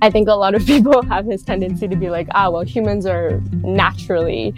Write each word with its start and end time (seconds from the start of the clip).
I 0.00 0.10
think 0.10 0.28
a 0.28 0.34
lot 0.34 0.54
of 0.54 0.64
people 0.72 1.02
have 1.02 1.26
this 1.26 1.42
tendency 1.42 1.88
to 1.88 1.96
be 1.96 2.10
like, 2.10 2.28
ah, 2.32 2.50
well, 2.50 2.62
humans 2.62 3.06
are 3.06 3.40
naturally 3.62 4.54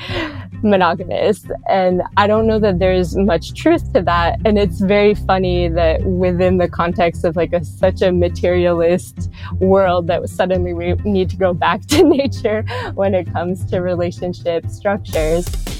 monogamous. 0.62 1.46
And 1.68 2.02
I 2.16 2.26
don't 2.26 2.46
know 2.46 2.58
that 2.58 2.78
there's 2.78 3.16
much 3.16 3.54
truth 3.54 3.92
to 3.94 4.02
that. 4.02 4.38
And 4.44 4.58
it's 4.58 4.80
very 4.80 5.14
funny 5.14 5.68
that 5.68 6.02
within 6.02 6.58
the 6.58 6.68
context 6.68 7.24
of 7.24 7.36
like 7.36 7.52
a, 7.52 7.64
such 7.64 8.02
a 8.02 8.12
materialist 8.12 9.30
world 9.58 10.06
that 10.08 10.28
suddenly 10.28 10.74
we 10.74 10.92
need 11.04 11.30
to 11.30 11.36
go 11.36 11.54
back 11.54 11.80
to 11.86 12.02
nature 12.02 12.62
when 12.94 13.14
it 13.14 13.32
comes 13.32 13.64
to 13.70 13.80
relationship 13.80 14.66
structures. 14.66 15.79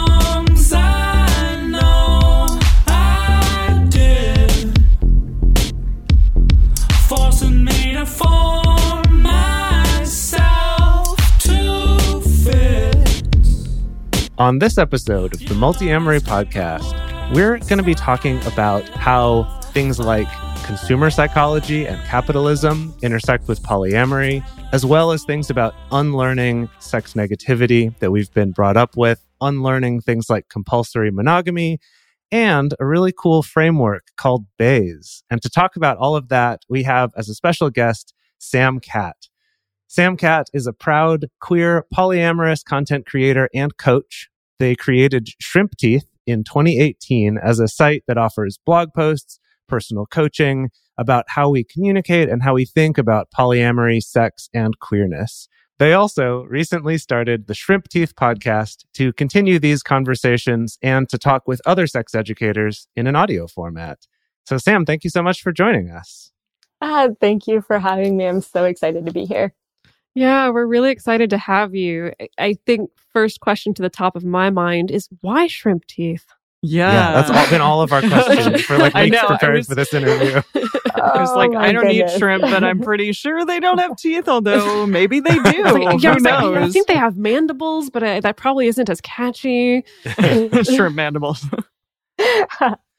On 14.41 14.57
this 14.57 14.79
episode 14.79 15.35
of 15.35 15.39
the 15.41 15.53
Multiamory 15.53 16.19
podcast, 16.19 16.95
we're 17.31 17.59
going 17.59 17.77
to 17.77 17.83
be 17.83 17.93
talking 17.93 18.43
about 18.47 18.81
how 18.89 19.43
things 19.65 19.99
like 19.99 20.27
consumer 20.65 21.11
psychology 21.11 21.85
and 21.85 22.03
capitalism 22.05 22.91
intersect 23.03 23.47
with 23.47 23.61
polyamory, 23.61 24.43
as 24.73 24.83
well 24.83 25.11
as 25.11 25.23
things 25.23 25.51
about 25.51 25.75
unlearning 25.91 26.67
sex 26.79 27.13
negativity 27.13 27.95
that 27.99 28.09
we've 28.09 28.33
been 28.33 28.51
brought 28.51 28.77
up 28.77 28.97
with, 28.97 29.23
unlearning 29.41 30.01
things 30.01 30.27
like 30.27 30.49
compulsory 30.49 31.11
monogamy, 31.11 31.77
and 32.31 32.73
a 32.79 32.85
really 32.85 33.13
cool 33.15 33.43
framework 33.43 34.07
called 34.17 34.47
BAYS. 34.57 35.23
And 35.29 35.39
to 35.43 35.51
talk 35.51 35.75
about 35.75 35.99
all 35.99 36.15
of 36.15 36.29
that, 36.29 36.61
we 36.67 36.81
have 36.81 37.11
as 37.15 37.29
a 37.29 37.35
special 37.35 37.69
guest, 37.69 38.11
Sam 38.39 38.79
Kat. 38.79 39.27
Sam 39.87 40.17
Kat 40.17 40.47
is 40.51 40.65
a 40.65 40.73
proud 40.73 41.27
queer 41.41 41.85
polyamorous 41.93 42.65
content 42.65 43.05
creator 43.05 43.47
and 43.53 43.77
coach 43.77 44.29
they 44.61 44.75
created 44.75 45.29
Shrimp 45.39 45.75
Teeth 45.75 46.05
in 46.27 46.43
2018 46.43 47.39
as 47.43 47.59
a 47.59 47.67
site 47.67 48.03
that 48.07 48.19
offers 48.19 48.59
blog 48.63 48.89
posts, 48.95 49.39
personal 49.67 50.05
coaching 50.05 50.69
about 50.99 51.25
how 51.29 51.49
we 51.49 51.63
communicate 51.63 52.29
and 52.29 52.43
how 52.43 52.53
we 52.53 52.65
think 52.65 52.99
about 52.99 53.29
polyamory, 53.35 54.03
sex, 54.03 54.49
and 54.53 54.77
queerness. 54.79 55.49
They 55.79 55.93
also 55.93 56.43
recently 56.43 56.99
started 56.99 57.47
the 57.47 57.55
Shrimp 57.55 57.89
Teeth 57.89 58.13
podcast 58.15 58.85
to 58.93 59.11
continue 59.13 59.57
these 59.57 59.81
conversations 59.81 60.77
and 60.83 61.09
to 61.09 61.17
talk 61.17 61.47
with 61.47 61.59
other 61.65 61.87
sex 61.87 62.13
educators 62.13 62.87
in 62.95 63.07
an 63.07 63.15
audio 63.15 63.47
format. 63.47 63.97
So, 64.45 64.59
Sam, 64.59 64.85
thank 64.85 65.03
you 65.03 65.09
so 65.09 65.23
much 65.23 65.41
for 65.41 65.51
joining 65.51 65.89
us. 65.89 66.31
Ah, 66.81 67.07
thank 67.19 67.47
you 67.47 67.61
for 67.61 67.79
having 67.79 68.15
me. 68.15 68.27
I'm 68.27 68.41
so 68.41 68.65
excited 68.65 69.07
to 69.07 69.11
be 69.11 69.25
here. 69.25 69.55
Yeah, 70.13 70.49
we're 70.49 70.65
really 70.65 70.91
excited 70.91 71.29
to 71.29 71.37
have 71.37 71.73
you. 71.73 72.11
I 72.37 72.55
think 72.65 72.89
first 73.13 73.39
question 73.39 73.73
to 73.75 73.81
the 73.81 73.89
top 73.89 74.15
of 74.15 74.25
my 74.25 74.49
mind 74.49 74.91
is 74.91 75.07
why 75.21 75.47
shrimp 75.47 75.85
teeth? 75.87 76.25
Yeah. 76.63 76.91
yeah 76.91 77.13
that's 77.13 77.31
all, 77.31 77.49
been 77.49 77.61
all 77.61 77.81
of 77.81 77.91
our 77.91 78.01
questions 78.01 78.61
for 78.61 78.77
like 78.77 78.93
weeks 78.95 79.19
know, 79.19 79.27
prepared 79.27 79.55
was, 79.55 79.67
for 79.67 79.75
this 79.75 79.93
interview. 79.93 80.41
I 80.93 81.19
was 81.19 81.33
like, 81.33 81.51
oh 81.51 81.57
I 81.57 81.71
don't 81.71 81.87
goodness. 81.87 82.13
eat 82.13 82.19
shrimp, 82.19 82.43
but 82.43 82.63
I'm 82.63 82.81
pretty 82.81 83.13
sure 83.13 83.45
they 83.45 83.59
don't 83.59 83.79
have 83.79 83.97
teeth, 83.97 84.27
although 84.27 84.85
maybe 84.85 85.21
they 85.21 85.33
do. 85.51 85.63
like, 85.63 86.03
yeah, 86.03 86.13
Who 86.13 86.19
knows? 86.19 86.23
Like, 86.23 86.63
I 86.63 86.69
think 86.69 86.87
they 86.87 86.95
have 86.95 87.17
mandibles, 87.17 87.89
but 87.89 88.03
uh, 88.03 88.19
that 88.19 88.37
probably 88.37 88.67
isn't 88.67 88.89
as 88.89 89.01
catchy. 89.01 89.83
shrimp 90.63 90.95
mandibles. 90.95 91.47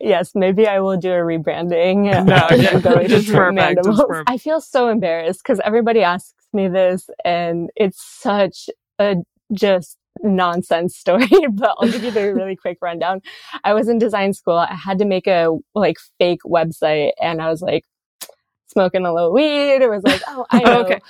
yes, 0.01 0.33
maybe 0.35 0.67
I 0.67 0.81
will 0.81 0.97
do 0.97 1.13
a 1.13 1.19
rebranding. 1.19 2.05
No, 2.27 2.35
yeah, 2.57 3.07
just 3.07 3.31
perfect, 3.31 3.85
perfect. 3.85 4.29
I 4.29 4.39
feel 4.39 4.61
so 4.61 4.89
embarrassed 4.89 5.41
because 5.45 5.61
everybody 5.65 6.03
asks 6.03 6.42
me 6.55 6.69
this 6.69 7.09
and 7.25 7.71
it's 7.77 8.03
such 8.03 8.69
a 8.99 9.17
just 9.53 9.99
nonsense 10.23 10.97
story, 10.97 11.29
but 11.53 11.75
I'll 11.79 11.91
give 11.91 12.05
you 12.05 12.11
the 12.11 12.35
really 12.35 12.57
quick 12.57 12.79
rundown. 12.81 13.21
I 13.65 13.75
was 13.75 13.89
in 13.89 13.99
design 13.99 14.33
school. 14.33 14.57
I 14.57 14.75
had 14.75 14.99
to 14.99 15.05
make 15.05 15.27
a 15.27 15.57
like 15.75 15.99
fake 16.19 16.43
website 16.45 17.13
and 17.21 17.41
I 17.41 17.49
was 17.49 17.63
like 17.63 17.85
smoking 18.73 19.05
a 19.05 19.13
little 19.13 19.33
weed. 19.33 19.83
It 19.83 19.91
was 19.91 20.03
like, 20.03 20.23
oh, 20.27 20.47
I 20.51 20.59
know 20.65 20.85
okay. 20.85 21.01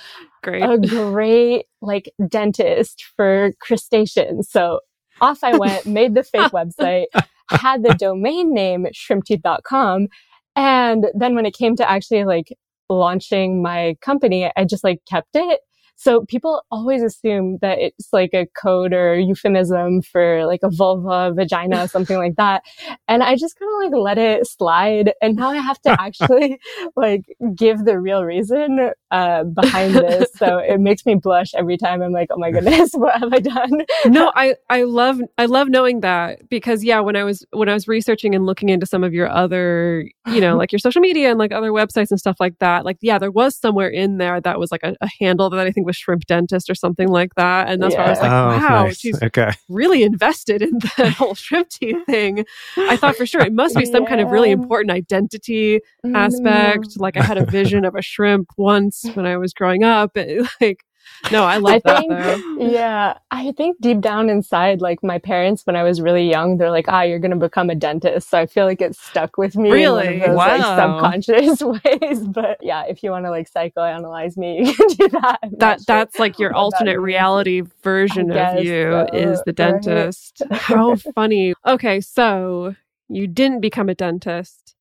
great. 0.41 0.63
a 0.63 0.77
great 0.77 1.65
like 1.81 2.11
dentist 2.27 3.05
for 3.15 3.51
crustaceans. 3.59 4.49
So 4.49 4.79
off 5.21 5.43
I 5.43 5.57
went, 5.57 5.85
made 5.85 6.15
the 6.15 6.23
fake 6.23 6.41
website, 6.51 7.05
had 7.49 7.83
the 7.83 7.93
domain 7.93 8.53
name 8.53 8.85
shrimpteeth.com. 8.93 10.07
And 10.55 11.07
then 11.15 11.35
when 11.35 11.45
it 11.45 11.55
came 11.55 11.75
to 11.77 11.89
actually 11.89 12.25
like 12.25 12.55
launching 12.89 13.61
my 13.61 13.95
company, 14.01 14.51
I 14.55 14.65
just 14.65 14.83
like 14.83 15.01
kept 15.09 15.29
it 15.33 15.59
so 15.95 16.25
people 16.25 16.63
always 16.71 17.03
assume 17.03 17.59
that 17.61 17.79
it's 17.79 18.11
like 18.11 18.33
a 18.33 18.47
code 18.61 18.93
or 18.93 19.15
euphemism 19.15 20.01
for 20.01 20.45
like 20.45 20.61
a 20.63 20.69
vulva, 20.69 21.33
vagina, 21.33 21.87
something 21.93 22.17
like 22.17 22.35
that. 22.35 22.63
And 23.07 23.23
I 23.23 23.35
just 23.35 23.57
kind 23.57 23.71
of 23.71 23.91
like 23.91 24.01
let 24.01 24.17
it 24.17 24.47
slide. 24.47 25.13
And 25.21 25.35
now 25.35 25.51
I 25.51 25.57
have 25.57 25.81
to 25.83 26.01
actually 26.01 26.59
like 26.95 27.25
give 27.55 27.85
the 27.85 27.99
real 27.99 28.23
reason 28.23 28.91
uh, 29.11 29.43
behind 29.43 29.95
this. 29.95 30.29
So 30.35 30.57
it 30.57 30.79
makes 30.79 31.05
me 31.05 31.15
blush 31.15 31.53
every 31.53 31.77
time 31.77 32.01
I'm 32.01 32.11
like, 32.11 32.29
oh 32.31 32.37
my 32.37 32.51
goodness, 32.51 32.91
what 32.93 33.19
have 33.19 33.33
I 33.33 33.39
done? 33.39 33.85
no, 34.05 34.31
I, 34.35 34.55
I 34.69 34.83
love, 34.83 35.21
I 35.37 35.45
love 35.45 35.69
knowing 35.69 36.01
that 36.01 36.49
because 36.49 36.83
yeah, 36.83 36.99
when 36.99 37.15
I 37.15 37.23
was, 37.23 37.45
when 37.51 37.69
I 37.69 37.73
was 37.73 37.87
researching 37.87 38.35
and 38.35 38.45
looking 38.45 38.69
into 38.69 38.85
some 38.85 39.03
of 39.03 39.13
your 39.13 39.29
other, 39.29 40.09
you 40.27 40.41
know, 40.41 40.57
like 40.57 40.71
your 40.71 40.79
social 40.79 41.01
media 41.01 41.29
and 41.29 41.39
like 41.39 41.51
other 41.51 41.71
websites 41.71 42.09
and 42.09 42.19
stuff 42.19 42.37
like 42.39 42.57
that, 42.59 42.83
like, 42.83 42.97
yeah, 43.01 43.19
there 43.19 43.31
was 43.31 43.55
somewhere 43.55 43.89
in 43.89 44.17
there 44.17 44.41
that 44.41 44.59
was 44.59 44.71
like 44.71 44.83
a, 44.83 44.95
a 44.99 45.07
handle 45.19 45.49
that 45.49 45.65
I 45.65 45.71
think 45.71 45.82
was 45.83 45.95
shrimp 45.95 46.25
dentist 46.25 46.69
or 46.69 46.75
something 46.75 47.07
like 47.07 47.35
that. 47.35 47.69
And 47.69 47.81
that's 47.81 47.93
yeah. 47.93 48.01
why 48.01 48.05
I 48.05 48.09
was 48.09 48.19
like, 48.19 48.31
oh, 48.31 48.47
wow, 48.47 48.83
nice. 48.85 48.99
she's 48.99 49.21
okay. 49.21 49.51
really 49.69 50.03
invested 50.03 50.61
in 50.61 50.79
the 50.97 51.09
whole 51.17 51.35
shrimp 51.35 51.69
teeth 51.69 52.05
thing. 52.05 52.45
I 52.77 52.97
thought 52.97 53.15
for 53.15 53.25
sure 53.25 53.41
it 53.41 53.53
must 53.53 53.75
be 53.75 53.85
some 53.85 54.03
yeah. 54.03 54.09
kind 54.09 54.21
of 54.21 54.31
really 54.31 54.51
important 54.51 54.91
identity 54.91 55.79
mm. 56.05 56.15
aspect. 56.15 56.99
Like 56.99 57.17
I 57.17 57.23
had 57.23 57.37
a 57.37 57.45
vision 57.53 57.85
of 57.85 57.95
a 57.95 58.01
shrimp 58.01 58.51
once 58.57 59.05
when 59.13 59.25
I 59.25 59.37
was 59.37 59.53
growing 59.53 59.83
up. 59.83 60.15
like 60.61 60.83
no, 61.31 61.43
I 61.43 61.57
love 61.57 61.75
I 61.75 61.79
that. 61.79 62.05
Though. 62.07 62.69
Yeah, 62.69 63.17
I 63.31 63.51
think 63.53 63.79
deep 63.79 64.01
down 64.01 64.29
inside, 64.29 64.81
like 64.81 65.03
my 65.03 65.19
parents, 65.19 65.65
when 65.65 65.75
I 65.75 65.83
was 65.83 66.01
really 66.01 66.29
young, 66.29 66.57
they're 66.57 66.71
like, 66.71 66.85
"Ah, 66.87 67.03
you're 67.03 67.19
going 67.19 67.31
to 67.31 67.37
become 67.37 67.69
a 67.69 67.75
dentist." 67.75 68.29
So 68.29 68.37
I 68.37 68.45
feel 68.45 68.65
like 68.65 68.81
it 68.81 68.95
stuck 68.95 69.37
with 69.37 69.55
me. 69.55 69.71
Really, 69.71 70.15
in 70.15 70.19
those, 70.19 70.35
wow. 70.35 70.57
Like, 70.57 71.23
subconscious 71.23 71.61
ways. 72.01 72.27
But 72.27 72.57
yeah, 72.61 72.83
if 72.83 73.03
you 73.03 73.11
want 73.11 73.25
to 73.25 73.29
like 73.31 73.51
psychoanalyze 73.51 74.37
me, 74.37 74.59
you 74.65 74.73
can 74.73 74.87
do 74.87 75.07
that. 75.09 75.39
that 75.57 75.79
sure 75.79 75.85
that's 75.87 76.19
like 76.19 76.39
your 76.39 76.53
alternate 76.53 76.99
reality 76.99 77.61
version 77.81 78.31
of 78.31 78.63
you 78.63 78.91
so. 78.91 79.07
is 79.13 79.41
the 79.45 79.53
dentist. 79.53 80.41
How 80.51 80.95
funny. 80.95 81.53
Okay, 81.65 82.01
so 82.01 82.75
you 83.09 83.27
didn't 83.27 83.61
become 83.61 83.89
a 83.89 83.95
dentist. 83.95 84.75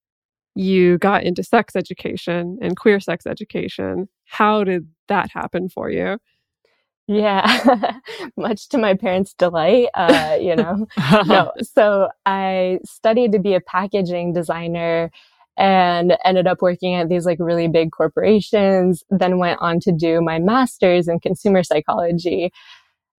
You 0.55 0.99
got 0.99 1.23
into 1.23 1.43
sex 1.43 1.77
education 1.77 2.59
and 2.61 2.77
queer 2.77 3.01
sex 3.01 3.27
education. 3.27 4.09
How 4.33 4.65
did 4.65 4.89
that 5.09 5.31
happen 5.31 5.69
for 5.69 5.91
you? 5.91 6.17
Yeah, 7.07 7.99
much 8.39 8.71
to 8.71 8.79
my 8.79 8.95
parents' 8.95 9.35
delight, 9.35 9.89
uh, 9.93 10.39
you 10.41 10.57
know. 10.63 10.87
no, 11.27 11.53
so 11.61 12.09
I 12.25 12.79
studied 12.83 13.33
to 13.33 13.39
be 13.39 13.53
a 13.53 13.61
packaging 13.61 14.33
designer 14.33 15.11
and 15.59 16.17
ended 16.25 16.47
up 16.47 16.63
working 16.63 16.95
at 16.95 17.11
these 17.11 17.27
like 17.27 17.37
really 17.41 17.69
big 17.69 17.91
corporations, 17.93 19.05
then 19.11 19.37
went 19.37 19.61
on 19.61 19.81
to 19.81 19.93
do 19.93 20.23
my 20.23 20.39
master's 20.39 21.09
in 21.09 21.21
consumer 21.21 21.63
psychology. 21.63 22.55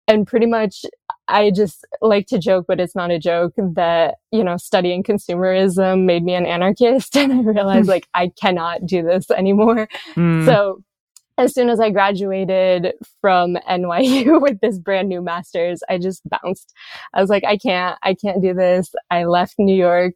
And 0.07 0.25
pretty 0.25 0.47
much 0.47 0.83
I 1.27 1.51
just 1.51 1.85
like 2.01 2.25
to 2.27 2.39
joke, 2.39 2.65
but 2.67 2.79
it's 2.79 2.95
not 2.95 3.11
a 3.11 3.19
joke 3.19 3.53
that, 3.57 4.15
you 4.31 4.43
know, 4.43 4.57
studying 4.57 5.03
consumerism 5.03 6.05
made 6.05 6.23
me 6.23 6.33
an 6.33 6.47
anarchist. 6.47 7.15
And 7.17 7.31
I 7.31 7.41
realized 7.41 7.87
like 7.87 8.07
I 8.15 8.31
cannot 8.41 8.87
do 8.87 9.03
this 9.03 9.29
anymore. 9.29 9.87
Mm. 10.15 10.45
So 10.45 10.81
as 11.37 11.53
soon 11.53 11.69
as 11.69 11.79
I 11.79 11.89
graduated 11.89 12.93
from 13.21 13.57
NYU 13.69 14.41
with 14.41 14.59
this 14.61 14.77
brand 14.77 15.09
new 15.09 15.21
master's, 15.21 15.81
I 15.89 15.97
just 15.97 16.21
bounced. 16.29 16.73
I 17.13 17.21
was 17.21 17.29
like, 17.29 17.43
I 17.43 17.57
can't, 17.57 17.97
I 18.03 18.13
can't 18.13 18.41
do 18.41 18.53
this. 18.53 18.93
I 19.09 19.25
left 19.25 19.55
New 19.57 19.75
York 19.75 20.13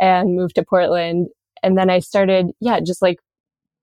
and 0.00 0.34
moved 0.34 0.56
to 0.56 0.64
Portland. 0.64 1.28
And 1.62 1.78
then 1.78 1.88
I 1.88 2.00
started, 2.00 2.50
yeah, 2.60 2.80
just 2.80 3.00
like 3.00 3.18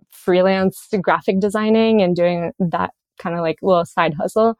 freelance 0.09 0.87
graphic 1.01 1.39
designing 1.39 2.01
and 2.01 2.15
doing 2.15 2.51
that 2.59 2.91
kind 3.17 3.35
of 3.35 3.41
like 3.41 3.57
little 3.61 3.85
side 3.85 4.13
hustle. 4.13 4.57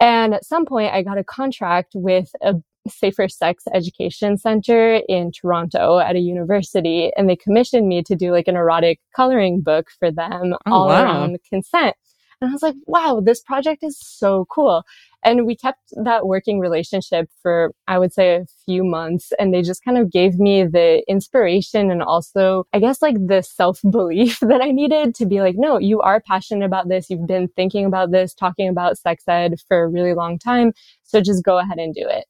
And 0.00 0.34
at 0.34 0.44
some 0.44 0.64
point 0.64 0.92
I 0.92 1.02
got 1.02 1.18
a 1.18 1.24
contract 1.24 1.92
with 1.94 2.30
a 2.40 2.54
Safer 2.88 3.28
Sex 3.28 3.64
Education 3.72 4.36
Center 4.38 5.00
in 5.08 5.32
Toronto 5.32 5.98
at 5.98 6.16
a 6.16 6.20
university, 6.20 7.10
and 7.16 7.28
they 7.28 7.36
commissioned 7.36 7.88
me 7.88 8.02
to 8.02 8.16
do 8.16 8.32
like 8.32 8.48
an 8.48 8.56
erotic 8.56 9.00
coloring 9.14 9.60
book 9.60 9.88
for 9.98 10.10
them 10.10 10.54
oh, 10.66 10.72
all 10.72 10.88
wow. 10.88 11.02
around 11.02 11.38
consent. 11.48 11.94
And 12.40 12.50
I 12.50 12.52
was 12.52 12.62
like, 12.62 12.76
wow, 12.86 13.20
this 13.24 13.40
project 13.40 13.82
is 13.82 13.98
so 13.98 14.46
cool. 14.50 14.84
And 15.24 15.44
we 15.44 15.56
kept 15.56 15.80
that 16.04 16.26
working 16.26 16.60
relationship 16.60 17.28
for, 17.42 17.72
I 17.88 17.98
would 17.98 18.12
say, 18.12 18.36
a 18.36 18.46
few 18.64 18.84
months. 18.84 19.32
And 19.38 19.52
they 19.52 19.62
just 19.62 19.84
kind 19.84 19.98
of 19.98 20.12
gave 20.12 20.38
me 20.38 20.64
the 20.64 21.02
inspiration 21.08 21.90
and 21.90 22.02
also, 22.02 22.64
I 22.72 22.78
guess, 22.78 23.02
like 23.02 23.16
the 23.26 23.42
self 23.42 23.80
belief 23.90 24.38
that 24.42 24.62
I 24.62 24.70
needed 24.70 25.16
to 25.16 25.26
be 25.26 25.40
like, 25.40 25.56
no, 25.58 25.78
you 25.78 26.00
are 26.00 26.20
passionate 26.20 26.64
about 26.64 26.88
this. 26.88 27.10
You've 27.10 27.26
been 27.26 27.48
thinking 27.48 27.84
about 27.84 28.12
this, 28.12 28.32
talking 28.32 28.68
about 28.68 28.98
sex 28.98 29.24
ed 29.26 29.56
for 29.66 29.82
a 29.82 29.88
really 29.88 30.14
long 30.14 30.38
time. 30.38 30.72
So 31.02 31.20
just 31.20 31.44
go 31.44 31.58
ahead 31.58 31.78
and 31.78 31.92
do 31.94 32.06
it. 32.08 32.26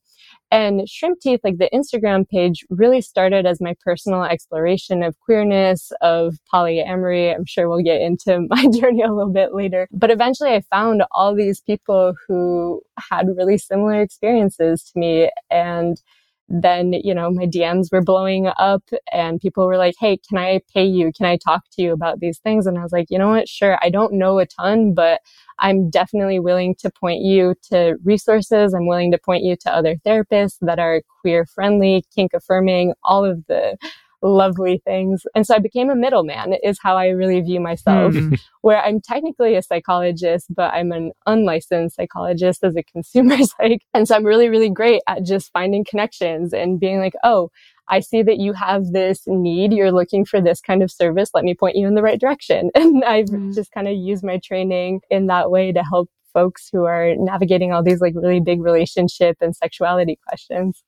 And 0.50 0.88
Shrimp 0.88 1.20
Teeth, 1.20 1.40
like 1.44 1.58
the 1.58 1.68
Instagram 1.74 2.28
page, 2.28 2.64
really 2.70 3.00
started 3.00 3.46
as 3.46 3.60
my 3.60 3.74
personal 3.84 4.24
exploration 4.24 5.02
of 5.02 5.18
queerness, 5.20 5.92
of 6.00 6.36
polyamory. 6.52 7.34
I'm 7.34 7.44
sure 7.44 7.68
we'll 7.68 7.82
get 7.82 8.00
into 8.00 8.46
my 8.48 8.66
journey 8.68 9.02
a 9.02 9.12
little 9.12 9.32
bit 9.32 9.54
later. 9.54 9.88
But 9.92 10.10
eventually 10.10 10.54
I 10.54 10.62
found 10.70 11.02
all 11.10 11.34
these 11.34 11.60
people 11.60 12.14
who 12.26 12.82
had 13.10 13.28
really 13.36 13.58
similar 13.58 14.00
experiences 14.00 14.82
to 14.84 14.98
me. 14.98 15.30
And 15.50 16.00
then, 16.48 16.94
you 16.94 17.14
know, 17.14 17.30
my 17.30 17.46
DMs 17.46 17.92
were 17.92 18.02
blowing 18.02 18.46
up 18.58 18.82
and 19.12 19.40
people 19.40 19.66
were 19.66 19.76
like, 19.76 19.94
Hey, 19.98 20.18
can 20.28 20.38
I 20.38 20.60
pay 20.72 20.84
you? 20.84 21.12
Can 21.12 21.26
I 21.26 21.36
talk 21.36 21.62
to 21.72 21.82
you 21.82 21.92
about 21.92 22.20
these 22.20 22.38
things? 22.38 22.66
And 22.66 22.78
I 22.78 22.82
was 22.82 22.92
like, 22.92 23.06
you 23.10 23.18
know 23.18 23.28
what? 23.28 23.48
Sure. 23.48 23.78
I 23.82 23.90
don't 23.90 24.14
know 24.14 24.38
a 24.38 24.46
ton, 24.46 24.94
but 24.94 25.20
I'm 25.58 25.90
definitely 25.90 26.40
willing 26.40 26.74
to 26.76 26.90
point 26.90 27.22
you 27.22 27.54
to 27.70 27.96
resources. 28.02 28.72
I'm 28.72 28.86
willing 28.86 29.12
to 29.12 29.18
point 29.18 29.44
you 29.44 29.56
to 29.60 29.74
other 29.74 29.96
therapists 30.06 30.56
that 30.62 30.78
are 30.78 31.02
queer 31.20 31.44
friendly, 31.44 32.04
kink 32.14 32.32
affirming, 32.32 32.94
all 33.02 33.24
of 33.24 33.44
the 33.46 33.76
lovely 34.22 34.80
things. 34.84 35.22
And 35.34 35.46
so 35.46 35.54
I 35.54 35.58
became 35.58 35.90
a 35.90 35.94
middleman 35.94 36.54
is 36.62 36.78
how 36.82 36.96
I 36.96 37.08
really 37.08 37.40
view 37.40 37.60
myself, 37.60 38.14
mm-hmm. 38.14 38.34
where 38.62 38.82
I'm 38.82 39.00
technically 39.00 39.54
a 39.54 39.62
psychologist, 39.62 40.46
but 40.54 40.72
I'm 40.74 40.92
an 40.92 41.12
unlicensed 41.26 41.96
psychologist 41.96 42.64
as 42.64 42.76
a 42.76 42.82
consumer 42.82 43.36
psych. 43.42 43.82
And 43.94 44.08
so 44.08 44.16
I'm 44.16 44.24
really, 44.24 44.48
really 44.48 44.70
great 44.70 45.02
at 45.06 45.24
just 45.24 45.52
finding 45.52 45.84
connections 45.84 46.52
and 46.52 46.80
being 46.80 46.98
like, 46.98 47.14
oh, 47.22 47.50
I 47.88 48.00
see 48.00 48.22
that 48.22 48.38
you 48.38 48.52
have 48.52 48.92
this 48.92 49.22
need. 49.26 49.72
You're 49.72 49.92
looking 49.92 50.24
for 50.24 50.40
this 50.40 50.60
kind 50.60 50.82
of 50.82 50.90
service. 50.90 51.30
Let 51.32 51.44
me 51.44 51.54
point 51.54 51.76
you 51.76 51.86
in 51.86 51.94
the 51.94 52.02
right 52.02 52.20
direction. 52.20 52.70
And 52.78 53.04
I've 53.04 53.26
mm. 53.26 53.54
just 53.54 53.72
kind 53.72 53.88
of 53.88 53.94
used 53.96 54.24
my 54.24 54.38
training 54.42 55.00
in 55.10 55.26
that 55.26 55.50
way 55.50 55.72
to 55.72 55.82
help 55.82 56.08
folks 56.32 56.68
who 56.72 56.84
are 56.84 57.14
navigating 57.16 57.72
all 57.72 57.82
these 57.82 58.00
like 58.00 58.14
really 58.14 58.40
big 58.40 58.62
relationship 58.62 59.36
and 59.40 59.56
sexuality 59.56 60.18
questions. 60.26 60.82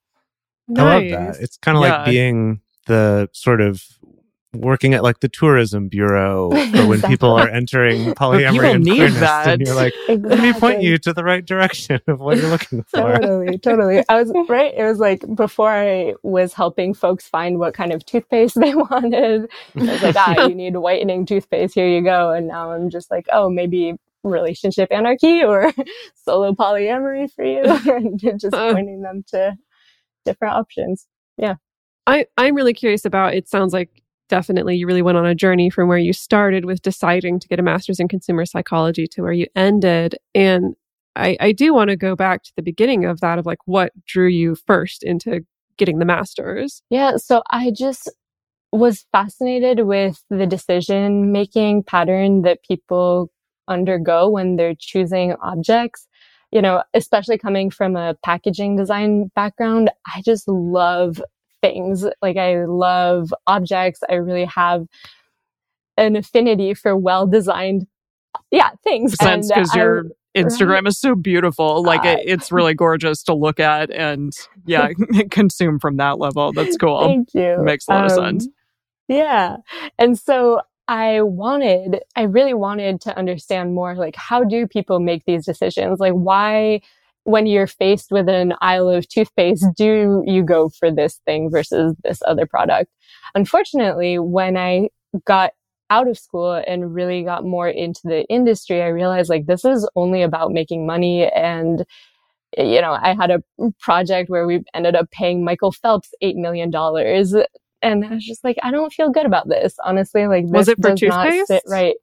Nice. 0.68 0.84
I 0.84 1.16
love 1.16 1.34
that. 1.34 1.42
It's 1.42 1.56
kind 1.56 1.78
of 1.78 1.84
yeah. 1.84 1.96
like 1.96 2.06
being 2.06 2.60
the 2.90 3.28
sort 3.32 3.60
of 3.60 3.82
working 4.52 4.94
at 4.94 5.02
like 5.04 5.20
the 5.20 5.28
tourism 5.28 5.88
bureau 5.88 6.50
for 6.72 6.86
when 6.86 7.00
people 7.02 7.30
are 7.30 7.48
entering 7.48 8.12
polyamory 8.14 8.74
and 8.74 8.84
queerness, 8.84 9.20
that. 9.20 9.46
and 9.46 9.62
you're 9.64 9.76
like, 9.76 9.94
exactly. 10.08 10.36
let 10.36 10.40
me 10.40 10.52
point 10.52 10.82
you 10.82 10.98
to 10.98 11.12
the 11.12 11.22
right 11.22 11.46
direction 11.46 12.00
of 12.08 12.20
what 12.20 12.36
you're 12.36 12.50
looking 12.50 12.82
for. 12.82 13.14
totally, 13.14 13.58
totally. 13.58 14.04
I 14.08 14.20
was 14.20 14.32
right. 14.48 14.74
It 14.76 14.82
was 14.82 14.98
like 14.98 15.24
before 15.36 15.70
I 15.70 16.14
was 16.24 16.52
helping 16.52 16.94
folks 16.94 17.28
find 17.28 17.60
what 17.60 17.74
kind 17.74 17.92
of 17.92 18.04
toothpaste 18.04 18.54
they 18.60 18.74
wanted. 18.74 19.48
I 19.76 19.80
was 19.80 20.02
like, 20.02 20.16
ah, 20.16 20.46
you 20.46 20.54
need 20.54 20.76
whitening 20.76 21.26
toothpaste. 21.26 21.74
Here 21.74 21.88
you 21.88 22.02
go. 22.02 22.32
And 22.32 22.48
now 22.48 22.72
I'm 22.72 22.90
just 22.90 23.10
like, 23.10 23.26
oh, 23.32 23.48
maybe 23.48 23.94
relationship 24.24 24.88
anarchy 24.90 25.42
or 25.44 25.72
solo 26.24 26.52
polyamory 26.52 27.32
for 27.32 27.44
you, 27.44 27.62
and 27.62 28.18
just 28.38 28.52
pointing 28.52 29.02
them 29.02 29.24
to 29.28 29.56
different 30.24 30.54
options. 30.54 31.06
Yeah. 31.38 31.54
I, 32.06 32.26
I'm 32.36 32.54
really 32.54 32.74
curious 32.74 33.04
about 33.04 33.34
it 33.34 33.48
sounds 33.48 33.72
like 33.72 34.02
definitely 34.28 34.76
you 34.76 34.86
really 34.86 35.02
went 35.02 35.18
on 35.18 35.26
a 35.26 35.34
journey 35.34 35.68
from 35.68 35.88
where 35.88 35.98
you 35.98 36.12
started 36.12 36.64
with 36.64 36.82
deciding 36.82 37.40
to 37.40 37.48
get 37.48 37.58
a 37.58 37.62
master's 37.62 38.00
in 38.00 38.08
consumer 38.08 38.46
psychology 38.46 39.06
to 39.08 39.22
where 39.22 39.32
you 39.32 39.46
ended. 39.54 40.16
And 40.34 40.74
I, 41.16 41.36
I 41.40 41.52
do 41.52 41.74
want 41.74 41.90
to 41.90 41.96
go 41.96 42.16
back 42.16 42.44
to 42.44 42.52
the 42.56 42.62
beginning 42.62 43.04
of 43.04 43.20
that 43.20 43.38
of 43.38 43.46
like 43.46 43.58
what 43.66 43.92
drew 44.06 44.28
you 44.28 44.54
first 44.54 45.02
into 45.02 45.44
getting 45.76 45.98
the 45.98 46.04
master's. 46.04 46.82
Yeah. 46.90 47.16
So 47.16 47.42
I 47.50 47.72
just 47.72 48.10
was 48.72 49.04
fascinated 49.10 49.80
with 49.80 50.22
the 50.30 50.46
decision 50.46 51.32
making 51.32 51.82
pattern 51.82 52.42
that 52.42 52.62
people 52.62 53.30
undergo 53.66 54.28
when 54.28 54.56
they're 54.56 54.76
choosing 54.78 55.34
objects. 55.42 56.06
You 56.52 56.62
know, 56.62 56.82
especially 56.94 57.38
coming 57.38 57.70
from 57.70 57.94
a 57.94 58.14
packaging 58.24 58.76
design 58.76 59.30
background, 59.36 59.90
I 60.12 60.22
just 60.22 60.48
love 60.48 61.22
things. 61.62 62.04
Like 62.22 62.36
I 62.36 62.64
love 62.64 63.32
objects. 63.46 64.00
I 64.08 64.14
really 64.14 64.46
have 64.46 64.86
an 65.96 66.16
affinity 66.16 66.74
for 66.74 66.96
well 66.96 67.26
designed, 67.26 67.86
yeah, 68.50 68.70
things. 68.82 69.14
Sense 69.14 69.48
because 69.48 69.74
your 69.74 70.06
Instagram 70.36 70.70
right? 70.70 70.86
is 70.86 70.98
so 70.98 71.14
beautiful. 71.14 71.82
Like 71.82 72.04
uh, 72.04 72.16
it, 72.18 72.20
it's 72.24 72.52
really 72.52 72.74
gorgeous 72.74 73.22
to 73.24 73.34
look 73.34 73.60
at 73.60 73.90
and 73.90 74.32
yeah, 74.66 74.88
consume 75.30 75.78
from 75.78 75.96
that 75.96 76.18
level. 76.18 76.52
That's 76.52 76.76
cool. 76.76 77.00
Thank 77.00 77.34
you. 77.34 77.60
It 77.60 77.62
makes 77.62 77.88
a 77.88 77.92
lot 77.92 78.00
um, 78.00 78.04
of 78.06 78.12
sense. 78.12 78.48
Yeah. 79.08 79.56
And 79.98 80.18
so 80.18 80.60
I 80.86 81.22
wanted, 81.22 82.00
I 82.16 82.22
really 82.22 82.54
wanted 82.54 83.00
to 83.02 83.16
understand 83.16 83.74
more 83.74 83.94
like 83.96 84.16
how 84.16 84.44
do 84.44 84.66
people 84.66 85.00
make 85.00 85.24
these 85.24 85.44
decisions? 85.44 85.98
Like 85.98 86.12
why 86.12 86.80
when 87.24 87.46
you're 87.46 87.66
faced 87.66 88.10
with 88.10 88.28
an 88.28 88.54
aisle 88.60 88.88
of 88.88 89.08
toothpaste, 89.08 89.66
do 89.76 90.22
you 90.26 90.42
go 90.42 90.68
for 90.68 90.90
this 90.90 91.20
thing 91.26 91.50
versus 91.50 91.94
this 92.02 92.22
other 92.26 92.46
product? 92.46 92.90
Unfortunately, 93.34 94.18
when 94.18 94.56
I 94.56 94.88
got 95.24 95.52
out 95.90 96.08
of 96.08 96.18
school 96.18 96.62
and 96.66 96.94
really 96.94 97.22
got 97.22 97.44
more 97.44 97.68
into 97.68 98.00
the 98.04 98.24
industry, 98.28 98.80
I 98.82 98.88
realized 98.88 99.28
like 99.28 99.46
this 99.46 99.64
is 99.64 99.88
only 99.96 100.22
about 100.22 100.52
making 100.52 100.86
money. 100.86 101.30
And, 101.30 101.84
you 102.56 102.80
know, 102.80 102.92
I 102.92 103.14
had 103.14 103.30
a 103.30 103.42
project 103.80 104.30
where 104.30 104.46
we 104.46 104.62
ended 104.72 104.94
up 104.94 105.10
paying 105.10 105.44
Michael 105.44 105.72
Phelps 105.72 106.14
$8 106.22 106.36
million. 106.36 106.72
And 107.82 108.04
I 108.04 108.14
was 108.14 108.24
just 108.24 108.44
like, 108.44 108.56
I 108.62 108.70
don't 108.70 108.92
feel 108.92 109.10
good 109.10 109.26
about 109.26 109.48
this. 109.48 109.74
Honestly, 109.84 110.26
like 110.26 110.44
this 110.44 110.52
was 110.52 110.68
it 110.68 110.76
for 110.80 110.90
does 110.90 111.00
toothpaste? 111.00 111.50
not 111.50 111.62
sit 111.62 111.62
right. 111.66 111.96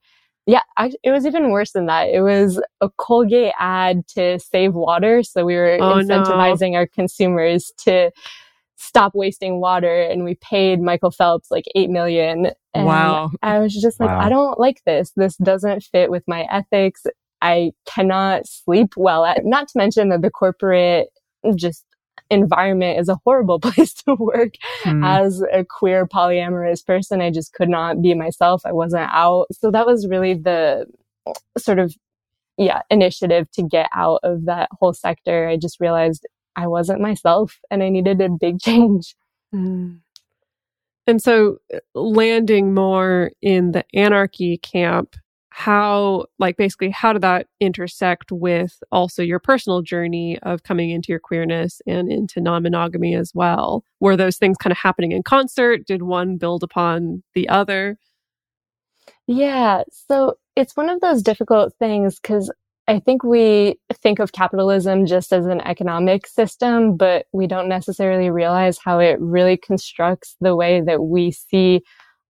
Yeah, 0.47 0.61
it 0.79 1.11
was 1.11 1.25
even 1.25 1.51
worse 1.51 1.73
than 1.73 1.87
that. 1.87 2.07
It 2.07 2.21
was 2.21 2.61
a 2.79 2.89
Colgate 2.97 3.53
ad 3.59 4.07
to 4.15 4.39
save 4.39 4.73
water. 4.73 5.21
So 5.21 5.43
we 5.43 5.55
were 5.55 5.77
oh, 5.81 5.95
incentivizing 5.95 6.71
no. 6.71 6.77
our 6.77 6.87
consumers 6.87 7.73
to 7.79 8.11
stop 8.77 9.13
wasting 9.13 9.59
water. 9.59 10.03
And 10.03 10.23
we 10.23 10.35
paid 10.35 10.79
Michael 10.79 11.11
Phelps 11.11 11.51
like 11.51 11.65
8 11.75 11.89
million. 11.89 12.51
And 12.73 12.85
wow. 12.85 13.29
I 13.41 13.59
was 13.59 13.75
just 13.75 13.99
like, 13.99 14.09
wow. 14.09 14.21
I 14.21 14.29
don't 14.29 14.57
like 14.57 14.81
this. 14.85 15.11
This 15.17 15.35
doesn't 15.35 15.83
fit 15.83 16.09
with 16.09 16.23
my 16.27 16.47
ethics. 16.49 17.03
I 17.41 17.71
cannot 17.85 18.47
sleep 18.47 18.93
well 18.95 19.25
at, 19.25 19.43
not 19.43 19.67
to 19.67 19.77
mention 19.77 20.07
that 20.09 20.21
the 20.21 20.31
corporate 20.31 21.09
just 21.55 21.83
environment 22.29 22.99
is 22.99 23.09
a 23.09 23.19
horrible 23.23 23.59
place 23.61 23.93
to 23.93 24.15
work 24.15 24.53
mm. 24.83 25.05
as 25.05 25.41
a 25.51 25.63
queer 25.63 26.05
polyamorous 26.05 26.85
person. 26.85 27.21
I 27.21 27.31
just 27.31 27.53
could 27.53 27.69
not 27.69 28.01
be 28.01 28.13
myself. 28.13 28.61
I 28.65 28.71
wasn't 28.71 29.09
out. 29.11 29.47
So 29.51 29.71
that 29.71 29.85
was 29.85 30.07
really 30.07 30.33
the 30.33 30.85
sort 31.57 31.79
of, 31.79 31.95
yeah, 32.57 32.81
initiative 32.89 33.49
to 33.51 33.63
get 33.63 33.89
out 33.93 34.19
of 34.23 34.45
that 34.45 34.69
whole 34.79 34.93
sector. 34.93 35.47
I 35.47 35.57
just 35.57 35.79
realized 35.79 36.25
I 36.55 36.67
wasn't 36.67 37.01
myself 37.01 37.59
and 37.69 37.83
I 37.83 37.89
needed 37.89 38.21
a 38.21 38.29
big 38.29 38.59
change. 38.61 39.15
Mm. 39.53 39.99
And 41.05 41.21
so 41.21 41.59
landing 41.95 42.73
more 42.73 43.31
in 43.41 43.71
the 43.71 43.85
anarchy 43.93 44.57
camp 44.57 45.15
how 45.57 46.23
like 46.37 46.55
basically 46.55 46.91
how 46.91 47.11
did 47.11 47.23
that 47.23 47.47
intersect 47.59 48.31
with 48.31 48.77
also 48.91 49.23
your 49.23 49.39
personal 49.39 49.81
journey 49.81 50.37
of 50.43 50.61
coming 50.61 50.91
into 50.91 51.07
your 51.09 51.19
queerness 51.19 51.81
and 51.87 52.11
into 52.11 52.39
non-monogamy 52.39 53.15
as 53.15 53.31
well? 53.33 53.83
Were 53.99 54.15
those 54.15 54.37
things 54.37 54.55
kind 54.57 54.71
of 54.71 54.77
happening 54.77 55.13
in 55.13 55.23
concert? 55.23 55.87
Did 55.87 56.03
one 56.03 56.37
build 56.37 56.61
upon 56.61 57.23
the 57.33 57.49
other? 57.49 57.97
Yeah 59.25 59.81
so 59.89 60.35
it's 60.55 60.77
one 60.77 60.89
of 60.89 61.01
those 61.01 61.23
difficult 61.23 61.73
things 61.79 62.19
because 62.19 62.51
I 62.87 62.99
think 62.99 63.23
we 63.23 63.79
think 63.91 64.19
of 64.19 64.33
capitalism 64.33 65.07
just 65.07 65.33
as 65.33 65.45
an 65.47 65.59
economic 65.61 66.25
system, 66.25 66.95
but 66.95 67.25
we 67.33 67.47
don't 67.47 67.67
necessarily 67.67 68.29
realize 68.29 68.77
how 68.77 68.99
it 68.99 69.19
really 69.19 69.57
constructs 69.57 70.37
the 70.39 70.55
way 70.55 70.81
that 70.81 71.03
we 71.03 71.31
see 71.31 71.81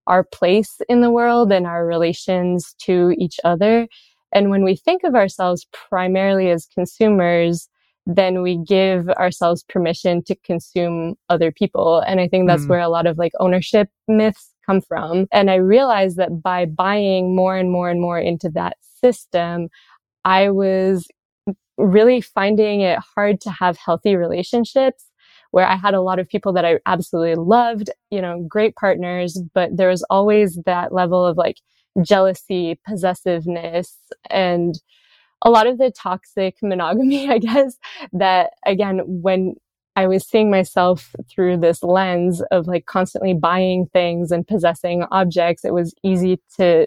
our 0.08 0.24
place 0.24 0.80
in 0.90 1.02
the 1.02 1.12
world 1.12 1.52
and 1.52 1.68
our 1.68 1.86
relations 1.86 2.76
to 2.80 3.14
each 3.18 3.40
other. 3.44 3.88
And 4.34 4.50
when 4.50 4.64
we 4.64 4.76
think 4.76 5.04
of 5.04 5.16
ourselves 5.16 5.68
primarily 5.72 6.50
as 6.50 6.68
consumers, 6.74 7.70
then 8.06 8.42
we 8.42 8.58
give 8.58 9.10
ourselves 9.10 9.64
permission 9.64 10.24
to 10.24 10.36
consume 10.44 11.16
other 11.30 11.52
people. 11.52 12.00
And 12.00 12.20
I 12.20 12.28
think 12.28 12.48
that's 12.48 12.64
mm. 12.64 12.70
where 12.70 12.80
a 12.80 12.90
lot 12.90 13.06
of 13.06 13.18
like 13.18 13.34
ownership 13.40 13.90
myths 14.08 14.54
come 14.66 14.82
from. 14.82 15.28
And 15.32 15.52
I 15.52 15.56
realized 15.56 16.18
that 16.18 16.42
by 16.42 16.66
buying 16.66 17.36
more 17.36 17.58
and 17.58 17.72
more 17.72 17.90
and 17.90 18.02
more 18.02 18.20
into 18.20 18.50
that 18.52 18.78
system, 19.04 19.68
I 20.24 20.50
was 20.50 21.08
really 21.78 22.22
finding 22.22 22.82
it 22.82 23.00
hard 23.16 23.40
to 23.42 23.52
have 23.52 23.78
healthy 23.78 24.16
relationships 24.16 25.07
where 25.52 25.66
I 25.66 25.76
had 25.76 25.94
a 25.94 26.02
lot 26.02 26.20
of 26.20 26.28
people 26.28 26.54
that 26.54 26.66
I 26.66 26.80
absolutely 26.86 27.36
loved, 27.36 27.90
you 28.12 28.22
know, 28.22 28.46
great 28.48 28.76
partners, 28.76 29.40
but 29.54 29.76
there 29.76 29.90
was 29.90 30.04
always 30.10 30.60
that 30.66 30.94
level 30.94 31.26
of 31.26 31.38
like 31.38 31.58
jealousy, 32.02 32.80
possessiveness, 32.88 33.98
and 34.30 34.76
a 35.44 35.50
lot 35.50 35.68
of 35.68 35.78
the 35.78 35.92
toxic 35.92 36.56
monogamy, 36.62 37.30
I 37.30 37.40
guess, 37.40 37.78
that 38.14 38.52
again, 38.66 39.02
when 39.06 39.56
I 39.96 40.06
was 40.06 40.28
seeing 40.28 40.52
myself 40.52 41.16
through 41.30 41.58
this 41.58 41.82
lens 41.82 42.42
of 42.52 42.68
like 42.68 42.86
constantly 42.86 43.34
buying 43.34 43.88
things 43.88 44.32
and 44.32 44.48
possessing 44.48 45.04
objects, 45.10 45.66
it 45.66 45.74
was 45.74 45.96
easy 46.04 46.40
to 46.58 46.86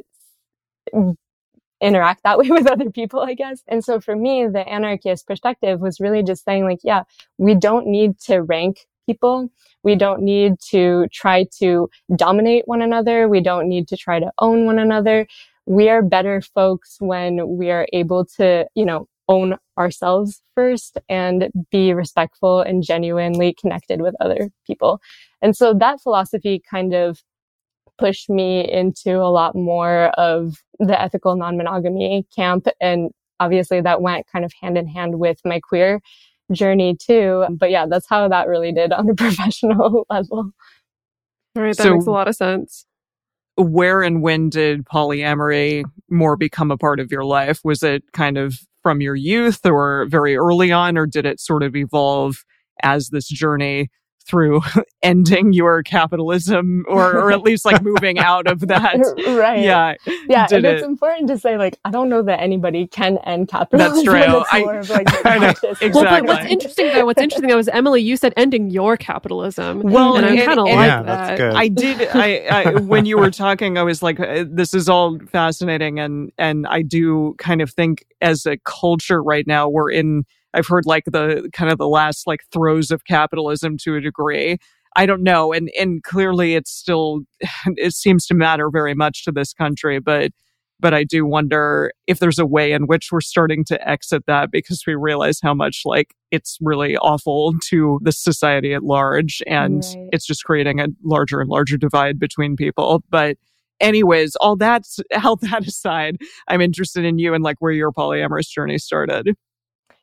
interact 1.80 2.22
that 2.22 2.38
way 2.40 2.50
with 2.50 2.66
other 2.66 2.90
people, 2.90 3.20
I 3.20 3.34
guess. 3.34 3.62
And 3.68 3.84
so 3.84 4.00
for 4.00 4.16
me, 4.16 4.46
the 4.46 4.66
anarchist 4.68 5.26
perspective 5.26 5.80
was 5.80 6.00
really 6.00 6.22
just 6.22 6.44
saying 6.44 6.64
like, 6.64 6.80
yeah, 6.82 7.04
we 7.38 7.54
don't 7.54 7.86
need 7.86 8.18
to 8.20 8.40
rank 8.40 8.86
people. 9.06 9.50
We 9.82 9.96
don't 9.96 10.22
need 10.22 10.60
to 10.70 11.06
try 11.12 11.46
to 11.58 11.88
dominate 12.14 12.68
one 12.68 12.82
another. 12.82 13.28
We 13.28 13.40
don't 13.40 13.68
need 13.68 13.88
to 13.88 13.96
try 13.96 14.20
to 14.20 14.30
own 14.38 14.66
one 14.66 14.78
another. 14.78 15.26
We 15.66 15.88
are 15.88 16.02
better 16.02 16.40
folks 16.40 16.96
when 17.00 17.56
we 17.56 17.70
are 17.70 17.86
able 17.92 18.24
to, 18.36 18.66
you 18.74 18.84
know, 18.84 19.08
own 19.28 19.56
ourselves 19.78 20.42
first 20.56 20.98
and 21.08 21.50
be 21.70 21.94
respectful 21.94 22.60
and 22.60 22.82
genuinely 22.82 23.54
connected 23.58 24.02
with 24.02 24.14
other 24.20 24.50
people. 24.66 25.00
And 25.40 25.56
so 25.56 25.72
that 25.74 26.00
philosophy 26.00 26.60
kind 26.68 26.92
of 26.92 27.22
pushed 28.00 28.30
me 28.30 28.68
into 28.68 29.16
a 29.18 29.30
lot 29.30 29.54
more 29.54 30.06
of 30.18 30.56
the 30.78 31.00
ethical 31.00 31.36
non-monogamy 31.36 32.26
camp. 32.34 32.66
And 32.80 33.10
obviously 33.38 33.80
that 33.82 34.02
went 34.02 34.26
kind 34.32 34.44
of 34.44 34.52
hand 34.60 34.76
in 34.78 34.88
hand 34.88 35.20
with 35.20 35.38
my 35.44 35.60
queer 35.60 36.00
journey 36.50 36.96
too. 36.96 37.44
But 37.50 37.70
yeah, 37.70 37.86
that's 37.86 38.08
how 38.08 38.26
that 38.28 38.48
really 38.48 38.72
did 38.72 38.92
on 38.92 39.08
a 39.08 39.14
professional 39.16 40.06
level. 40.10 40.50
All 41.56 41.62
right. 41.62 41.76
That 41.76 41.82
so 41.82 41.94
makes 41.94 42.06
a 42.06 42.10
lot 42.10 42.28
of 42.28 42.34
sense. 42.34 42.86
Where 43.56 44.02
and 44.02 44.22
when 44.22 44.48
did 44.48 44.86
polyamory 44.86 45.84
more 46.08 46.36
become 46.36 46.70
a 46.70 46.78
part 46.78 46.98
of 46.98 47.12
your 47.12 47.24
life? 47.24 47.60
Was 47.62 47.82
it 47.82 48.04
kind 48.12 48.38
of 48.38 48.58
from 48.82 49.02
your 49.02 49.14
youth 49.14 49.66
or 49.66 50.06
very 50.08 50.36
early 50.36 50.72
on, 50.72 50.96
or 50.96 51.06
did 51.06 51.26
it 51.26 51.38
sort 51.38 51.62
of 51.62 51.76
evolve 51.76 52.44
as 52.82 53.08
this 53.08 53.28
journey 53.28 53.90
through 54.24 54.60
ending 55.02 55.52
your 55.52 55.82
capitalism 55.82 56.84
or, 56.88 57.16
or 57.16 57.32
at 57.32 57.42
least 57.42 57.64
like 57.64 57.82
moving 57.82 58.18
out 58.18 58.46
of 58.46 58.60
that. 58.68 58.96
right. 59.28 59.60
Yeah. 59.60 59.94
Yeah. 60.28 60.46
and 60.50 60.64
it's 60.64 60.84
important 60.84 61.28
to 61.28 61.38
say, 61.38 61.56
like, 61.56 61.78
I 61.84 61.90
don't 61.90 62.08
know 62.08 62.22
that 62.22 62.40
anybody 62.40 62.86
can 62.86 63.18
end 63.18 63.48
capitalism. 63.48 64.04
That's 64.04 64.04
true. 64.04 64.44
I, 64.52 64.78
of, 64.78 64.90
like, 64.90 65.26
I 65.26 65.38
know. 65.38 65.48
Exactly. 65.80 65.90
Well, 65.90 66.24
what's 66.24 66.46
interesting 66.46 66.88
though, 66.88 67.06
what's 67.06 67.20
interesting 67.20 67.48
though 67.48 67.58
is 67.58 67.68
Emily, 67.68 68.02
you 68.02 68.16
said 68.16 68.32
ending 68.36 68.70
your 68.70 68.96
capitalism. 68.96 69.82
Well, 69.82 70.16
and 70.16 70.26
I 70.26 70.44
kind 70.44 70.60
of 70.60 70.66
like 70.66 70.74
yeah, 70.74 71.02
that. 71.02 71.56
I 71.56 71.68
did. 71.68 72.08
I, 72.12 72.36
I, 72.50 72.74
when 72.80 73.06
you 73.06 73.18
were 73.18 73.30
talking, 73.30 73.78
I 73.78 73.82
was 73.82 74.02
like, 74.02 74.20
uh, 74.20 74.44
this 74.48 74.74
is 74.74 74.88
all 74.88 75.18
fascinating. 75.30 75.98
And, 75.98 76.30
and 76.38 76.66
I 76.66 76.82
do 76.82 77.34
kind 77.38 77.62
of 77.62 77.70
think 77.70 78.04
as 78.20 78.46
a 78.46 78.58
culture 78.58 79.22
right 79.22 79.46
now, 79.46 79.68
we're 79.68 79.90
in, 79.90 80.24
I've 80.54 80.66
heard 80.66 80.86
like 80.86 81.04
the 81.06 81.48
kind 81.52 81.70
of 81.70 81.78
the 81.78 81.88
last 81.88 82.26
like 82.26 82.40
throes 82.52 82.90
of 82.90 83.04
capitalism 83.04 83.76
to 83.78 83.96
a 83.96 84.00
degree. 84.00 84.58
I 84.96 85.06
don't 85.06 85.22
know. 85.22 85.52
And, 85.52 85.70
and 85.78 86.02
clearly 86.02 86.54
it's 86.54 86.70
still, 86.70 87.20
it 87.76 87.94
seems 87.94 88.26
to 88.26 88.34
matter 88.34 88.70
very 88.70 88.94
much 88.94 89.24
to 89.24 89.32
this 89.32 89.52
country, 89.52 90.00
but, 90.00 90.32
but 90.80 90.94
I 90.94 91.04
do 91.04 91.26
wonder 91.26 91.92
if 92.06 92.18
there's 92.18 92.38
a 92.38 92.46
way 92.46 92.72
in 92.72 92.84
which 92.84 93.12
we're 93.12 93.20
starting 93.20 93.64
to 93.66 93.88
exit 93.88 94.24
that 94.26 94.50
because 94.50 94.82
we 94.86 94.94
realize 94.94 95.38
how 95.42 95.52
much 95.52 95.82
like 95.84 96.14
it's 96.30 96.56
really 96.60 96.96
awful 96.96 97.54
to 97.68 98.00
the 98.02 98.12
society 98.12 98.72
at 98.72 98.82
large 98.82 99.42
and 99.46 99.84
right. 99.84 100.08
it's 100.12 100.26
just 100.26 100.44
creating 100.44 100.80
a 100.80 100.88
larger 101.04 101.40
and 101.40 101.50
larger 101.50 101.76
divide 101.76 102.18
between 102.18 102.56
people. 102.56 103.04
But 103.10 103.36
anyways, 103.78 104.36
all 104.36 104.56
that, 104.56 104.84
all 105.24 105.36
that 105.36 105.66
aside, 105.66 106.16
I'm 106.48 106.60
interested 106.60 107.04
in 107.04 107.18
you 107.18 107.34
and 107.34 107.44
like 107.44 107.56
where 107.60 107.72
your 107.72 107.92
polyamorous 107.92 108.48
journey 108.48 108.78
started. 108.78 109.36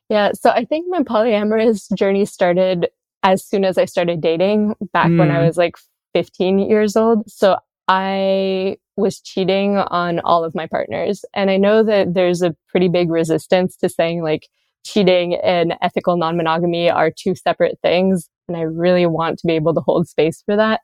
Yeah. 0.08 0.32
So 0.32 0.50
I 0.50 0.64
think 0.64 0.86
my 0.88 1.02
polyamorous 1.02 1.92
journey 1.94 2.24
started 2.24 2.88
as 3.22 3.44
soon 3.44 3.64
as 3.64 3.76
I 3.76 3.84
started 3.84 4.20
dating 4.20 4.74
back 4.92 5.08
mm. 5.08 5.18
when 5.18 5.30
I 5.30 5.40
mm. 5.40 5.46
was 5.46 5.56
like 5.56 5.76
15 6.14 6.58
years 6.58 6.96
old. 6.96 7.30
So 7.30 7.56
I 7.88 8.76
was 8.96 9.20
cheating 9.20 9.76
on 9.76 10.20
all 10.20 10.44
of 10.44 10.54
my 10.54 10.66
partners. 10.66 11.24
And 11.34 11.50
I 11.50 11.56
know 11.56 11.82
that 11.82 12.14
there's 12.14 12.42
a 12.42 12.54
pretty 12.68 12.88
big 12.88 13.10
resistance 13.10 13.76
to 13.76 13.88
saying 13.88 14.22
like 14.22 14.48
cheating 14.84 15.34
and 15.36 15.74
ethical 15.82 16.16
non 16.16 16.36
monogamy 16.36 16.90
are 16.90 17.10
two 17.10 17.34
separate 17.34 17.78
things. 17.82 18.28
And 18.48 18.56
I 18.56 18.62
really 18.62 19.06
want 19.06 19.38
to 19.38 19.46
be 19.46 19.54
able 19.54 19.74
to 19.74 19.80
hold 19.80 20.08
space 20.08 20.42
for 20.44 20.56
that. 20.56 20.80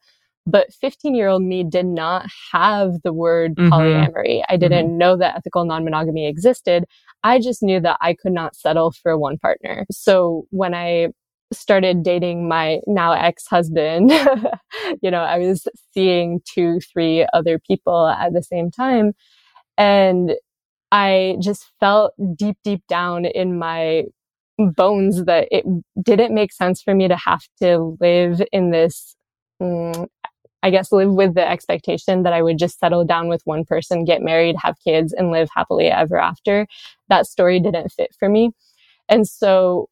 But 0.46 0.72
15 0.74 1.14
year 1.14 1.28
old 1.28 1.42
me 1.42 1.64
did 1.64 1.86
not 1.86 2.26
have 2.52 3.02
the 3.02 3.12
word 3.12 3.54
mm-hmm. 3.54 3.72
polyamory. 3.72 4.42
I 4.48 4.56
didn't 4.56 4.88
mm-hmm. 4.88 4.98
know 4.98 5.16
that 5.16 5.36
ethical 5.36 5.64
non 5.64 5.84
monogamy 5.84 6.26
existed. 6.26 6.84
I 7.22 7.40
just 7.40 7.62
knew 7.62 7.80
that 7.80 7.98
I 8.00 8.14
could 8.14 8.32
not 8.32 8.54
settle 8.54 8.92
for 8.92 9.16
one 9.16 9.38
partner. 9.38 9.86
So 9.90 10.46
when 10.50 10.74
I 10.74 11.08
started 11.52 12.02
dating 12.02 12.48
my 12.48 12.80
now 12.86 13.12
ex-husband, 13.12 14.10
you 15.02 15.10
know, 15.10 15.22
I 15.22 15.38
was 15.38 15.66
seeing 15.92 16.40
two, 16.44 16.80
three 16.80 17.26
other 17.32 17.58
people 17.58 18.08
at 18.08 18.32
the 18.32 18.42
same 18.42 18.70
time. 18.70 19.12
And 19.78 20.32
I 20.92 21.36
just 21.40 21.70
felt 21.80 22.12
deep, 22.36 22.56
deep 22.62 22.82
down 22.88 23.24
in 23.24 23.58
my 23.58 24.04
bones 24.58 25.24
that 25.24 25.48
it 25.50 25.64
didn't 26.00 26.34
make 26.34 26.52
sense 26.52 26.82
for 26.82 26.94
me 26.94 27.08
to 27.08 27.16
have 27.16 27.42
to 27.60 27.96
live 28.00 28.40
in 28.52 28.70
this 28.70 29.16
mm, 29.60 30.06
I 30.64 30.70
guess, 30.70 30.90
live 30.90 31.12
with 31.12 31.34
the 31.34 31.46
expectation 31.46 32.22
that 32.22 32.32
I 32.32 32.40
would 32.40 32.58
just 32.58 32.78
settle 32.78 33.04
down 33.04 33.28
with 33.28 33.42
one 33.44 33.66
person, 33.66 34.06
get 34.06 34.22
married, 34.22 34.56
have 34.62 34.76
kids, 34.82 35.12
and 35.12 35.30
live 35.30 35.50
happily 35.54 35.88
ever 35.88 36.18
after. 36.18 36.66
That 37.10 37.26
story 37.26 37.60
didn't 37.60 37.92
fit 37.92 38.16
for 38.18 38.30
me. 38.30 38.50
And 39.10 39.28
so 39.28 39.90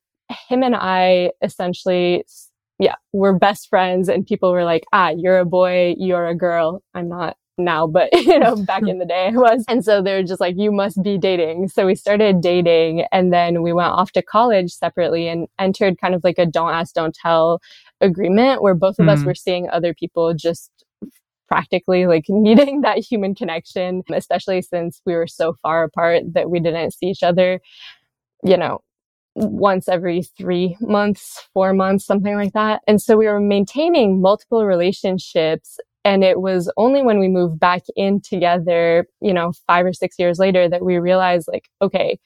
him 0.49 0.63
and 0.63 0.75
I 0.75 1.33
essentially, 1.43 2.25
yeah, 2.79 2.95
we're 3.13 3.35
best 3.35 3.69
friends. 3.69 4.09
And 4.09 4.27
people 4.27 4.51
were 4.51 4.65
like, 4.65 4.85
ah, 4.95 5.11
you're 5.11 5.41
a 5.41 5.45
boy, 5.45 5.95
you're 5.99 6.27
a 6.27 6.35
girl. 6.35 6.83
I'm 6.95 7.11
not 7.11 7.37
now, 7.59 7.87
but 7.87 8.09
you 8.25 8.39
know, 8.39 8.57
back 8.57 8.83
in 8.87 8.99
the 8.99 9.05
day 9.05 9.27
I 9.27 9.37
was. 9.37 9.67
And 9.69 9.85
so 9.85 10.01
they're 10.01 10.23
just 10.23 10.41
like, 10.41 10.57
you 10.57 10.73
must 10.73 11.03
be 11.03 11.19
dating. 11.19 11.69
So 11.69 11.87
we 11.87 11.95
started 11.95 12.41
dating 12.41 13.05
and 13.13 13.31
then 13.31 13.61
we 13.61 13.75
went 13.75 13.93
off 13.93 14.13
to 14.13 14.23
college 14.23 14.73
separately 14.73 15.29
and 15.29 15.49
entered 15.59 16.01
kind 16.01 16.15
of 16.15 16.25
like 16.25 16.39
a 16.39 16.47
don't 16.47 16.73
ask, 16.73 16.95
don't 16.95 17.15
tell 17.15 17.61
agreement 18.03 18.63
where 18.63 18.75
both 18.75 18.99
of 18.99 19.07
mm. 19.07 19.11
us 19.11 19.21
hmm. 19.21 19.27
were 19.27 19.35
seeing 19.35 19.71
other 19.71 19.95
people 19.95 20.35
just 20.35 20.71
practically 21.49 22.07
like 22.07 22.25
needing 22.29 22.81
that 22.83 22.99
human 22.99 23.35
connection, 23.35 24.03
especially 24.13 24.63
since 24.63 25.01
we 25.07 25.15
were 25.15 25.27
so 25.27 25.55
far 25.63 25.85
apart 25.85 26.23
that 26.35 26.51
we 26.51 26.61
didn't 26.61 26.93
see 26.93 27.07
each 27.07 27.23
other, 27.23 27.61
you 28.43 28.57
know, 28.57 28.81
once 29.35 29.89
every 29.89 30.23
three 30.23 30.77
months, 30.81 31.47
four 31.55 31.73
months, 31.73 32.05
something 32.05 32.35
like 32.35 32.53
that. 32.53 32.83
And 32.87 33.01
so 33.01 33.17
we 33.17 33.27
were 33.27 33.41
maintaining 33.41 34.21
multiple 34.21 34.67
relationships. 34.67 35.79
And 36.05 36.25
it 36.25 36.41
was 36.41 36.71
only 36.77 37.03
when 37.03 37.19
we 37.19 37.29
moved 37.29 37.61
back 37.61 37.83
in 37.97 38.21
together, 38.21 39.07
you 39.21 39.33
know, 39.33 39.53
five 39.67 39.87
or 39.87 39.93
six 39.93 40.17
years 40.19 40.39
later 40.39 40.69
that 40.69 40.85
we 40.85 40.99
realized 40.99 41.49
like, 41.51 41.69
okay, 41.81 42.19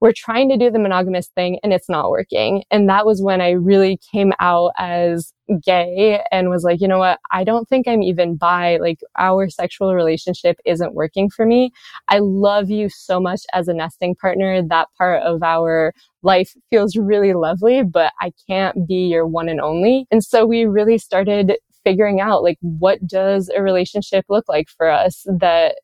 we're 0.00 0.12
trying 0.12 0.48
to 0.48 0.56
do 0.56 0.70
the 0.70 0.78
monogamous 0.78 1.28
thing 1.28 1.58
and 1.62 1.72
it's 1.72 1.88
not 1.88 2.10
working. 2.10 2.64
And 2.70 2.88
that 2.88 3.04
was 3.04 3.22
when 3.22 3.40
I 3.40 3.50
really 3.50 3.98
came 4.12 4.32
out 4.40 4.72
as 4.78 5.32
gay 5.62 6.22
and 6.30 6.48
was 6.48 6.64
like, 6.64 6.80
you 6.80 6.88
know 6.88 6.98
what? 6.98 7.18
I 7.30 7.44
don't 7.44 7.68
think 7.68 7.86
I'm 7.86 8.02
even 8.02 8.36
bi. 8.36 8.78
Like 8.78 9.00
our 9.18 9.48
sexual 9.50 9.94
relationship 9.94 10.56
isn't 10.64 10.94
working 10.94 11.28
for 11.28 11.44
me. 11.44 11.72
I 12.08 12.20
love 12.20 12.70
you 12.70 12.88
so 12.88 13.20
much 13.20 13.42
as 13.52 13.68
a 13.68 13.74
nesting 13.74 14.14
partner. 14.14 14.62
That 14.62 14.88
part 14.96 15.22
of 15.22 15.42
our 15.42 15.92
life 16.22 16.54
feels 16.70 16.96
really 16.96 17.34
lovely, 17.34 17.82
but 17.82 18.12
I 18.20 18.32
can't 18.48 18.86
be 18.86 19.06
your 19.08 19.26
one 19.26 19.48
and 19.48 19.60
only. 19.60 20.06
And 20.10 20.24
so 20.24 20.46
we 20.46 20.64
really 20.64 20.98
started 20.98 21.56
figuring 21.84 22.20
out 22.20 22.42
like 22.42 22.58
what 22.60 23.06
does 23.06 23.50
a 23.54 23.62
relationship 23.62 24.24
look 24.28 24.44
like 24.48 24.68
for 24.68 24.88
us 24.88 25.24
that 25.38 25.76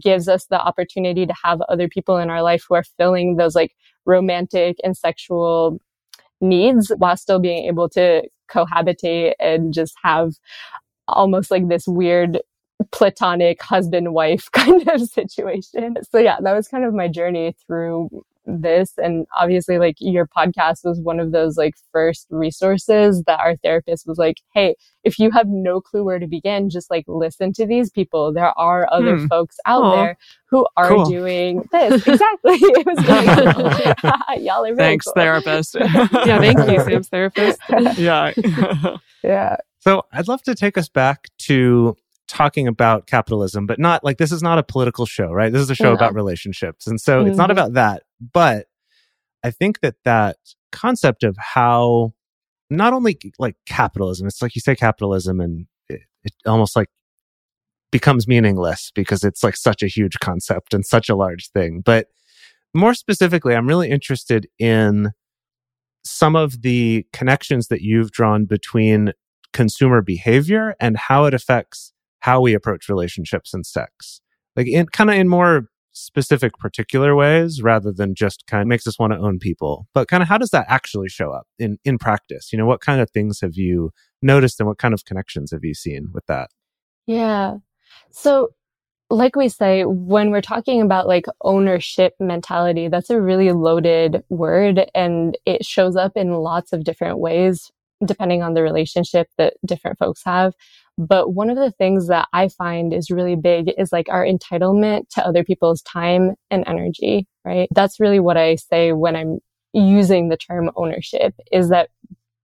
gives 0.00 0.28
us 0.28 0.46
the 0.46 0.60
opportunity 0.60 1.26
to 1.26 1.34
have 1.42 1.60
other 1.62 1.88
people 1.88 2.16
in 2.18 2.30
our 2.30 2.42
life 2.42 2.64
who 2.68 2.74
are 2.74 2.84
filling 2.96 3.36
those 3.36 3.54
like 3.54 3.74
romantic 4.06 4.76
and 4.82 4.96
sexual 4.96 5.80
needs 6.40 6.92
while 6.98 7.16
still 7.16 7.38
being 7.38 7.66
able 7.66 7.88
to 7.88 8.22
cohabitate 8.50 9.34
and 9.38 9.74
just 9.74 9.94
have 10.02 10.32
almost 11.08 11.50
like 11.50 11.68
this 11.68 11.86
weird 11.86 12.40
platonic 12.92 13.62
husband 13.62 14.12
wife 14.14 14.48
kind 14.52 14.88
of 14.88 15.02
situation. 15.02 15.96
So 16.10 16.18
yeah, 16.18 16.36
that 16.42 16.54
was 16.54 16.68
kind 16.68 16.84
of 16.84 16.94
my 16.94 17.08
journey 17.08 17.54
through 17.66 18.24
this 18.46 18.94
and 18.96 19.26
obviously 19.38 19.78
like 19.78 19.96
your 20.00 20.26
podcast 20.26 20.84
was 20.84 21.00
one 21.00 21.20
of 21.20 21.32
those 21.32 21.56
like 21.56 21.74
first 21.92 22.26
resources 22.30 23.22
that 23.26 23.38
our 23.40 23.56
therapist 23.56 24.06
was 24.06 24.18
like 24.18 24.38
hey 24.54 24.74
if 25.04 25.18
you 25.18 25.30
have 25.30 25.46
no 25.48 25.80
clue 25.80 26.02
where 26.02 26.18
to 26.18 26.26
begin 26.26 26.70
just 26.70 26.90
like 26.90 27.04
listen 27.06 27.52
to 27.52 27.66
these 27.66 27.90
people 27.90 28.32
there 28.32 28.58
are 28.58 28.88
other 28.90 29.18
hmm. 29.18 29.26
folks 29.26 29.56
out 29.66 29.82
Aww. 29.82 29.96
there 29.96 30.18
who 30.48 30.66
are 30.76 30.88
cool. 30.88 31.04
doing 31.04 31.68
this 31.70 32.06
exactly 32.06 32.54
it 32.54 32.86
was 32.86 32.98
like, 33.06 34.40
y'all 34.40 34.64
are 34.64 34.74
thanks 34.74 35.04
cool. 35.06 35.12
therapist 35.14 35.74
yeah 35.80 36.38
thank 36.38 36.58
you 36.58 36.80
sam's 36.80 37.08
therapist 37.08 37.60
yeah 37.96 38.32
yeah 39.22 39.56
so 39.80 40.02
i'd 40.12 40.28
love 40.28 40.42
to 40.42 40.54
take 40.54 40.78
us 40.78 40.88
back 40.88 41.28
to 41.38 41.94
talking 42.30 42.68
about 42.68 43.08
capitalism, 43.08 43.66
but 43.66 43.80
not 43.80 44.04
like 44.04 44.16
this 44.18 44.30
is 44.30 44.40
not 44.40 44.56
a 44.56 44.62
political 44.62 45.04
show, 45.04 45.32
right? 45.32 45.52
This 45.52 45.62
is 45.62 45.68
a 45.68 45.74
show 45.74 45.92
about 45.92 46.14
relationships. 46.14 46.86
And 46.86 47.00
so 47.00 47.18
mm-hmm. 47.18 47.28
it's 47.28 47.36
not 47.36 47.50
mm-hmm. 47.50 47.58
about 47.58 47.72
that. 47.72 48.04
But 48.20 48.66
I 49.42 49.50
think 49.50 49.80
that 49.80 49.96
that 50.04 50.36
concept 50.72 51.24
of 51.24 51.36
how 51.38 52.12
not 52.68 52.92
only 52.92 53.18
like 53.38 53.56
capitalism, 53.66 54.26
it's 54.26 54.42
like 54.42 54.54
you 54.54 54.60
say 54.60 54.76
capitalism 54.76 55.40
and 55.40 55.66
it, 55.88 56.02
it 56.24 56.32
almost 56.46 56.76
like 56.76 56.88
becomes 57.90 58.28
meaningless 58.28 58.92
because 58.94 59.24
it's 59.24 59.42
like 59.42 59.56
such 59.56 59.82
a 59.82 59.88
huge 59.88 60.18
concept 60.20 60.72
and 60.72 60.86
such 60.86 61.08
a 61.08 61.16
large 61.16 61.50
thing. 61.50 61.82
But 61.84 62.06
more 62.74 62.94
specifically, 62.94 63.54
I'm 63.54 63.66
really 63.66 63.90
interested 63.90 64.46
in 64.58 65.10
some 66.04 66.36
of 66.36 66.62
the 66.62 67.06
connections 67.12 67.68
that 67.68 67.82
you've 67.82 68.12
drawn 68.12 68.44
between 68.44 69.12
consumer 69.52 70.00
behavior 70.02 70.74
and 70.80 70.96
how 70.96 71.24
it 71.24 71.34
affects 71.34 71.92
how 72.20 72.40
we 72.40 72.54
approach 72.54 72.88
relationships 72.88 73.52
and 73.52 73.66
sex. 73.66 74.20
Like 74.56 74.68
in 74.68 74.86
kind 74.86 75.10
of 75.10 75.16
in 75.16 75.28
more 75.28 75.66
specific 75.92 76.56
particular 76.58 77.14
ways 77.14 77.62
rather 77.62 77.92
than 77.92 78.14
just 78.14 78.46
kind 78.46 78.62
of 78.62 78.68
makes 78.68 78.86
us 78.86 78.98
want 78.98 79.12
to 79.12 79.18
own 79.18 79.38
people. 79.38 79.86
But 79.94 80.08
kind 80.08 80.22
of 80.22 80.28
how 80.28 80.38
does 80.38 80.50
that 80.50 80.66
actually 80.68 81.08
show 81.08 81.32
up 81.32 81.46
in 81.58 81.78
in 81.84 81.98
practice? 81.98 82.52
You 82.52 82.58
know, 82.58 82.66
what 82.66 82.80
kind 82.80 83.00
of 83.00 83.10
things 83.10 83.40
have 83.40 83.56
you 83.56 83.90
noticed 84.22 84.60
and 84.60 84.68
what 84.68 84.78
kind 84.78 84.94
of 84.94 85.04
connections 85.04 85.50
have 85.50 85.64
you 85.64 85.74
seen 85.74 86.10
with 86.12 86.26
that? 86.26 86.50
Yeah. 87.06 87.56
So 88.10 88.50
like 89.10 89.34
we 89.34 89.48
say, 89.48 89.84
when 89.84 90.30
we're 90.30 90.40
talking 90.40 90.80
about 90.80 91.08
like 91.08 91.26
ownership 91.42 92.14
mentality, 92.20 92.88
that's 92.88 93.10
a 93.10 93.20
really 93.20 93.50
loaded 93.50 94.22
word 94.28 94.88
and 94.94 95.36
it 95.46 95.66
shows 95.66 95.96
up 95.96 96.12
in 96.16 96.32
lots 96.32 96.72
of 96.72 96.84
different 96.84 97.18
ways 97.18 97.72
depending 98.04 98.42
on 98.42 98.54
the 98.54 98.62
relationship 98.62 99.28
that 99.36 99.54
different 99.66 99.98
folks 99.98 100.22
have. 100.24 100.54
But 101.00 101.32
one 101.32 101.48
of 101.48 101.56
the 101.56 101.70
things 101.70 102.08
that 102.08 102.28
I 102.34 102.48
find 102.48 102.92
is 102.92 103.10
really 103.10 103.34
big 103.34 103.72
is 103.78 103.90
like 103.90 104.10
our 104.10 104.22
entitlement 104.22 105.08
to 105.14 105.26
other 105.26 105.42
people's 105.42 105.80
time 105.80 106.34
and 106.50 106.62
energy, 106.66 107.26
right? 107.42 107.68
That's 107.74 107.98
really 107.98 108.20
what 108.20 108.36
I 108.36 108.56
say 108.56 108.92
when 108.92 109.16
I'm 109.16 109.38
using 109.72 110.28
the 110.28 110.36
term 110.36 110.70
ownership 110.76 111.34
is 111.50 111.70
that 111.70 111.88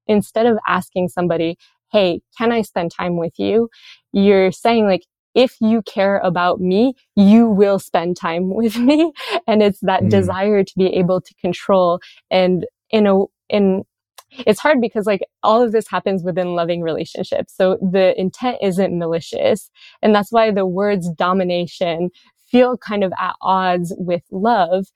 instead 0.07 0.47
of 0.47 0.57
asking 0.67 1.09
somebody, 1.09 1.59
Hey, 1.93 2.23
can 2.39 2.51
I 2.51 2.63
spend 2.63 2.93
time 2.93 3.19
with 3.19 3.35
you? 3.39 3.69
You're 4.13 4.53
saying 4.53 4.87
like, 4.87 5.05
if 5.35 5.57
you 5.61 5.83
care 5.83 6.17
about 6.21 6.59
me, 6.59 6.95
you 7.15 7.51
will 7.51 7.79
spend 7.79 8.17
time 8.17 8.49
with 8.55 8.79
me. 8.79 9.13
And 9.47 9.63
it's 9.63 9.81
that 9.81 10.05
mm. 10.05 10.11
desire 10.11 10.65
to 10.65 10.73
be 10.79 10.87
able 10.95 11.21
to 11.21 11.35
control 11.35 12.01
and 12.31 12.65
in 12.89 13.07
a, 13.07 13.25
in 13.51 13.85
it's 14.47 14.61
hard 14.61 14.81
because 14.81 15.07
like 15.07 15.23
all 15.43 15.63
of 15.63 15.73
this 15.73 15.89
happens 15.89 16.23
within 16.23 16.55
loving 16.55 16.83
relationships. 16.83 17.55
So 17.57 17.79
the 17.81 18.19
intent 18.19 18.59
isn't 18.63 18.99
malicious. 18.99 19.71
And 20.03 20.15
that's 20.15 20.33
why 20.33 20.51
the 20.51 20.67
words 20.67 21.11
domination 21.11 22.11
feel 22.51 22.77
kind 22.77 23.05
of 23.05 23.13
at 23.21 23.35
odds 23.43 23.95
with 23.99 24.23
love. 24.31 24.87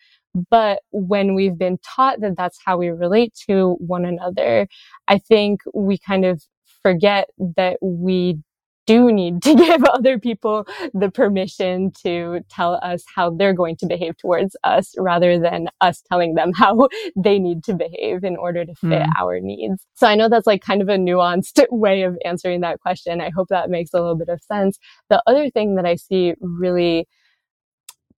But 0.50 0.82
when 0.92 1.35
we've 1.35 1.59
been 1.59 1.78
taught 1.78 2.20
that 2.20 2.37
that's 2.37 2.59
how 2.64 2.76
we 2.76 2.88
relate 2.88 3.35
to 3.49 3.76
one 3.80 4.04
another, 4.04 4.68
I 5.09 5.18
think 5.18 5.61
we 5.75 5.99
kind 5.99 6.25
of 6.25 6.42
forget 6.82 7.28
that 7.56 7.78
we 7.82 8.38
do 8.87 9.12
need 9.12 9.42
to 9.42 9.54
give 9.56 9.84
other 9.84 10.18
people 10.18 10.66
the 10.94 11.10
permission 11.10 11.92
to 12.02 12.40
tell 12.49 12.80
us 12.82 13.04
how 13.14 13.30
they're 13.30 13.54
going 13.54 13.76
to 13.76 13.87
behave 13.87 14.16
towards 14.16 14.56
us 14.64 14.94
rather 14.99 15.38
than 15.38 15.68
us 15.80 16.02
telling 16.08 16.34
them 16.34 16.52
how 16.56 16.88
they 17.16 17.38
need 17.38 17.64
to 17.64 17.75
behave 17.75 18.25
in 18.25 18.37
order 18.37 18.64
to 18.64 18.75
fit 18.75 19.02
mm. 19.02 19.08
our 19.18 19.40
needs. 19.40 19.87
So 19.94 20.06
I 20.06 20.14
know 20.14 20.28
that's 20.28 20.46
like 20.46 20.62
kind 20.62 20.82
of 20.82 20.88
a 20.88 20.96
nuanced 20.96 21.64
way 21.70 22.02
of 22.02 22.16
answering 22.25 22.60
that 22.60 22.80
question. 22.80 23.20
I 23.20 23.30
hope 23.30 23.49
that 23.49 23.70
makes 23.70 23.92
a 23.92 23.99
little 23.99 24.16
bit 24.16 24.28
of 24.28 24.42
sense. 24.42 24.78
The 25.08 25.22
other 25.26 25.50
thing 25.50 25.76
that 25.76 25.87
I 25.87 25.96
see 25.96 26.34
really 26.40 27.08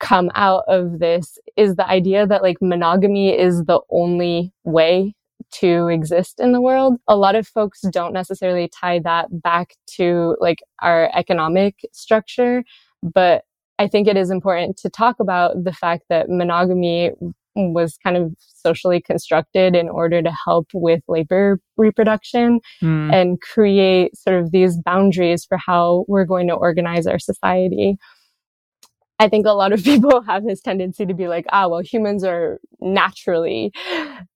come 0.01 0.31
out 0.35 0.65
of 0.67 0.99
this 0.99 1.39
is 1.57 1.77
the 1.77 1.89
idea 1.89 2.27
that 2.27 2.43
like 2.43 2.57
monogamy 2.61 3.39
is 3.39 3.63
the 3.65 3.81
only 3.91 4.53
way 4.65 5.15
to 5.61 5.89
exist 5.89 6.41
in 6.41 6.53
the 6.53 6.61
world. 6.61 6.99
A 7.09 7.17
lot 7.17 7.35
of 7.35 7.47
folks 7.47 7.81
don't 7.93 8.13
necessarily 8.13 8.69
tie 8.69 9.01
that 9.01 9.29
back 9.43 9.75
to 9.97 10.37
like 10.41 10.63
our 10.81 11.11
economic 11.15 11.77
structure, 11.93 12.65
but 13.03 13.45
I 13.79 13.89
think 13.89 14.07
it 14.07 14.17
is 14.17 14.31
important 14.31 14.77
to 14.79 14.91
talk 14.91 15.17
about 15.19 15.65
the 15.65 15.73
fact 15.73 16.05
that 16.09 16.29
monogamy 16.29 17.11
was 17.55 17.99
kind 18.03 18.17
of 18.17 18.33
socially 18.39 19.01
constructed 19.01 19.75
in 19.75 19.89
order 19.89 20.23
to 20.23 20.33
help 20.45 20.69
with 20.73 21.03
labor 21.09 21.61
reproduction 21.77 22.61
mm. 22.83 23.13
and 23.13 23.41
create 23.41 24.17
sort 24.17 24.41
of 24.41 24.53
these 24.53 24.79
boundaries 24.79 25.45
for 25.45 25.59
how 25.59 26.05
we're 26.09 26.25
going 26.25 26.49
to 26.49 26.55
organize 26.55 27.07
our 27.07 27.19
society. 27.19 27.97
I 29.23 29.29
think 29.29 29.47
a 29.47 29.53
lot 29.53 29.73
of 29.73 29.85
people 29.85 30.21
have 30.23 30.45
this 30.45 30.61
tendency 30.61 31.07
to 31.07 31.15
be 31.15 31.29
like, 31.29 31.47
ah, 31.51 31.69
well, 31.69 31.81
humans 31.81 32.25
are 32.25 32.59
naturally 32.81 33.73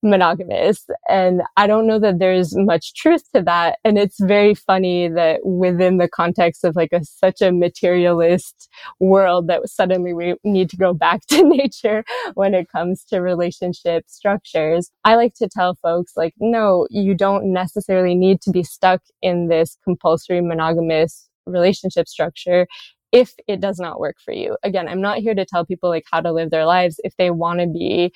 monogamous. 0.01 0.87
And 1.09 1.43
I 1.57 1.67
don't 1.67 1.89
know 1.89 1.99
that 1.99 2.21
there's 2.21 2.55
much 2.57 2.95
truth 2.95 3.25
to 3.35 3.43
that. 3.43 3.81
And 3.85 3.99
it's 3.99 4.21
very 4.21 4.55
funny 4.55 5.09
that 5.09 5.45
within 5.45 5.97
the 5.99 6.07
context 6.07 6.63
of 6.63 6.77
like 6.77 6.93
a, 6.93 7.05
such 7.05 7.41
a 7.43 7.51
materialist 7.51 8.69
world 9.01 9.49
that 9.49 9.69
suddenly 9.69 10.15
we 10.15 10.37
need 10.45 10.71
to 10.71 10.77
go 10.77 10.95
back 10.95 11.27
to 11.31 11.43
nature 11.43 12.05
when 12.35 12.55
it 12.55 12.69
comes 12.71 13.03
to 13.07 13.19
relationship 13.19 14.05
structures. 14.07 14.93
I 15.05 15.17
like 15.17 15.35
to 15.35 15.49
tell 15.49 15.75
folks 15.75 16.13
like, 16.17 16.35
no, 16.39 16.87
you 16.91 17.15
don't 17.17 17.53
necessarily 17.53 18.15
need 18.15 18.41
to 18.43 18.53
be 18.53 18.63
stuck 18.63 19.03
in 19.21 19.49
this 19.49 19.77
compulsory 19.83 20.41
monogamous 20.41 21.29
relationship 21.45 22.09
structure 22.09 22.67
if 23.13 23.35
it 23.49 23.61
does 23.61 23.79
not 23.79 24.01
work 24.01 24.17
for 24.25 24.33
you. 24.33 24.57
Again, 24.63 24.89
I'm 24.89 25.01
not 25.01 25.19
here 25.19 25.35
to 25.35 25.45
tell 25.45 25.65
people 25.65 25.91
like 25.91 26.05
how 26.11 26.21
to 26.21 26.33
live 26.33 26.51
their 26.51 26.67
lives. 26.67 27.01
If 27.05 27.17
they 27.17 27.31
want 27.31 27.61
to 27.61 27.67
be 27.67 28.13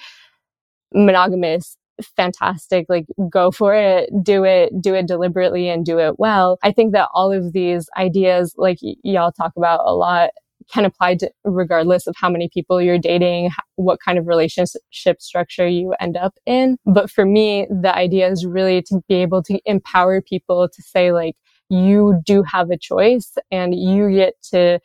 monogamous, 0.93 1.77
fantastic. 2.17 2.87
Like 2.89 3.07
go 3.31 3.51
for 3.51 3.75
it, 3.75 4.11
do 4.23 4.45
it, 4.45 4.73
do 4.81 4.95
it 4.95 5.07
deliberately 5.07 5.69
and 5.69 5.85
do 5.85 5.99
it 5.99 6.19
well. 6.19 6.59
I 6.63 6.73
think 6.73 6.93
that 6.93 7.09
all 7.15 7.33
of 7.33 7.53
these 7.53 7.89
ideas, 7.97 8.55
like 8.57 8.79
y- 8.83 8.95
y'all 9.03 9.33
talk 9.33 9.53
about 9.57 9.81
a 9.85 9.95
lot, 9.95 10.31
can 10.73 10.85
apply 10.85 11.17
to 11.17 11.31
regardless 11.45 12.07
of 12.07 12.15
how 12.17 12.31
many 12.31 12.49
people 12.53 12.81
you're 12.81 12.99
dating, 12.99 13.51
what 13.77 13.99
kind 14.05 14.19
of 14.19 14.29
relationship 14.29 15.21
structure 15.21 15.67
you 15.67 15.95
end 16.01 16.17
up 16.17 16.35
in. 16.47 16.77
But 16.87 17.11
for 17.11 17.27
me, 17.27 17.67
the 17.71 17.95
idea 17.95 18.31
is 18.31 18.47
really 18.47 18.83
to 18.83 19.01
be 19.09 19.17
able 19.17 19.43
to 19.45 19.59
empower 19.67 20.23
people 20.23 20.69
to 20.69 20.83
say 20.83 21.13
like, 21.13 21.35
you 21.71 22.21
do 22.25 22.43
have 22.43 22.71
a 22.71 22.77
choice 22.77 23.33
and 23.51 23.75
you 23.75 24.11
get 24.11 24.35
to 24.51 24.81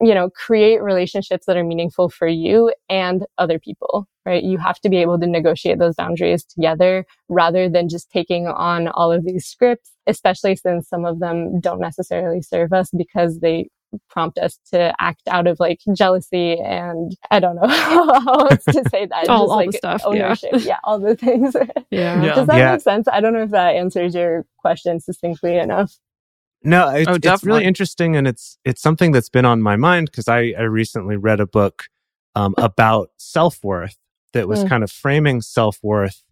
you 0.00 0.12
know 0.12 0.28
create 0.30 0.82
relationships 0.82 1.46
that 1.46 1.56
are 1.56 1.64
meaningful 1.64 2.08
for 2.08 2.26
you 2.28 2.72
and 2.88 3.24
other 3.38 3.58
people 3.58 4.06
right? 4.26 4.42
You 4.42 4.56
have 4.56 4.80
to 4.80 4.88
be 4.88 4.96
able 4.96 5.20
to 5.20 5.26
negotiate 5.26 5.78
those 5.78 5.96
boundaries 5.96 6.44
together 6.44 7.04
rather 7.28 7.68
than 7.68 7.90
just 7.90 8.10
taking 8.10 8.46
on 8.46 8.88
all 8.88 9.12
of 9.12 9.24
these 9.24 9.46
scripts 9.46 9.92
especially 10.06 10.56
since 10.56 10.88
some 10.88 11.04
of 11.04 11.20
them 11.20 11.60
don't 11.60 11.80
necessarily 11.80 12.42
serve 12.42 12.72
us 12.72 12.90
because 12.96 13.40
they 13.40 13.68
prompt 14.08 14.38
us 14.38 14.58
to 14.72 14.94
act 15.00 15.22
out 15.28 15.46
of 15.46 15.58
like 15.60 15.80
jealousy 15.94 16.58
and 16.58 17.16
I 17.30 17.40
don't 17.40 17.56
know 17.56 17.68
how 17.68 18.46
else 18.46 18.64
to 18.64 18.84
say 18.90 19.06
that. 19.06 19.28
all, 19.28 19.46
Just, 19.46 19.50
all 19.50 19.56
like, 19.56 19.70
the 19.70 19.76
stuff. 19.78 20.02
Ownership. 20.04 20.50
Yeah. 20.52 20.58
yeah. 20.58 20.78
all 20.84 20.98
the 20.98 21.16
things. 21.16 21.56
Yeah. 21.90 22.22
yeah. 22.22 22.34
Does 22.34 22.46
that 22.48 22.56
yeah. 22.56 22.72
make 22.72 22.80
sense? 22.80 23.06
I 23.06 23.20
don't 23.20 23.32
know 23.34 23.42
if 23.42 23.50
that 23.50 23.76
answers 23.76 24.14
your 24.14 24.46
question 24.58 24.98
succinctly 25.00 25.56
enough. 25.58 25.96
No, 26.62 26.88
it's, 26.88 27.08
oh, 27.08 27.18
it's 27.22 27.44
really 27.44 27.64
interesting, 27.64 28.16
and 28.16 28.26
it's 28.26 28.58
it's 28.64 28.80
something 28.80 29.12
that's 29.12 29.28
been 29.28 29.44
on 29.44 29.62
my 29.62 29.76
mind 29.76 30.10
because 30.10 30.28
I 30.28 30.54
I 30.58 30.62
recently 30.62 31.16
read 31.16 31.38
a 31.38 31.46
book 31.46 31.84
um, 32.34 32.54
about 32.58 33.10
self 33.18 33.62
worth 33.62 33.96
that 34.32 34.48
was 34.48 34.64
mm. 34.64 34.68
kind 34.68 34.82
of 34.82 34.90
framing 34.90 35.40
self 35.40 35.78
worth 35.82 36.24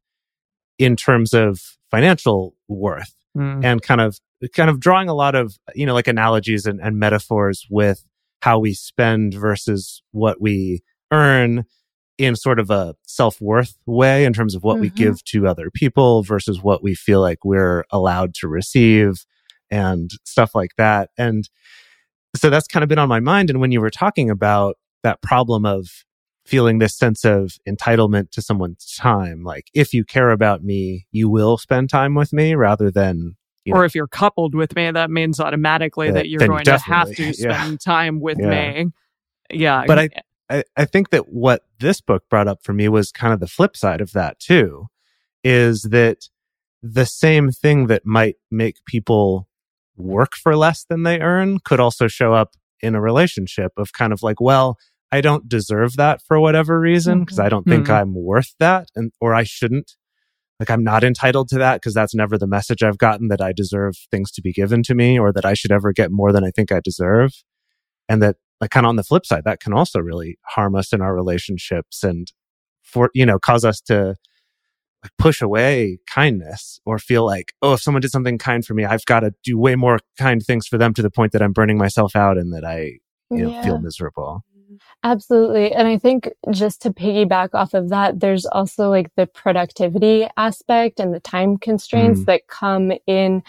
in 0.78 0.96
terms 0.96 1.32
of 1.32 1.76
financial 1.90 2.54
worth 2.66 3.14
mm. 3.36 3.64
and 3.64 3.82
kind 3.82 4.00
of 4.00 4.18
kind 4.54 4.70
of 4.70 4.80
drawing 4.80 5.08
a 5.08 5.14
lot 5.14 5.34
of 5.34 5.58
you 5.74 5.86
know 5.86 5.94
like 5.94 6.08
analogies 6.08 6.66
and, 6.66 6.80
and 6.80 6.98
metaphors 6.98 7.66
with 7.70 8.04
how 8.40 8.58
we 8.58 8.74
spend 8.74 9.34
versus 9.34 10.02
what 10.12 10.40
we 10.40 10.82
earn 11.12 11.64
in 12.18 12.36
sort 12.36 12.58
of 12.58 12.70
a 12.70 12.94
self-worth 13.06 13.76
way 13.86 14.24
in 14.24 14.32
terms 14.32 14.54
of 14.54 14.62
what 14.62 14.74
mm-hmm. 14.74 14.82
we 14.82 14.90
give 14.90 15.24
to 15.24 15.46
other 15.46 15.70
people 15.70 16.22
versus 16.22 16.62
what 16.62 16.82
we 16.82 16.94
feel 16.94 17.20
like 17.20 17.44
we're 17.44 17.84
allowed 17.90 18.34
to 18.34 18.48
receive 18.48 19.24
and 19.70 20.10
stuff 20.24 20.54
like 20.54 20.72
that 20.76 21.10
and 21.16 21.48
so 22.34 22.50
that's 22.50 22.66
kind 22.66 22.82
of 22.82 22.88
been 22.88 22.98
on 22.98 23.08
my 23.08 23.20
mind 23.20 23.50
and 23.50 23.60
when 23.60 23.72
you 23.72 23.80
were 23.80 23.90
talking 23.90 24.30
about 24.30 24.76
that 25.02 25.22
problem 25.22 25.64
of 25.64 26.04
feeling 26.44 26.78
this 26.78 26.96
sense 26.96 27.24
of 27.24 27.56
entitlement 27.68 28.30
to 28.30 28.42
someone's 28.42 28.94
time. 28.96 29.42
Like, 29.44 29.70
if 29.74 29.94
you 29.94 30.04
care 30.04 30.30
about 30.30 30.62
me, 30.62 31.06
you 31.10 31.28
will 31.28 31.56
spend 31.56 31.90
time 31.90 32.14
with 32.14 32.32
me 32.32 32.54
rather 32.54 32.90
than. 32.90 33.36
You 33.64 33.74
know, 33.74 33.80
or 33.80 33.84
if 33.84 33.94
you're 33.94 34.08
coupled 34.08 34.54
with 34.54 34.74
me, 34.74 34.90
that 34.90 35.10
means 35.10 35.38
automatically 35.38 36.08
that, 36.08 36.14
that 36.14 36.28
you're 36.28 36.46
going 36.46 36.64
to 36.64 36.78
have 36.78 37.14
to 37.14 37.32
spend 37.32 37.72
yeah. 37.72 37.76
time 37.84 38.20
with 38.20 38.38
yeah. 38.40 38.48
me. 38.82 38.86
Yeah. 39.50 39.84
But 39.86 39.98
I, 39.98 40.08
I, 40.50 40.64
I 40.76 40.84
think 40.84 41.10
that 41.10 41.28
what 41.28 41.62
this 41.78 42.00
book 42.00 42.24
brought 42.28 42.48
up 42.48 42.62
for 42.62 42.72
me 42.72 42.88
was 42.88 43.12
kind 43.12 43.32
of 43.32 43.40
the 43.40 43.46
flip 43.46 43.76
side 43.76 44.00
of 44.00 44.12
that 44.12 44.38
too, 44.38 44.88
is 45.44 45.82
that 45.90 46.28
the 46.82 47.06
same 47.06 47.50
thing 47.50 47.86
that 47.86 48.04
might 48.04 48.36
make 48.50 48.84
people 48.84 49.48
work 49.96 50.34
for 50.34 50.56
less 50.56 50.84
than 50.84 51.04
they 51.04 51.20
earn 51.20 51.58
could 51.60 51.80
also 51.80 52.08
show 52.08 52.34
up 52.34 52.54
in 52.80 52.94
a 52.94 53.00
relationship 53.00 53.72
of 53.76 53.92
kind 53.92 54.12
of 54.12 54.22
like, 54.22 54.40
well, 54.40 54.76
I 55.12 55.20
don't 55.20 55.48
deserve 55.48 55.96
that 55.96 56.22
for 56.22 56.40
whatever 56.40 56.80
reason 56.80 57.20
because 57.20 57.36
mm-hmm. 57.36 57.46
I 57.46 57.50
don't 57.50 57.64
think 57.66 57.84
mm-hmm. 57.84 57.92
I'm 57.92 58.14
worth 58.14 58.54
that 58.58 58.88
and 58.96 59.12
or 59.20 59.34
I 59.34 59.44
shouldn't 59.44 59.94
like 60.62 60.70
I'm 60.70 60.84
not 60.84 61.02
entitled 61.02 61.48
to 61.48 61.58
that 61.58 61.76
because 61.76 61.92
that's 61.92 62.14
never 62.14 62.38
the 62.38 62.46
message 62.46 62.84
I've 62.84 62.98
gotten 62.98 63.26
that 63.28 63.40
I 63.40 63.52
deserve 63.52 63.96
things 64.12 64.30
to 64.32 64.42
be 64.42 64.52
given 64.52 64.84
to 64.84 64.94
me 64.94 65.18
or 65.18 65.32
that 65.32 65.44
I 65.44 65.54
should 65.54 65.72
ever 65.72 65.92
get 65.92 66.12
more 66.12 66.30
than 66.30 66.44
I 66.44 66.52
think 66.52 66.70
I 66.70 66.78
deserve. 66.78 67.32
And 68.08 68.22
that 68.22 68.36
like 68.60 68.70
kind 68.70 68.86
of 68.86 68.90
on 68.90 68.96
the 68.96 69.02
flip 69.02 69.26
side 69.26 69.42
that 69.44 69.58
can 69.58 69.72
also 69.72 69.98
really 69.98 70.38
harm 70.46 70.76
us 70.76 70.92
in 70.92 71.02
our 71.02 71.14
relationships 71.14 72.04
and 72.04 72.32
for 72.84 73.10
you 73.12 73.26
know 73.26 73.40
cause 73.40 73.64
us 73.64 73.80
to 73.80 74.14
like 75.02 75.12
push 75.18 75.42
away 75.42 75.98
kindness 76.06 76.78
or 76.86 77.00
feel 77.00 77.26
like, 77.26 77.54
oh, 77.60 77.72
if 77.72 77.82
someone 77.82 78.00
did 78.00 78.12
something 78.12 78.38
kind 78.38 78.64
for 78.64 78.74
me, 78.74 78.84
I've 78.84 79.04
got 79.04 79.20
to 79.20 79.34
do 79.42 79.58
way 79.58 79.74
more 79.74 79.98
kind 80.16 80.40
things 80.40 80.68
for 80.68 80.78
them 80.78 80.94
to 80.94 81.02
the 81.02 81.10
point 81.10 81.32
that 81.32 81.42
I'm 81.42 81.52
burning 81.52 81.76
myself 81.76 82.14
out 82.14 82.38
and 82.38 82.52
that 82.52 82.64
I 82.64 82.98
you 83.32 83.44
know, 83.44 83.50
yeah. 83.50 83.64
feel 83.64 83.78
miserable. 83.80 84.44
Absolutely. 85.04 85.72
And 85.72 85.88
I 85.88 85.98
think 85.98 86.30
just 86.52 86.80
to 86.82 86.90
piggyback 86.90 87.50
off 87.54 87.74
of 87.74 87.88
that, 87.88 88.20
there's 88.20 88.46
also 88.46 88.88
like 88.88 89.10
the 89.16 89.26
productivity 89.26 90.28
aspect 90.36 91.00
and 91.00 91.12
the 91.12 91.20
time 91.20 91.56
constraints 91.56 92.20
mm. 92.20 92.26
that 92.26 92.46
come 92.46 92.92
in 93.06 93.42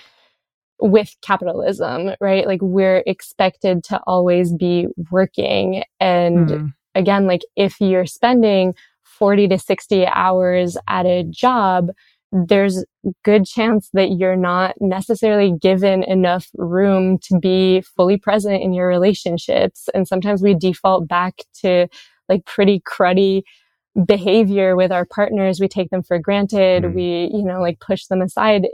with 0.80 1.16
capitalism, 1.22 2.12
right? 2.20 2.48
Like 2.48 2.62
we're 2.62 3.04
expected 3.06 3.84
to 3.86 4.02
always 4.08 4.52
be 4.52 4.88
working. 5.12 5.84
And 6.00 6.50
mm. 6.50 6.74
again, 6.96 7.28
like 7.28 7.42
if 7.56 7.80
you're 7.80 8.08
spending 8.08 8.74
40 9.04 9.48
to 9.50 9.60
60 9.60 10.08
hours 10.08 10.76
at 10.90 11.06
a 11.06 11.24
job, 11.24 11.90
there's 12.34 12.84
good 13.24 13.46
chance 13.46 13.90
that 13.94 14.18
you're 14.18 14.36
not 14.36 14.74
necessarily 14.82 15.54
given 15.62 16.02
enough 16.04 16.50
room 16.56 17.20
to 17.20 17.38
be 17.40 17.82
fully 17.82 18.18
present 18.18 18.64
in 18.64 18.74
your 18.74 18.88
relationships. 18.88 19.88
And 19.94 20.08
sometimes 20.08 20.42
we 20.42 20.56
default 20.56 21.08
back 21.08 21.44
to 21.62 21.88
like 22.28 22.46
pretty 22.46 22.82
cruddy 22.82 23.44
behavior 24.08 24.76
with 24.76 24.92
our 24.92 25.06
partners. 25.06 25.60
We 25.60 25.68
take 25.68 25.92
them 25.92 26.02
for 26.02 26.18
granted. 26.18 26.84
Mm. 26.84 26.96
We, 26.96 27.30
you 27.32 27.44
know, 27.44 27.62
like 27.62 27.80
push 27.80 28.08
them 28.08 28.22
aside 28.22 28.68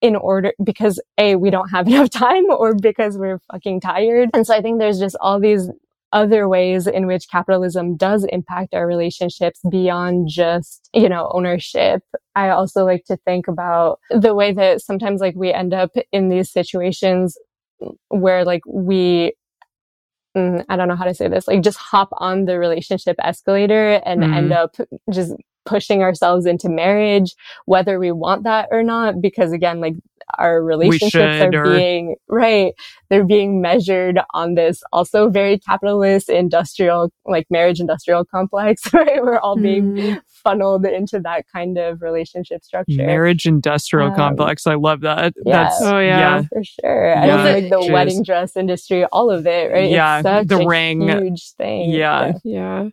in 0.00 0.16
order 0.16 0.52
because 0.62 1.00
A, 1.16 1.36
we 1.36 1.50
don't 1.50 1.68
have 1.68 1.86
enough 1.88 2.10
time 2.10 2.50
or 2.50 2.74
because 2.74 3.16
we're 3.16 3.38
fucking 3.52 3.80
tired. 3.80 4.30
And 4.34 4.44
so 4.44 4.54
I 4.54 4.60
think 4.60 4.80
there's 4.80 4.98
just 4.98 5.16
all 5.20 5.38
these 5.38 5.70
other 6.14 6.48
ways 6.48 6.86
in 6.86 7.06
which 7.06 7.28
capitalism 7.28 7.96
does 7.96 8.24
impact 8.30 8.72
our 8.72 8.86
relationships 8.86 9.60
beyond 9.68 10.28
just, 10.28 10.88
you 10.94 11.08
know, 11.08 11.30
ownership. 11.34 12.02
I 12.34 12.50
also 12.50 12.84
like 12.84 13.04
to 13.06 13.18
think 13.26 13.48
about 13.48 13.98
the 14.10 14.34
way 14.34 14.52
that 14.52 14.80
sometimes 14.80 15.20
like 15.20 15.34
we 15.34 15.52
end 15.52 15.74
up 15.74 15.90
in 16.12 16.28
these 16.28 16.50
situations 16.50 17.36
where 18.08 18.44
like 18.44 18.62
we 18.64 19.32
mm, 20.36 20.64
I 20.68 20.76
don't 20.76 20.88
know 20.88 20.96
how 20.96 21.04
to 21.04 21.14
say 21.14 21.28
this, 21.28 21.48
like 21.48 21.62
just 21.62 21.78
hop 21.78 22.10
on 22.18 22.44
the 22.44 22.58
relationship 22.58 23.16
escalator 23.18 24.00
and 24.06 24.22
mm-hmm. 24.22 24.34
end 24.34 24.52
up 24.52 24.76
just 25.10 25.34
pushing 25.64 26.02
ourselves 26.02 26.46
into 26.46 26.68
marriage, 26.68 27.34
whether 27.66 27.98
we 27.98 28.12
want 28.12 28.44
that 28.44 28.68
or 28.70 28.82
not. 28.82 29.20
Because 29.20 29.52
again, 29.52 29.80
like 29.80 29.94
our 30.38 30.62
relationships 30.62 31.14
are 31.42 31.54
or... 31.54 31.76
being, 31.76 32.16
right. 32.28 32.72
They're 33.10 33.24
being 33.24 33.60
measured 33.60 34.20
on 34.32 34.54
this 34.54 34.82
also 34.92 35.28
very 35.28 35.58
capitalist 35.58 36.28
industrial, 36.28 37.12
like 37.26 37.46
marriage 37.50 37.80
industrial 37.80 38.24
complex, 38.24 38.82
right? 38.92 39.22
We're 39.22 39.38
all 39.38 39.56
being 39.56 39.94
mm. 39.94 40.22
funneled 40.26 40.86
into 40.86 41.20
that 41.20 41.44
kind 41.52 41.78
of 41.78 42.02
relationship 42.02 42.64
structure. 42.64 42.96
Marriage 42.96 43.46
industrial 43.46 44.08
um, 44.08 44.16
complex. 44.16 44.66
I 44.66 44.74
love 44.74 45.02
that. 45.02 45.34
Yeah. 45.44 45.64
That's, 45.64 45.82
oh 45.82 45.98
yeah. 45.98 46.18
yeah. 46.18 46.42
For 46.42 46.64
sure. 46.64 47.10
Yeah. 47.10 47.20
I 47.20 47.26
mean, 47.26 47.62
like 47.62 47.70
the 47.70 47.88
Jeez. 47.88 47.92
wedding 47.92 48.22
dress 48.22 48.56
industry, 48.56 49.04
all 49.06 49.30
of 49.30 49.46
it, 49.46 49.72
right? 49.72 49.90
Yeah. 49.90 50.22
the 50.22 50.64
ring. 50.66 51.02
huge 51.02 51.52
thing. 51.52 51.90
Yeah. 51.90 52.32
Yeah. 52.44 52.84
yeah. 52.84 52.88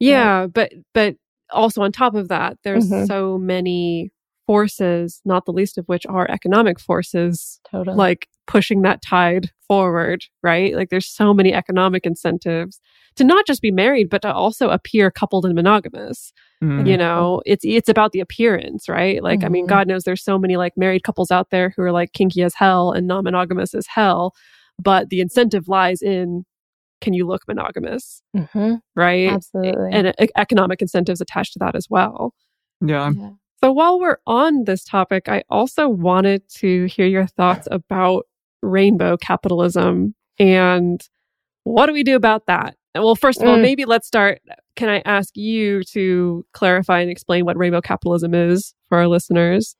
Yeah, 0.00 0.46
but 0.46 0.72
but 0.94 1.16
also 1.52 1.82
on 1.82 1.92
top 1.92 2.14
of 2.14 2.28
that, 2.28 2.58
there's 2.64 2.90
mm-hmm. 2.90 3.04
so 3.04 3.38
many 3.38 4.10
forces, 4.46 5.20
not 5.24 5.44
the 5.44 5.52
least 5.52 5.78
of 5.78 5.86
which 5.86 6.04
are 6.06 6.28
economic 6.30 6.80
forces, 6.80 7.60
totally. 7.70 7.96
like 7.96 8.28
pushing 8.46 8.82
that 8.82 9.00
tide 9.00 9.50
forward, 9.68 10.24
right? 10.42 10.74
Like 10.74 10.88
there's 10.88 11.06
so 11.06 11.32
many 11.32 11.54
economic 11.54 12.04
incentives 12.04 12.80
to 13.14 13.22
not 13.22 13.46
just 13.46 13.62
be 13.62 13.70
married, 13.70 14.10
but 14.10 14.22
to 14.22 14.32
also 14.32 14.70
appear 14.70 15.10
coupled 15.10 15.44
and 15.44 15.54
monogamous. 15.54 16.32
Mm-hmm. 16.62 16.86
You 16.86 16.96
know, 16.96 17.42
it's 17.46 17.64
it's 17.64 17.88
about 17.88 18.10
the 18.10 18.18
appearance, 18.18 18.88
right? 18.88 19.22
Like, 19.22 19.38
mm-hmm. 19.38 19.46
I 19.46 19.48
mean, 19.50 19.64
mm-hmm. 19.66 19.70
God 19.70 19.86
knows 19.86 20.02
there's 20.02 20.24
so 20.24 20.38
many 20.38 20.56
like 20.56 20.72
married 20.76 21.04
couples 21.04 21.30
out 21.30 21.50
there 21.50 21.72
who 21.76 21.82
are 21.82 21.92
like 21.92 22.12
kinky 22.12 22.42
as 22.42 22.54
hell 22.54 22.90
and 22.90 23.06
non-monogamous 23.06 23.72
as 23.72 23.86
hell, 23.86 24.34
but 24.82 25.10
the 25.10 25.20
incentive 25.20 25.68
lies 25.68 26.02
in 26.02 26.44
can 27.00 27.12
you 27.12 27.26
look 27.26 27.42
monogamous? 27.48 28.22
Mm-hmm. 28.36 28.76
Right? 28.94 29.30
Absolutely. 29.30 29.90
And 29.92 30.08
uh, 30.08 30.12
economic 30.36 30.82
incentives 30.82 31.20
attached 31.20 31.54
to 31.54 31.58
that 31.60 31.74
as 31.74 31.86
well. 31.88 32.34
Yeah. 32.80 33.10
yeah. 33.14 33.30
So 33.62 33.72
while 33.72 34.00
we're 34.00 34.18
on 34.26 34.64
this 34.64 34.84
topic, 34.84 35.28
I 35.28 35.42
also 35.50 35.88
wanted 35.88 36.48
to 36.56 36.86
hear 36.86 37.06
your 37.06 37.26
thoughts 37.26 37.68
about 37.70 38.24
rainbow 38.62 39.16
capitalism 39.16 40.14
and 40.38 41.06
what 41.64 41.86
do 41.86 41.92
we 41.92 42.02
do 42.02 42.16
about 42.16 42.46
that? 42.46 42.76
Well, 42.94 43.14
first 43.14 43.40
of 43.40 43.48
all, 43.48 43.56
mm. 43.56 43.62
maybe 43.62 43.84
let's 43.84 44.06
start. 44.06 44.40
Can 44.74 44.88
I 44.88 45.02
ask 45.04 45.36
you 45.36 45.84
to 45.84 46.44
clarify 46.52 47.00
and 47.00 47.10
explain 47.10 47.44
what 47.44 47.56
rainbow 47.56 47.80
capitalism 47.80 48.34
is 48.34 48.74
for 48.88 48.98
our 48.98 49.06
listeners? 49.06 49.76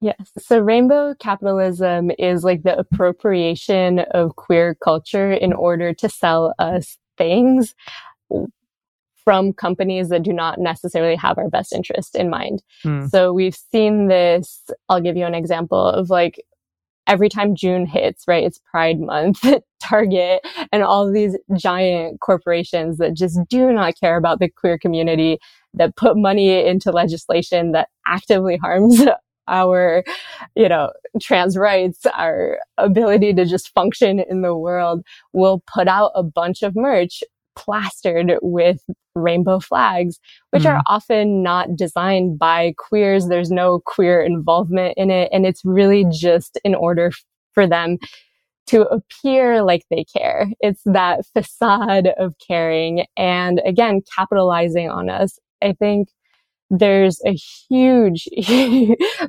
Yes. 0.00 0.30
So 0.38 0.60
rainbow 0.60 1.14
capitalism 1.18 2.10
is 2.18 2.44
like 2.44 2.62
the 2.62 2.78
appropriation 2.78 4.00
of 4.12 4.36
queer 4.36 4.76
culture 4.76 5.32
in 5.32 5.52
order 5.52 5.92
to 5.94 6.08
sell 6.08 6.54
us 6.58 6.98
things 7.16 7.74
from 9.24 9.52
companies 9.52 10.08
that 10.08 10.22
do 10.22 10.32
not 10.32 10.58
necessarily 10.58 11.16
have 11.16 11.36
our 11.36 11.50
best 11.50 11.72
interest 11.72 12.14
in 12.14 12.30
mind. 12.30 12.62
Mm. 12.84 13.10
So 13.10 13.32
we've 13.32 13.58
seen 13.72 14.08
this. 14.08 14.62
I'll 14.88 15.00
give 15.00 15.16
you 15.16 15.26
an 15.26 15.34
example 15.34 15.84
of 15.84 16.10
like 16.10 16.40
every 17.08 17.28
time 17.28 17.56
June 17.56 17.84
hits, 17.84 18.24
right? 18.28 18.44
It's 18.44 18.60
Pride 18.70 19.00
Month, 19.00 19.44
Target, 19.82 20.46
and 20.72 20.82
all 20.82 21.10
these 21.10 21.36
giant 21.56 22.20
corporations 22.20 22.98
that 22.98 23.14
just 23.14 23.38
do 23.48 23.72
not 23.72 23.98
care 23.98 24.16
about 24.16 24.38
the 24.38 24.48
queer 24.48 24.78
community, 24.78 25.38
that 25.74 25.96
put 25.96 26.16
money 26.16 26.66
into 26.66 26.90
legislation 26.92 27.72
that 27.72 27.88
actively 28.06 28.56
harms 28.56 29.02
our, 29.48 30.04
you 30.54 30.68
know, 30.68 30.90
trans 31.20 31.56
rights, 31.56 32.06
our 32.14 32.58
ability 32.76 33.34
to 33.34 33.44
just 33.44 33.72
function 33.74 34.20
in 34.20 34.42
the 34.42 34.56
world, 34.56 35.02
will 35.32 35.62
put 35.66 35.88
out 35.88 36.12
a 36.14 36.22
bunch 36.22 36.62
of 36.62 36.76
merch 36.76 37.22
plastered 37.56 38.34
with 38.40 38.80
rainbow 39.16 39.58
flags, 39.58 40.20
which 40.50 40.62
mm. 40.62 40.70
are 40.70 40.82
often 40.86 41.42
not 41.42 41.74
designed 41.74 42.38
by 42.38 42.72
queers. 42.78 43.26
There's 43.26 43.50
no 43.50 43.80
queer 43.84 44.22
involvement 44.22 44.94
in 44.96 45.10
it. 45.10 45.28
And 45.32 45.44
it's 45.44 45.64
really 45.64 46.06
just 46.12 46.58
in 46.64 46.74
order 46.74 47.10
for 47.52 47.66
them 47.66 47.98
to 48.68 48.82
appear 48.82 49.62
like 49.62 49.82
they 49.90 50.04
care. 50.04 50.48
It's 50.60 50.82
that 50.84 51.26
facade 51.26 52.08
of 52.18 52.34
caring 52.46 53.06
and 53.16 53.60
again, 53.64 54.02
capitalizing 54.14 54.88
on 54.88 55.08
us. 55.08 55.38
I 55.62 55.72
think 55.72 56.08
there's 56.70 57.20
a 57.26 57.32
huge, 57.32 58.28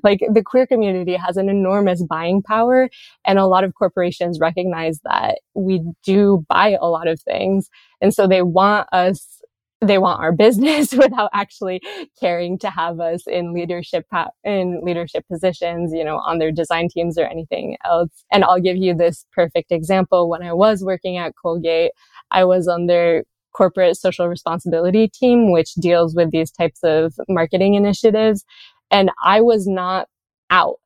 like 0.04 0.19
the 0.34 0.43
queer 0.45 0.67
community 0.67 1.15
has 1.15 1.38
an 1.38 1.49
enormous 1.49 2.04
buying 2.04 2.41
power 2.41 2.89
and 3.25 3.39
a 3.39 3.47
lot 3.47 3.63
of 3.63 3.73
corporations 3.75 4.39
recognize 4.39 4.99
that 5.04 5.39
we 5.54 5.82
do 6.04 6.45
buy 6.49 6.78
a 6.80 6.88
lot 6.88 7.08
of 7.08 7.21
things. 7.21 7.69
And 8.02 8.13
so 8.13 8.28
they 8.28 8.41
want 8.41 8.88
us 8.91 9.39
they 9.82 9.97
want 9.97 10.19
our 10.19 10.34
business 10.34 10.91
without 10.97 11.30
actually 11.34 11.82
caring 12.19 12.58
to 12.60 12.69
have 12.69 12.99
us 12.99 13.25
in 13.28 13.54
leadership 13.54 14.06
in 14.43 14.82
leadership 14.84 15.25
positions 15.32 15.93
you 15.93 16.04
know 16.04 16.17
on 16.17 16.38
their 16.38 16.52
design 16.52 16.88
teams 16.89 17.17
or 17.17 17.25
anything 17.25 17.78
else 17.86 18.25
and 18.32 18.43
i'll 18.43 18.60
give 18.60 18.75
you 18.75 18.93
this 18.93 19.25
perfect 19.32 19.71
example 19.71 20.30
when 20.30 20.43
i 20.43 20.52
was 20.52 20.84
working 20.84 21.17
at 21.17 21.34
colgate 21.41 21.91
i 22.32 22.43
was 22.43 22.67
on 22.67 22.88
their 22.88 23.23
corporate 23.60 23.98
social 23.98 24.30
responsibility 24.30 25.10
team, 25.10 25.52
which 25.52 25.74
deals 25.74 26.15
with 26.15 26.32
these 26.32 26.50
types 26.50 26.80
of 26.82 27.13
marketing 27.28 27.74
initiatives. 27.74 28.45
And 28.89 29.12
I 29.22 29.41
was 29.41 29.67
not 29.67 30.08
out 30.50 30.78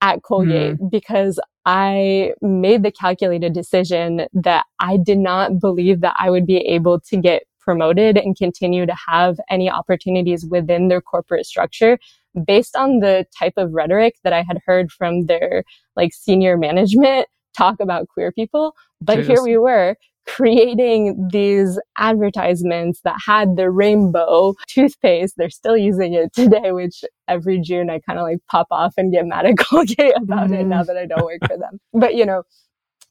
at 0.00 0.22
Colgate 0.22 0.78
mm. 0.78 0.90
because 0.90 1.40
I 1.66 2.32
made 2.40 2.84
the 2.84 2.92
calculated 2.92 3.52
decision 3.52 4.28
that 4.32 4.64
I 4.78 4.96
did 4.96 5.18
not 5.18 5.58
believe 5.58 6.02
that 6.02 6.14
I 6.20 6.30
would 6.30 6.46
be 6.46 6.58
able 6.58 7.00
to 7.00 7.16
get 7.16 7.42
promoted 7.58 8.16
and 8.16 8.38
continue 8.38 8.86
to 8.86 8.94
have 9.08 9.40
any 9.50 9.68
opportunities 9.68 10.46
within 10.46 10.86
their 10.86 11.00
corporate 11.00 11.46
structure 11.46 11.98
based 12.46 12.76
on 12.76 13.00
the 13.00 13.26
type 13.36 13.54
of 13.56 13.72
rhetoric 13.72 14.14
that 14.22 14.32
I 14.32 14.42
had 14.42 14.60
heard 14.64 14.92
from 14.92 15.26
their 15.26 15.64
like 15.96 16.12
senior 16.14 16.56
management 16.56 17.26
talk 17.56 17.80
about 17.80 18.06
queer 18.06 18.30
people. 18.30 18.76
But 19.00 19.16
Cheers. 19.16 19.26
here 19.26 19.42
we 19.42 19.58
were 19.58 19.96
creating 20.36 21.28
these 21.32 21.78
advertisements 21.98 23.00
that 23.04 23.16
had 23.26 23.56
the 23.56 23.70
rainbow 23.70 24.54
toothpaste. 24.68 25.34
They're 25.36 25.50
still 25.50 25.76
using 25.76 26.14
it 26.14 26.32
today, 26.34 26.72
which 26.72 27.04
every 27.28 27.60
June 27.60 27.90
I 27.90 28.00
kind 28.00 28.18
of 28.18 28.24
like 28.24 28.38
pop 28.50 28.68
off 28.70 28.94
and 28.96 29.12
get 29.12 29.26
mad 29.26 29.46
at 29.46 29.58
Colgate 29.58 30.16
about 30.16 30.50
mm. 30.50 30.60
it 30.60 30.66
now 30.66 30.82
that 30.82 30.96
I 30.96 31.06
don't 31.06 31.24
work 31.24 31.40
for 31.46 31.56
them. 31.56 31.80
But 31.92 32.14
you 32.14 32.24
know, 32.24 32.42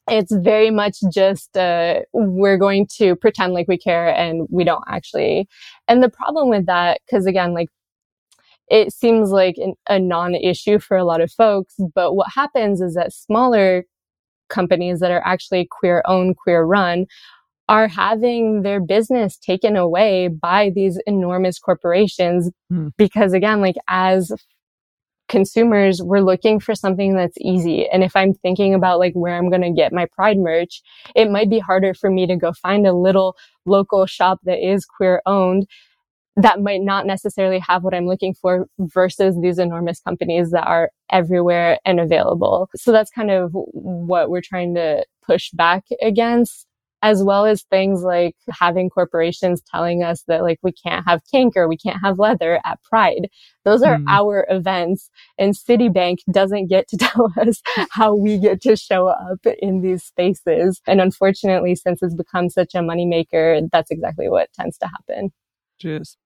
it's 0.08 0.34
very 0.34 0.70
much 0.70 0.96
just 1.12 1.56
uh, 1.56 2.00
we're 2.12 2.58
going 2.58 2.86
to 2.98 3.16
pretend 3.16 3.52
like 3.52 3.68
we 3.68 3.78
care 3.78 4.08
and 4.08 4.46
we 4.50 4.64
don't 4.64 4.84
actually 4.88 5.48
and 5.88 6.02
the 6.02 6.08
problem 6.08 6.48
with 6.48 6.66
that 6.66 7.00
because 7.06 7.26
again 7.26 7.54
like 7.54 7.68
it 8.68 8.92
seems 8.92 9.30
like 9.30 9.56
an, 9.58 9.74
a 9.88 9.98
non-issue 9.98 10.78
for 10.78 10.96
a 10.96 11.04
lot 11.04 11.20
of 11.20 11.30
folks 11.30 11.74
but 11.94 12.14
what 12.14 12.28
happens 12.34 12.80
is 12.80 12.94
that 12.94 13.12
smaller 13.12 13.84
companies 14.50 15.00
that 15.00 15.10
are 15.10 15.22
actually 15.24 15.66
queer 15.70 16.02
owned 16.06 16.36
queer 16.36 16.62
run 16.62 17.06
are 17.68 17.88
having 17.88 18.62
their 18.62 18.80
business 18.80 19.38
taken 19.38 19.76
away 19.76 20.28
by 20.28 20.70
these 20.74 20.98
enormous 21.06 21.58
corporations 21.58 22.50
mm. 22.70 22.90
because 22.98 23.32
again 23.32 23.60
like 23.60 23.76
as 23.88 24.32
consumers, 25.30 26.02
we're 26.02 26.20
looking 26.20 26.60
for 26.60 26.74
something 26.74 27.14
that's 27.14 27.38
easy. 27.40 27.88
And 27.88 28.02
if 28.02 28.14
I'm 28.16 28.34
thinking 28.34 28.74
about 28.74 28.98
like 28.98 29.14
where 29.14 29.36
I'm 29.36 29.48
going 29.48 29.62
to 29.62 29.70
get 29.70 29.92
my 29.92 30.06
pride 30.12 30.36
merch, 30.36 30.82
it 31.14 31.30
might 31.30 31.48
be 31.48 31.60
harder 31.60 31.94
for 31.94 32.10
me 32.10 32.26
to 32.26 32.36
go 32.36 32.52
find 32.52 32.86
a 32.86 32.92
little 32.92 33.36
local 33.64 34.04
shop 34.04 34.40
that 34.44 34.58
is 34.58 34.84
queer 34.84 35.22
owned 35.24 35.66
that 36.36 36.60
might 36.60 36.82
not 36.82 37.06
necessarily 37.06 37.58
have 37.58 37.82
what 37.82 37.94
I'm 37.94 38.06
looking 38.06 38.34
for 38.34 38.66
versus 38.78 39.36
these 39.40 39.58
enormous 39.58 40.00
companies 40.00 40.50
that 40.50 40.66
are 40.66 40.90
everywhere 41.10 41.78
and 41.84 42.00
available. 42.00 42.68
So 42.76 42.92
that's 42.92 43.10
kind 43.10 43.30
of 43.30 43.50
what 43.52 44.30
we're 44.30 44.40
trying 44.40 44.74
to 44.76 45.04
push 45.26 45.50
back 45.50 45.84
against 46.00 46.66
as 47.02 47.22
well 47.22 47.46
as 47.46 47.62
things 47.62 48.02
like 48.02 48.36
having 48.50 48.90
corporations 48.90 49.62
telling 49.70 50.02
us 50.02 50.22
that 50.28 50.42
like 50.42 50.58
we 50.62 50.72
can't 50.72 51.06
have 51.06 51.22
kink 51.30 51.56
or 51.56 51.66
we 51.66 51.76
can't 51.76 52.00
have 52.02 52.18
leather 52.18 52.60
at 52.64 52.82
Pride. 52.82 53.28
Those 53.64 53.82
are 53.82 53.96
mm. 53.96 54.04
our 54.08 54.46
events 54.50 55.10
and 55.38 55.54
Citibank 55.54 56.18
doesn't 56.30 56.68
get 56.68 56.88
to 56.88 56.96
tell 56.98 57.32
us 57.40 57.62
how 57.90 58.14
we 58.14 58.38
get 58.38 58.60
to 58.62 58.76
show 58.76 59.08
up 59.08 59.38
in 59.60 59.80
these 59.80 60.04
spaces. 60.04 60.80
And 60.86 61.00
unfortunately, 61.00 61.74
since 61.74 62.02
it's 62.02 62.14
become 62.14 62.50
such 62.50 62.74
a 62.74 62.78
moneymaker, 62.78 63.68
that's 63.72 63.90
exactly 63.90 64.28
what 64.28 64.52
tends 64.52 64.76
to 64.78 64.86
happen. 64.86 65.32
Cheers. 65.80 66.16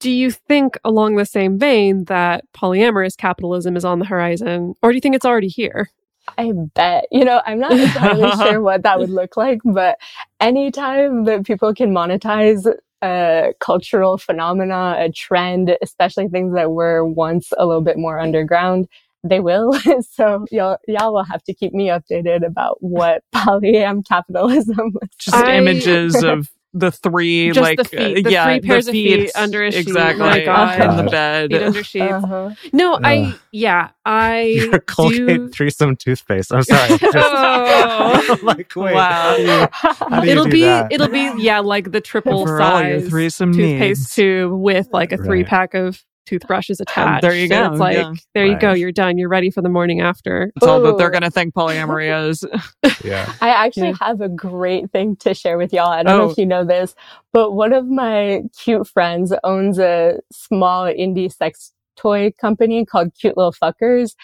Do 0.00 0.10
you 0.10 0.30
think 0.30 0.78
along 0.84 1.16
the 1.16 1.26
same 1.26 1.58
vein 1.58 2.04
that 2.04 2.44
polyamorous 2.54 3.16
capitalism 3.16 3.76
is 3.76 3.84
on 3.84 3.98
the 3.98 4.06
horizon 4.06 4.74
or 4.82 4.90
do 4.90 4.96
you 4.96 5.00
think 5.00 5.14
it's 5.14 5.26
already 5.26 5.48
here? 5.48 5.90
I 6.38 6.52
bet. 6.74 7.06
You 7.10 7.24
know, 7.24 7.42
I'm 7.44 7.58
not 7.58 7.72
entirely 7.72 8.30
sure 8.36 8.62
what 8.62 8.82
that 8.82 8.98
would 8.98 9.10
look 9.10 9.36
like, 9.36 9.60
but 9.64 9.98
anytime 10.40 11.24
that 11.24 11.44
people 11.44 11.74
can 11.74 11.92
monetize 11.92 12.66
a 13.02 13.52
cultural 13.60 14.16
phenomena, 14.16 14.96
a 14.98 15.12
trend, 15.12 15.76
especially 15.82 16.28
things 16.28 16.54
that 16.54 16.70
were 16.70 17.04
once 17.04 17.52
a 17.58 17.66
little 17.66 17.82
bit 17.82 17.98
more 17.98 18.18
underground, 18.18 18.88
they 19.22 19.40
will. 19.40 19.74
so 20.10 20.46
y'all, 20.50 20.78
y'all 20.88 21.12
will 21.12 21.24
have 21.24 21.42
to 21.44 21.54
keep 21.54 21.74
me 21.74 21.88
updated 21.88 22.46
about 22.46 22.78
what 22.80 23.22
polyam 23.34 24.06
capitalism. 24.06 24.94
Just 25.18 25.36
I, 25.36 25.56
images 25.56 26.22
of 26.22 26.50
the 26.74 26.90
three 26.90 27.52
Just 27.52 27.60
like 27.60 27.78
the 27.78 27.84
feet, 27.84 28.24
the 28.24 28.32
yeah, 28.32 28.44
three 28.44 28.60
pairs 28.60 28.88
of 28.88 28.92
feet 28.92 29.30
under 29.36 29.64
a 29.64 29.70
sheet. 29.70 29.86
Exactly. 29.86 30.24
Oh 30.24 30.28
my 30.28 30.44
God. 30.44 30.80
In 30.80 31.04
the 31.04 31.10
bed. 31.10 31.52
Feet 31.52 31.62
under 31.62 31.84
sheets. 31.84 32.12
Uh-huh. 32.12 32.50
No, 32.72 32.94
uh, 32.94 33.00
I 33.04 33.34
yeah, 33.52 33.90
I 34.04 34.40
Your 34.70 34.80
Colgate 34.80 35.26
do... 35.26 35.48
threesome 35.48 35.96
toothpaste. 35.96 36.52
I'm 36.52 36.64
sorry. 36.64 36.98
oh. 37.14 38.38
like, 38.42 38.74
wait, 38.74 38.94
wow. 38.94 39.68
How 39.70 40.20
do 40.20 40.26
you, 40.26 40.32
it'll 40.32 40.44
do 40.44 40.50
be 40.50 40.62
that? 40.62 40.92
it'll 40.92 41.08
be 41.08 41.30
yeah, 41.38 41.60
like 41.60 41.92
the 41.92 42.00
triple 42.00 42.44
For 42.44 42.58
size 42.58 43.08
threesome 43.08 43.52
toothpaste 43.52 44.00
needs. 44.00 44.14
tube 44.14 44.52
with 44.52 44.88
like 44.92 45.12
a 45.12 45.16
three 45.16 45.42
right. 45.42 45.46
pack 45.46 45.74
of 45.74 46.04
toothbrushes 46.26 46.80
attached. 46.80 47.22
there 47.22 47.34
you 47.34 47.48
go. 47.48 47.70
it's 47.70 47.80
like, 47.80 47.96
yeah. 47.96 48.12
there 48.34 48.46
you 48.46 48.58
go. 48.58 48.72
You're 48.72 48.92
done. 48.92 49.18
You're 49.18 49.28
ready 49.28 49.50
for 49.50 49.62
the 49.62 49.68
morning 49.68 50.00
after. 50.00 50.50
That's 50.54 50.66
all 50.66 50.80
that 50.82 50.98
they're 50.98 51.10
going 51.10 51.22
to 51.22 51.30
think 51.30 51.54
polyamory 51.54 52.28
is. 52.28 52.44
yeah. 53.04 53.32
I 53.40 53.50
actually 53.50 53.88
yeah. 53.88 53.96
have 54.00 54.20
a 54.20 54.28
great 54.28 54.90
thing 54.90 55.16
to 55.16 55.34
share 55.34 55.58
with 55.58 55.72
y'all. 55.72 55.90
I 55.90 56.02
don't 56.02 56.20
oh. 56.20 56.24
know 56.26 56.30
if 56.30 56.38
you 56.38 56.46
know 56.46 56.64
this, 56.64 56.94
but 57.32 57.52
one 57.52 57.72
of 57.72 57.86
my 57.86 58.42
cute 58.58 58.86
friends 58.86 59.32
owns 59.44 59.78
a 59.78 60.20
small 60.32 60.84
indie 60.84 61.32
sex 61.32 61.72
toy 61.96 62.32
company 62.40 62.84
called 62.84 63.14
Cute 63.14 63.36
Little 63.36 63.52
Fuckers. 63.52 64.14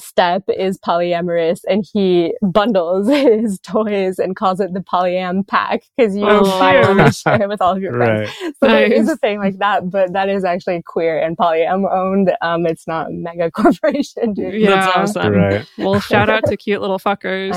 Step 0.00 0.44
is 0.48 0.78
polyamorous 0.78 1.60
and 1.68 1.84
he 1.92 2.34
bundles 2.42 3.08
his 3.10 3.58
toys 3.60 4.18
and 4.18 4.36
calls 4.36 4.60
it 4.60 4.72
the 4.74 4.80
polyam 4.80 5.46
pack 5.46 5.82
because 5.96 6.16
you 6.16 6.24
oh, 6.26 6.42
buy 6.58 6.80
one 6.80 7.10
share 7.12 7.48
with 7.48 7.60
all 7.60 7.76
of 7.76 7.82
your 7.82 7.92
friends. 7.92 8.30
Right. 8.42 8.54
So 8.60 8.66
nice. 8.66 8.88
there 8.88 8.92
is 8.92 9.08
a 9.08 9.16
thing 9.16 9.38
like 9.38 9.58
that, 9.58 9.90
but 9.90 10.12
that 10.12 10.28
is 10.28 10.44
actually 10.44 10.82
queer 10.82 11.18
and 11.18 11.36
polyam 11.36 11.90
owned. 11.90 12.32
Um, 12.42 12.66
it's 12.66 12.86
not 12.86 13.12
mega 13.12 13.50
corporation. 13.52 14.34
Dude. 14.34 14.54
Yeah. 14.54 14.70
That's 14.70 15.16
awesome. 15.16 15.32
Right. 15.32 15.66
Well, 15.78 16.00
shout 16.00 16.28
out 16.28 16.44
to 16.46 16.56
cute 16.56 16.80
little 16.80 16.98
fuckers. 16.98 17.54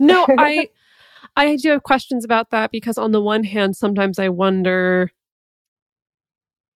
no, 0.00 0.26
I, 0.38 0.68
I 1.36 1.56
do 1.56 1.70
have 1.70 1.82
questions 1.82 2.24
about 2.24 2.50
that 2.50 2.70
because 2.70 2.98
on 2.98 3.12
the 3.12 3.20
one 3.20 3.44
hand, 3.44 3.76
sometimes 3.76 4.18
I 4.18 4.28
wonder 4.28 5.10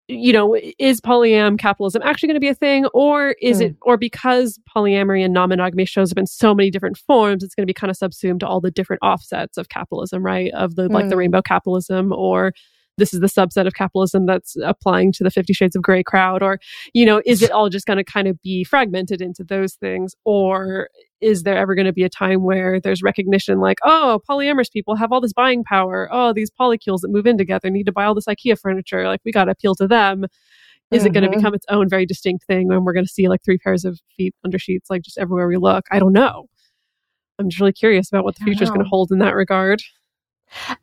you 0.08 0.32
know, 0.32 0.56
is 0.78 1.00
polyam 1.00 1.58
capitalism 1.58 2.02
actually 2.02 2.28
going 2.28 2.36
to 2.36 2.40
be 2.40 2.48
a 2.48 2.54
thing, 2.54 2.86
or 2.94 3.34
is 3.40 3.60
mm. 3.60 3.66
it, 3.66 3.76
or 3.82 3.96
because 3.96 4.58
polyamory 4.74 5.24
and 5.24 5.34
non-monogamy 5.34 5.84
shows 5.84 6.12
up 6.12 6.18
in 6.18 6.26
so 6.26 6.54
many 6.54 6.70
different 6.70 6.96
forms, 6.96 7.42
it's 7.42 7.54
going 7.54 7.64
to 7.64 7.66
be 7.66 7.74
kind 7.74 7.90
of 7.90 7.96
subsumed 7.96 8.40
to 8.40 8.46
all 8.46 8.60
the 8.60 8.70
different 8.70 9.02
offsets 9.02 9.56
of 9.56 9.68
capitalism, 9.68 10.24
right? 10.24 10.52
Of 10.54 10.76
the 10.76 10.88
mm. 10.88 10.92
like 10.92 11.08
the 11.08 11.14
mm. 11.14 11.18
rainbow 11.18 11.42
capitalism, 11.42 12.12
or 12.12 12.52
this 12.96 13.12
is 13.12 13.20
the 13.20 13.26
subset 13.26 13.66
of 13.66 13.74
capitalism 13.74 14.26
that's 14.26 14.56
applying 14.62 15.12
to 15.12 15.24
the 15.24 15.30
50 15.30 15.52
shades 15.52 15.76
of 15.76 15.82
gray 15.82 16.02
crowd 16.02 16.42
or 16.42 16.59
you 16.94 17.04
know 17.04 17.20
is 17.26 17.42
it 17.42 17.50
all 17.50 17.68
just 17.68 17.87
going 17.87 17.98
to 17.98 18.04
kind 18.04 18.28
of 18.28 18.40
be 18.42 18.64
fragmented 18.64 19.20
into 19.20 19.44
those 19.44 19.74
things? 19.74 20.14
Or 20.24 20.88
is 21.20 21.42
there 21.42 21.56
ever 21.56 21.74
going 21.74 21.87
to 21.87 21.92
be 21.92 22.04
a 22.04 22.09
time 22.09 22.44
where 22.44 22.80
there's 22.80 23.02
recognition 23.02 23.61
like 23.61 23.78
oh 23.85 24.20
polyamorous 24.28 24.70
people 24.70 24.96
have 24.96 25.12
all 25.12 25.20
this 25.20 25.32
buying 25.32 25.64
power. 25.64 26.09
Oh 26.11 26.32
these 26.32 26.50
polycules 26.50 27.00
that 27.00 27.11
move 27.11 27.26
in 27.26 27.38
together 27.38 27.70
need 27.70 27.87
to 27.87 27.92
buy 27.92 28.04
all 28.04 28.14
this 28.14 28.26
ikea 28.26 28.59
furniture. 28.59 29.06
Like 29.06 29.20
we 29.24 29.32
got 29.32 29.44
to 29.44 29.52
appeal 29.52 29.74
to 29.76 29.87
them. 29.87 30.26
Is 30.92 31.00
mm-hmm. 31.00 31.09
it 31.09 31.12
going 31.14 31.30
to 31.30 31.37
become 31.37 31.52
its 31.52 31.66
own 31.68 31.88
very 31.88 32.06
distinct 32.06 32.46
thing 32.46 32.68
when 32.68 32.85
we're 32.85 32.92
going 32.92 33.06
to 33.06 33.12
see 33.12 33.28
like 33.28 33.42
three 33.44 33.59
pairs 33.59 33.85
of 33.85 33.98
feet 34.16 34.35
under 34.44 34.56
sheets 34.56 34.88
like 34.88 35.02
just 35.02 35.18
everywhere 35.18 35.48
we 35.48 35.56
look? 35.56 35.85
I 35.90 35.98
don't 35.98 36.12
know. 36.12 36.46
I'm 37.38 37.50
just 37.50 37.61
really 37.61 37.72
curious 37.72 38.09
about 38.09 38.24
what 38.24 38.37
the 38.37 38.44
future 38.44 38.64
is 38.64 38.70
going 38.70 38.82
to 38.82 38.88
hold 38.88 39.11
in 39.11 39.18
that 39.18 39.35
regard 39.35 39.82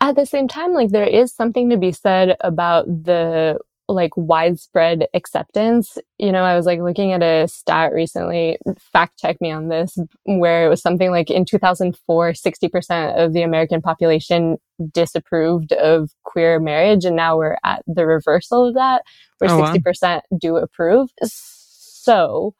at 0.01 0.15
the 0.15 0.25
same 0.25 0.47
time, 0.47 0.73
like 0.73 0.89
there 0.89 1.07
is 1.07 1.33
something 1.33 1.69
to 1.69 1.77
be 1.77 1.91
said 1.91 2.35
about 2.41 2.85
the 2.85 3.59
like 3.89 4.15
widespread 4.15 5.07
acceptance. 5.13 5.97
You 6.17 6.31
know, 6.31 6.43
I 6.43 6.55
was 6.55 6.65
like 6.65 6.79
looking 6.79 7.11
at 7.11 7.21
a 7.21 7.47
stat 7.47 7.91
recently, 7.93 8.57
fact 8.79 9.19
check 9.19 9.41
me 9.41 9.51
on 9.51 9.67
this, 9.67 9.97
where 10.23 10.65
it 10.65 10.69
was 10.69 10.81
something 10.81 11.11
like 11.11 11.29
in 11.29 11.45
2004, 11.45 12.31
60% 12.31 13.17
of 13.17 13.33
the 13.33 13.41
American 13.41 13.81
population 13.81 14.57
disapproved 14.93 15.73
of 15.73 16.11
queer 16.23 16.59
marriage. 16.59 17.05
And 17.05 17.15
now 17.15 17.37
we're 17.37 17.57
at 17.63 17.83
the 17.85 18.05
reversal 18.05 18.67
of 18.67 18.73
that, 18.75 19.03
where 19.39 19.51
oh, 19.51 19.61
60% 19.61 20.01
wow. 20.01 20.21
do 20.39 20.55
approve. 20.57 21.09
So 21.23 22.53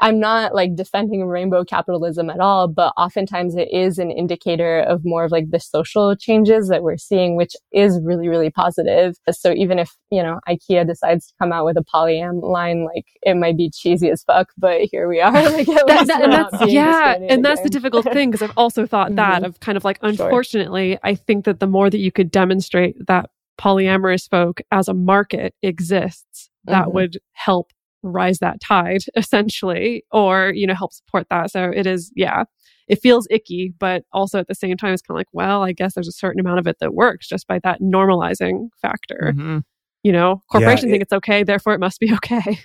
I'm 0.00 0.18
not 0.18 0.54
like 0.54 0.74
defending 0.74 1.24
rainbow 1.26 1.64
capitalism 1.64 2.30
at 2.30 2.40
all, 2.40 2.68
but 2.68 2.92
oftentimes 2.96 3.54
it 3.56 3.68
is 3.72 3.98
an 3.98 4.10
indicator 4.10 4.80
of 4.80 5.02
more 5.04 5.24
of 5.24 5.32
like 5.32 5.50
the 5.50 5.60
social 5.60 6.14
changes 6.16 6.68
that 6.68 6.82
we're 6.82 6.96
seeing, 6.96 7.36
which 7.36 7.54
is 7.72 8.00
really, 8.02 8.28
really 8.28 8.50
positive. 8.50 9.16
So 9.30 9.52
even 9.52 9.78
if, 9.78 9.96
you 10.10 10.22
know, 10.22 10.40
IKEA 10.48 10.86
decides 10.86 11.28
to 11.28 11.34
come 11.40 11.52
out 11.52 11.64
with 11.64 11.76
a 11.76 11.84
polyam 11.84 12.42
line, 12.42 12.84
like 12.84 13.06
it 13.22 13.34
might 13.34 13.56
be 13.56 13.70
cheesy 13.70 14.10
as 14.10 14.22
fuck, 14.24 14.48
but 14.56 14.82
here 14.90 15.08
we 15.08 15.20
are. 15.20 15.30
Like, 15.50 15.66
that, 15.66 16.06
that, 16.06 16.22
and 16.22 16.32
that's, 16.32 16.72
yeah. 16.72 17.16
And 17.28 17.44
that's 17.44 17.60
the 17.62 17.68
difficult 17.68 18.04
thing 18.04 18.30
because 18.30 18.42
I've 18.42 18.56
also 18.56 18.86
thought 18.86 19.14
that 19.16 19.36
mm-hmm. 19.36 19.46
of 19.46 19.60
kind 19.60 19.76
of 19.76 19.84
like, 19.84 19.98
unfortunately, 20.02 20.92
sure. 20.92 21.00
I 21.02 21.14
think 21.14 21.44
that 21.44 21.60
the 21.60 21.66
more 21.66 21.90
that 21.90 21.98
you 21.98 22.12
could 22.12 22.30
demonstrate 22.30 22.94
that 23.06 23.30
polyamorous 23.60 24.28
folk 24.28 24.60
as 24.70 24.88
a 24.88 24.94
market 24.94 25.54
exists, 25.62 26.50
that 26.64 26.84
mm-hmm. 26.84 26.94
would 26.94 27.18
help 27.32 27.72
rise 28.02 28.38
that 28.38 28.60
tide 28.60 29.00
essentially 29.16 30.04
or 30.10 30.52
you 30.54 30.66
know 30.66 30.74
help 30.74 30.92
support 30.92 31.26
that 31.30 31.50
so 31.50 31.70
it 31.74 31.86
is 31.86 32.12
yeah 32.16 32.44
it 32.88 33.00
feels 33.00 33.26
icky 33.30 33.72
but 33.78 34.02
also 34.12 34.38
at 34.38 34.48
the 34.48 34.54
same 34.54 34.76
time 34.76 34.92
it's 34.92 35.02
kind 35.02 35.16
of 35.16 35.20
like 35.20 35.28
well 35.32 35.62
i 35.62 35.72
guess 35.72 35.94
there's 35.94 36.08
a 36.08 36.12
certain 36.12 36.40
amount 36.40 36.58
of 36.58 36.66
it 36.66 36.76
that 36.80 36.94
works 36.94 37.28
just 37.28 37.46
by 37.46 37.58
that 37.62 37.80
normalizing 37.80 38.68
factor 38.80 39.32
mm-hmm. 39.34 39.58
you 40.02 40.12
know 40.12 40.40
corporations 40.50 40.82
yeah, 40.82 40.88
it, 40.88 40.90
think 40.92 41.02
it's 41.02 41.12
okay 41.12 41.42
therefore 41.42 41.74
it 41.74 41.80
must 41.80 42.00
be 42.00 42.12
okay 42.14 42.58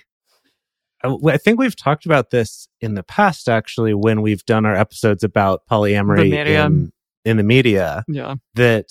I 1.04 1.36
think 1.36 1.58
we've 1.58 1.76
talked 1.76 2.06
about 2.06 2.30
this 2.30 2.68
in 2.80 2.94
the 2.94 3.02
past, 3.02 3.48
actually, 3.48 3.94
when 3.94 4.22
we've 4.22 4.44
done 4.44 4.64
our 4.64 4.74
episodes 4.74 5.22
about 5.22 5.60
polyamory 5.70 6.32
in, 6.32 6.92
in 7.24 7.36
the 7.36 7.42
media. 7.42 8.02
Yeah. 8.08 8.36
That 8.54 8.86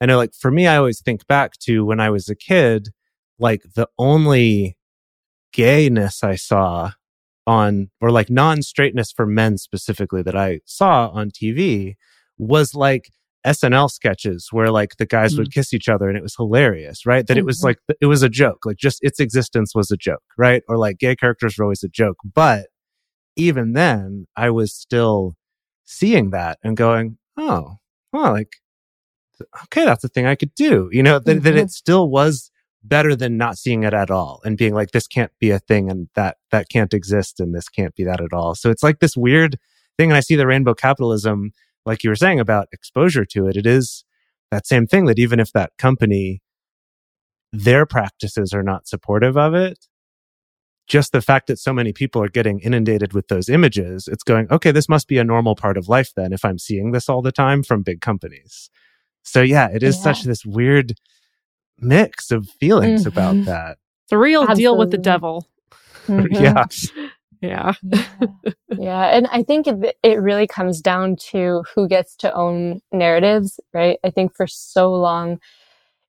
I 0.00 0.06
know, 0.06 0.16
like, 0.16 0.34
for 0.34 0.50
me, 0.50 0.66
I 0.66 0.76
always 0.76 1.00
think 1.00 1.26
back 1.26 1.52
to 1.60 1.84
when 1.84 2.00
I 2.00 2.10
was 2.10 2.28
a 2.28 2.34
kid, 2.34 2.88
like, 3.38 3.62
the 3.74 3.88
only 3.98 4.76
gayness 5.54 6.22
I 6.22 6.34
saw 6.34 6.92
on, 7.46 7.90
or 8.00 8.10
like 8.10 8.28
non 8.28 8.60
straightness 8.62 9.12
for 9.12 9.26
men 9.26 9.56
specifically 9.56 10.22
that 10.22 10.36
I 10.36 10.60
saw 10.66 11.08
on 11.08 11.30
TV 11.30 11.94
was 12.36 12.74
like 12.74 13.08
SNL 13.46 13.90
sketches 13.90 14.48
where 14.50 14.70
like 14.70 14.96
the 14.96 15.06
guys 15.06 15.34
mm 15.34 15.38
would 15.38 15.52
kiss 15.52 15.72
each 15.72 15.88
other 15.88 16.08
and 16.08 16.16
it 16.16 16.22
was 16.22 16.36
hilarious, 16.36 17.06
right? 17.06 17.26
That 17.26 17.34
mm-hmm. 17.34 17.40
it 17.40 17.46
was 17.46 17.58
mm-hmm. 17.58 17.66
like, 17.66 17.78
it 18.00 18.06
was 18.06 18.22
a 18.22 18.28
joke, 18.28 18.64
like 18.64 18.76
just 18.76 18.98
its 19.02 19.20
existence 19.20 19.74
was 19.74 19.90
a 19.90 19.96
joke, 19.96 20.22
right? 20.36 20.62
Or 20.68 20.76
like 20.76 20.98
gay 20.98 21.16
characters 21.16 21.56
were 21.56 21.64
always 21.64 21.82
a 21.82 21.88
joke. 21.88 22.16
But 22.24 22.66
even 23.36 23.72
then, 23.72 24.26
I 24.36 24.50
was 24.50 24.74
still 24.74 25.36
seeing 25.84 26.30
that 26.30 26.58
and 26.62 26.76
going, 26.76 27.18
oh, 27.36 27.76
well, 28.12 28.32
like, 28.32 28.54
okay, 29.64 29.84
that's 29.84 30.04
a 30.04 30.08
thing 30.08 30.26
I 30.26 30.36
could 30.36 30.54
do, 30.54 30.88
you 30.92 31.02
know, 31.02 31.18
that, 31.18 31.30
mm-hmm. 31.30 31.44
that 31.44 31.56
it 31.56 31.70
still 31.70 32.08
was 32.08 32.50
better 32.84 33.16
than 33.16 33.36
not 33.36 33.56
seeing 33.56 33.82
it 33.82 33.94
at 33.94 34.10
all 34.10 34.40
and 34.44 34.58
being 34.58 34.74
like, 34.74 34.90
this 34.90 35.06
can't 35.06 35.32
be 35.40 35.50
a 35.50 35.58
thing 35.58 35.90
and 35.90 36.08
that, 36.14 36.36
that 36.50 36.68
can't 36.68 36.92
exist 36.92 37.40
and 37.40 37.54
this 37.54 37.68
can't 37.68 37.94
be 37.94 38.04
that 38.04 38.20
at 38.20 38.32
all. 38.32 38.54
So 38.54 38.70
it's 38.70 38.82
like 38.82 39.00
this 39.00 39.16
weird 39.16 39.58
thing. 39.96 40.10
And 40.10 40.16
I 40.16 40.20
see 40.20 40.36
the 40.36 40.46
rainbow 40.46 40.74
capitalism 40.74 41.52
like 41.86 42.02
you 42.02 42.10
were 42.10 42.16
saying 42.16 42.40
about 42.40 42.68
exposure 42.72 43.24
to 43.26 43.46
it, 43.46 43.56
it 43.56 43.66
is 43.66 44.04
that 44.50 44.66
same 44.66 44.86
thing 44.86 45.06
that 45.06 45.18
even 45.18 45.40
if 45.40 45.52
that 45.52 45.72
company, 45.78 46.42
their 47.52 47.86
practices 47.86 48.52
are 48.52 48.62
not 48.62 48.88
supportive 48.88 49.36
of 49.36 49.54
it, 49.54 49.86
just 50.86 51.12
the 51.12 51.22
fact 51.22 51.46
that 51.46 51.58
so 51.58 51.72
many 51.72 51.92
people 51.92 52.22
are 52.22 52.28
getting 52.28 52.60
inundated 52.60 53.12
with 53.12 53.28
those 53.28 53.48
images, 53.48 54.08
it's 54.08 54.22
going, 54.22 54.46
okay, 54.50 54.70
this 54.70 54.88
must 54.88 55.08
be 55.08 55.18
a 55.18 55.24
normal 55.24 55.54
part 55.54 55.76
of 55.76 55.88
life 55.88 56.12
then 56.14 56.32
if 56.32 56.44
I'm 56.44 56.58
seeing 56.58 56.92
this 56.92 57.08
all 57.08 57.22
the 57.22 57.32
time 57.32 57.62
from 57.62 57.82
big 57.82 58.00
companies. 58.00 58.70
So 59.22 59.40
yeah, 59.40 59.68
it 59.72 59.82
is 59.82 59.96
yeah. 59.96 60.02
such 60.02 60.22
this 60.24 60.44
weird 60.44 60.94
mix 61.78 62.30
of 62.30 62.48
feelings 62.60 63.00
mm-hmm. 63.00 63.08
about 63.08 63.44
that. 63.44 63.78
It's 64.04 64.12
a 64.12 64.18
real 64.18 64.42
Absolutely. 64.42 64.62
deal 64.62 64.78
with 64.78 64.90
the 64.90 64.98
devil. 64.98 65.48
Mm-hmm. 66.06 66.34
yeah. 66.42 66.64
Yeah. 67.40 67.72
yeah. 67.82 68.28
yeah. 68.78 69.16
And 69.16 69.26
I 69.30 69.42
think 69.42 69.66
it, 69.66 69.96
it 70.02 70.20
really 70.20 70.46
comes 70.46 70.80
down 70.80 71.16
to 71.30 71.64
who 71.74 71.88
gets 71.88 72.16
to 72.16 72.32
own 72.34 72.80
narratives, 72.92 73.60
right? 73.72 73.98
I 74.04 74.10
think 74.10 74.34
for 74.34 74.46
so 74.46 74.92
long, 74.92 75.38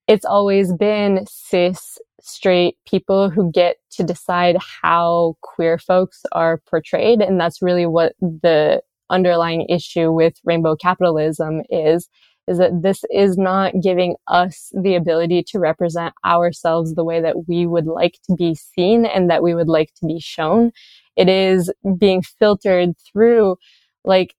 it's 0.07 0.25
always 0.25 0.73
been 0.73 1.25
cis, 1.27 1.97
straight 2.21 2.77
people 2.85 3.29
who 3.29 3.51
get 3.51 3.77
to 3.91 4.03
decide 4.03 4.57
how 4.81 5.35
queer 5.41 5.77
folks 5.77 6.23
are 6.31 6.61
portrayed. 6.69 7.21
And 7.21 7.39
that's 7.39 7.61
really 7.61 7.85
what 7.85 8.13
the 8.19 8.81
underlying 9.09 9.65
issue 9.69 10.11
with 10.11 10.35
rainbow 10.43 10.75
capitalism 10.75 11.61
is 11.69 12.09
is 12.47 12.57
that 12.57 12.81
this 12.81 13.03
is 13.11 13.37
not 13.37 13.73
giving 13.81 14.15
us 14.27 14.71
the 14.73 14.95
ability 14.95 15.43
to 15.43 15.59
represent 15.59 16.13
ourselves 16.25 16.93
the 16.93 17.03
way 17.03 17.21
that 17.21 17.47
we 17.47 17.65
would 17.65 17.87
like 17.87 18.19
to 18.27 18.35
be 18.35 18.55
seen 18.55 19.05
and 19.05 19.29
that 19.29 19.43
we 19.43 19.55
would 19.55 19.67
like 19.67 19.93
to 19.95 20.05
be 20.05 20.19
shown. 20.19 20.71
It 21.15 21.29
is 21.29 21.71
being 21.97 22.21
filtered 22.21 22.93
through 23.11 23.57
like 24.03 24.35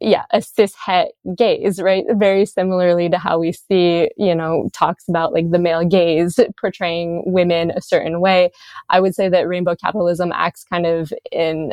yeah, 0.00 0.24
a 0.32 0.40
cis 0.42 0.74
het 0.74 1.12
gaze, 1.36 1.80
right? 1.80 2.04
Very 2.10 2.46
similarly 2.46 3.08
to 3.08 3.18
how 3.18 3.38
we 3.38 3.52
see, 3.52 4.10
you 4.16 4.34
know, 4.34 4.68
talks 4.72 5.04
about 5.08 5.32
like 5.32 5.50
the 5.50 5.58
male 5.58 5.84
gaze 5.84 6.38
portraying 6.60 7.22
women 7.26 7.70
a 7.70 7.80
certain 7.80 8.20
way. 8.20 8.50
I 8.90 9.00
would 9.00 9.14
say 9.14 9.28
that 9.28 9.48
rainbow 9.48 9.76
capitalism 9.76 10.32
acts 10.32 10.64
kind 10.64 10.86
of 10.86 11.12
in 11.32 11.72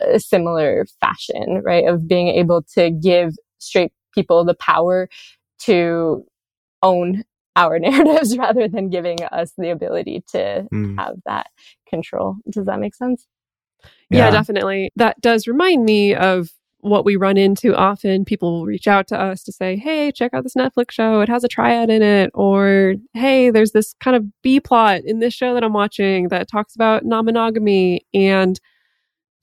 a 0.00 0.18
similar 0.20 0.86
fashion, 1.00 1.62
right? 1.64 1.86
Of 1.86 2.08
being 2.08 2.28
able 2.28 2.62
to 2.74 2.90
give 2.90 3.34
straight 3.58 3.92
people 4.14 4.44
the 4.44 4.54
power 4.54 5.08
to 5.60 6.24
own 6.82 7.24
our 7.56 7.78
narratives 7.80 8.36
rather 8.36 8.68
than 8.68 8.90
giving 8.90 9.22
us 9.24 9.52
the 9.56 9.70
ability 9.70 10.24
to 10.32 10.66
mm. 10.72 10.98
have 10.98 11.16
that 11.26 11.48
control. 11.88 12.36
Does 12.50 12.66
that 12.66 12.80
make 12.80 12.94
sense? 12.94 13.26
Yeah. 14.10 14.26
yeah, 14.26 14.30
definitely. 14.30 14.90
That 14.96 15.20
does 15.20 15.46
remind 15.46 15.84
me 15.84 16.14
of 16.14 16.50
what 16.80 17.04
we 17.04 17.16
run 17.16 17.36
into 17.38 17.74
often. 17.74 18.24
People 18.24 18.52
will 18.52 18.66
reach 18.66 18.86
out 18.86 19.06
to 19.08 19.18
us 19.18 19.42
to 19.44 19.52
say, 19.52 19.76
Hey, 19.76 20.12
check 20.12 20.34
out 20.34 20.42
this 20.42 20.54
Netflix 20.54 20.90
show. 20.90 21.20
It 21.20 21.28
has 21.28 21.42
a 21.42 21.48
triad 21.48 21.90
in 21.90 22.02
it. 22.02 22.30
Or, 22.34 22.94
Hey, 23.14 23.50
there's 23.50 23.72
this 23.72 23.94
kind 24.00 24.16
of 24.16 24.24
B 24.42 24.60
plot 24.60 25.00
in 25.04 25.18
this 25.18 25.32
show 25.32 25.54
that 25.54 25.64
I'm 25.64 25.72
watching 25.72 26.28
that 26.28 26.48
talks 26.48 26.74
about 26.74 27.04
non 27.04 27.24
monogamy. 27.24 28.06
And 28.12 28.60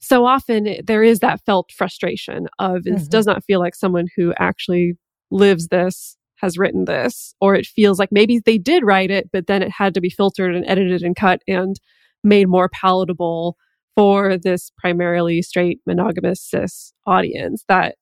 so 0.02 0.26
often 0.26 0.76
there 0.84 1.02
is 1.02 1.20
that 1.20 1.40
felt 1.46 1.70
frustration 1.72 2.48
of 2.58 2.82
mm-hmm. 2.82 2.96
it 2.96 3.10
does 3.10 3.24
not 3.24 3.44
feel 3.44 3.60
like 3.60 3.74
someone 3.74 4.08
who 4.16 4.34
actually 4.38 4.94
lives 5.30 5.68
this 5.68 6.16
has 6.36 6.58
written 6.58 6.86
this, 6.86 7.34
or 7.40 7.54
it 7.54 7.66
feels 7.66 8.00
like 8.00 8.10
maybe 8.10 8.40
they 8.44 8.58
did 8.58 8.84
write 8.84 9.12
it, 9.12 9.30
but 9.32 9.46
then 9.46 9.62
it 9.62 9.70
had 9.70 9.94
to 9.94 10.00
be 10.00 10.10
filtered 10.10 10.54
and 10.56 10.66
edited 10.66 11.02
and 11.02 11.14
cut 11.14 11.40
and 11.46 11.76
made 12.24 12.48
more 12.48 12.68
palatable 12.68 13.56
for 13.94 14.36
this 14.36 14.72
primarily 14.76 15.40
straight 15.40 15.80
monogamous 15.86 16.42
cis 16.42 16.92
audience 17.06 17.64
that 17.68 17.94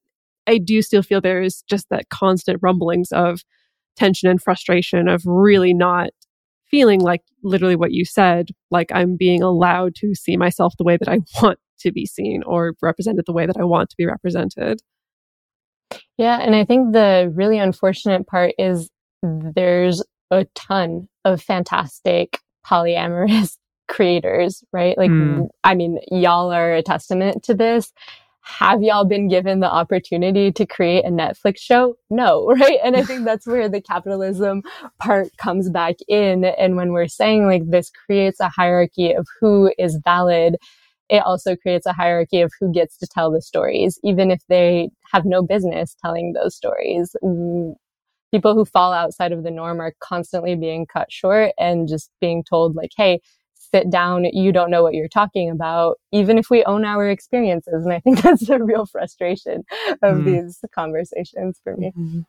I 0.47 0.57
do 0.57 0.81
still 0.81 1.03
feel 1.03 1.21
there 1.21 1.43
is 1.43 1.63
just 1.69 1.91
that 1.91 2.09
constant 2.09 2.61
rumblings 2.63 3.13
of 3.13 3.43
tension 3.97 4.31
and 4.31 4.41
frustration 4.41 5.07
of 5.07 5.23
really 5.27 5.75
not 5.75 6.11
feeling 6.71 7.01
like 7.01 7.23
literally 7.45 7.77
what 7.77 7.93
you 7.93 8.07
said, 8.07 8.47
like 8.71 8.91
I'm 8.93 9.17
being 9.19 9.43
allowed 9.43 9.95
to 9.97 10.15
see 10.15 10.39
myself 10.39 10.73
the 10.79 10.85
way 10.85 10.97
that 10.97 11.09
I 11.09 11.19
want 11.43 11.59
to 11.81 11.93
be 11.93 12.07
seen 12.07 12.43
or 12.45 12.75
represented 12.83 13.25
the 13.27 13.33
way 13.33 13.47
that 13.47 13.57
I 13.59 13.65
want 13.65 13.91
to 13.91 13.97
be 13.97 14.07
represented. 14.07 14.81
Yeah. 16.19 16.39
And 16.41 16.55
I 16.55 16.65
think 16.65 16.93
the 16.93 17.33
really 17.35 17.59
unfortunate 17.59 18.27
part 18.27 18.55
is 18.59 18.91
there's 19.23 20.03
a 20.31 20.47
ton 20.55 21.09
of 21.25 21.43
fantastic 21.43 22.39
polyamorous 22.67 23.57
creators, 23.89 24.63
right? 24.73 24.97
Like, 24.97 25.11
mm. 25.11 25.49
I 25.65 25.75
mean, 25.75 25.99
y'all 26.11 26.53
are 26.53 26.75
a 26.75 26.83
testament 26.83 27.43
to 27.45 27.55
this. 27.55 27.93
Have 28.43 28.83
y'all 28.83 29.05
been 29.05 29.29
given 29.29 29.61
the 29.61 29.71
opportunity 29.71 30.51
to 30.53 30.65
create 30.65 31.05
a 31.05 31.11
Netflix 31.11 31.59
show? 31.59 31.97
No, 32.09 32.47
right? 32.61 32.79
And 32.83 32.97
I 32.97 33.03
think 33.03 33.25
that's 33.25 33.47
where 33.47 33.69
the 33.69 33.81
capitalism 33.81 34.63
part 34.99 35.29
comes 35.37 35.69
back 35.71 35.97
in. 36.09 36.45
And 36.45 36.77
when 36.77 36.93
we're 36.93 37.09
saying 37.09 37.47
like 37.47 37.63
this 37.69 37.91
creates 37.91 38.41
a 38.41 38.49
hierarchy 38.49 39.13
of 39.13 39.27
who 39.41 39.73
is 39.79 39.99
valid, 40.05 40.57
it 41.11 41.23
also 41.25 41.57
creates 41.57 41.87
a 41.87 41.93
hierarchy 41.93 42.41
of 42.41 42.53
who 42.59 42.73
gets 42.73 42.97
to 42.99 43.07
tell 43.07 43.31
the 43.31 43.43
stories, 43.43 43.99
even 44.05 44.31
if 44.31 44.41
they 44.49 44.91
have 45.13 45.25
no 45.25 45.43
business 45.43 45.97
telling 46.03 46.33
those 46.33 46.57
stories 46.57 47.15
people 48.33 48.55
who 48.55 48.65
fall 48.65 48.93
outside 48.93 49.33
of 49.33 49.43
the 49.43 49.51
norm 49.51 49.81
are 49.81 49.93
constantly 49.99 50.55
being 50.55 50.87
cut 50.87 51.11
short 51.11 51.51
and 51.59 51.89
just 51.89 52.13
being 52.21 52.45
told 52.45 52.77
like 52.77 52.93
hey 52.97 53.21
sit 53.73 53.91
down, 53.91 54.25
you 54.25 54.53
don't 54.53 54.71
know 54.71 54.83
what 54.83 54.95
you're 54.95 55.09
talking 55.09 55.51
about, 55.51 55.99
even 56.13 56.39
if 56.39 56.51
we 56.51 56.65
own 56.65 56.85
our 56.85 57.09
experiences. 57.09 57.85
And 57.85 57.93
I 57.93 58.01
think 58.01 58.21
that's 58.23 58.47
the 58.47 58.63
real 58.63 58.87
frustration 58.87 59.65
of 60.03 60.19
mm. 60.19 60.25
these 60.25 60.65
conversations 60.75 61.61
for 61.63 61.77
me. 61.77 61.93
Mm-hmm. 61.97 62.21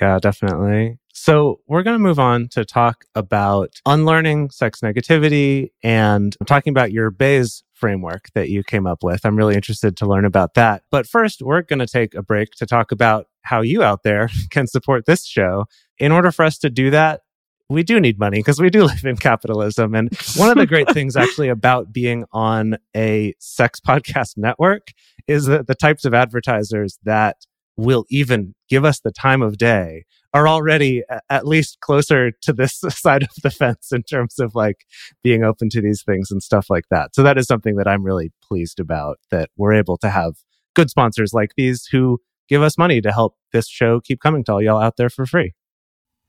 Yeah, 0.00 0.18
definitely. 0.18 0.98
So 1.12 1.60
we're 1.66 1.82
going 1.82 1.96
to 1.96 2.02
move 2.02 2.18
on 2.18 2.48
to 2.48 2.64
talk 2.64 3.04
about 3.14 3.80
unlearning 3.84 4.50
sex 4.50 4.80
negativity 4.80 5.70
and 5.82 6.34
I'm 6.40 6.46
talking 6.46 6.70
about 6.70 6.92
your 6.92 7.10
BAES 7.10 7.62
framework 7.74 8.30
that 8.34 8.48
you 8.48 8.62
came 8.62 8.86
up 8.86 9.02
with. 9.02 9.24
I'm 9.24 9.36
really 9.36 9.54
interested 9.54 9.96
to 9.98 10.06
learn 10.06 10.24
about 10.24 10.54
that. 10.54 10.84
But 10.90 11.06
first, 11.06 11.42
we're 11.42 11.62
going 11.62 11.80
to 11.80 11.86
take 11.86 12.14
a 12.14 12.22
break 12.22 12.52
to 12.52 12.66
talk 12.66 12.92
about 12.92 13.26
how 13.42 13.60
you 13.60 13.82
out 13.82 14.02
there 14.04 14.30
can 14.50 14.66
support 14.66 15.04
this 15.04 15.26
show. 15.26 15.66
In 15.98 16.12
order 16.12 16.32
for 16.32 16.44
us 16.44 16.58
to 16.58 16.70
do 16.70 16.90
that, 16.90 17.20
we 17.68 17.82
do 17.82 18.00
need 18.00 18.18
money 18.18 18.38
because 18.38 18.60
we 18.60 18.70
do 18.70 18.84
live 18.86 19.04
in 19.04 19.16
capitalism. 19.16 19.94
And 19.94 20.10
one 20.36 20.50
of 20.50 20.56
the 20.56 20.66
great 20.66 20.88
things 20.92 21.16
actually 21.16 21.48
about 21.48 21.92
being 21.92 22.24
on 22.32 22.76
a 22.96 23.34
sex 23.38 23.80
podcast 23.80 24.36
network 24.36 24.88
is 25.26 25.46
that 25.46 25.66
the 25.66 25.74
types 25.74 26.04
of 26.04 26.14
advertisers 26.14 26.98
that 27.04 27.44
will 27.76 28.04
even 28.10 28.54
give 28.68 28.84
us 28.84 29.00
the 29.00 29.12
time 29.12 29.42
of 29.42 29.58
day 29.58 30.04
are 30.34 30.48
already 30.48 31.02
at 31.28 31.46
least 31.46 31.78
closer 31.80 32.30
to 32.42 32.52
this 32.52 32.80
side 32.88 33.22
of 33.22 33.30
the 33.42 33.50
fence 33.50 33.92
in 33.92 34.02
terms 34.02 34.38
of 34.38 34.54
like 34.54 34.84
being 35.22 35.44
open 35.44 35.68
to 35.70 35.80
these 35.80 36.02
things 36.02 36.30
and 36.30 36.42
stuff 36.42 36.66
like 36.70 36.84
that. 36.90 37.14
So 37.14 37.22
that 37.22 37.38
is 37.38 37.46
something 37.46 37.76
that 37.76 37.88
I'm 37.88 38.02
really 38.02 38.32
pleased 38.42 38.80
about 38.80 39.18
that 39.30 39.50
we're 39.56 39.74
able 39.74 39.98
to 39.98 40.10
have 40.10 40.34
good 40.74 40.90
sponsors 40.90 41.32
like 41.34 41.50
these 41.56 41.86
who 41.86 42.18
give 42.48 42.62
us 42.62 42.78
money 42.78 43.00
to 43.00 43.12
help 43.12 43.36
this 43.52 43.68
show 43.68 44.00
keep 44.00 44.20
coming 44.20 44.44
to 44.44 44.52
all 44.52 44.62
y'all 44.62 44.80
out 44.80 44.96
there 44.96 45.10
for 45.10 45.26
free. 45.26 45.52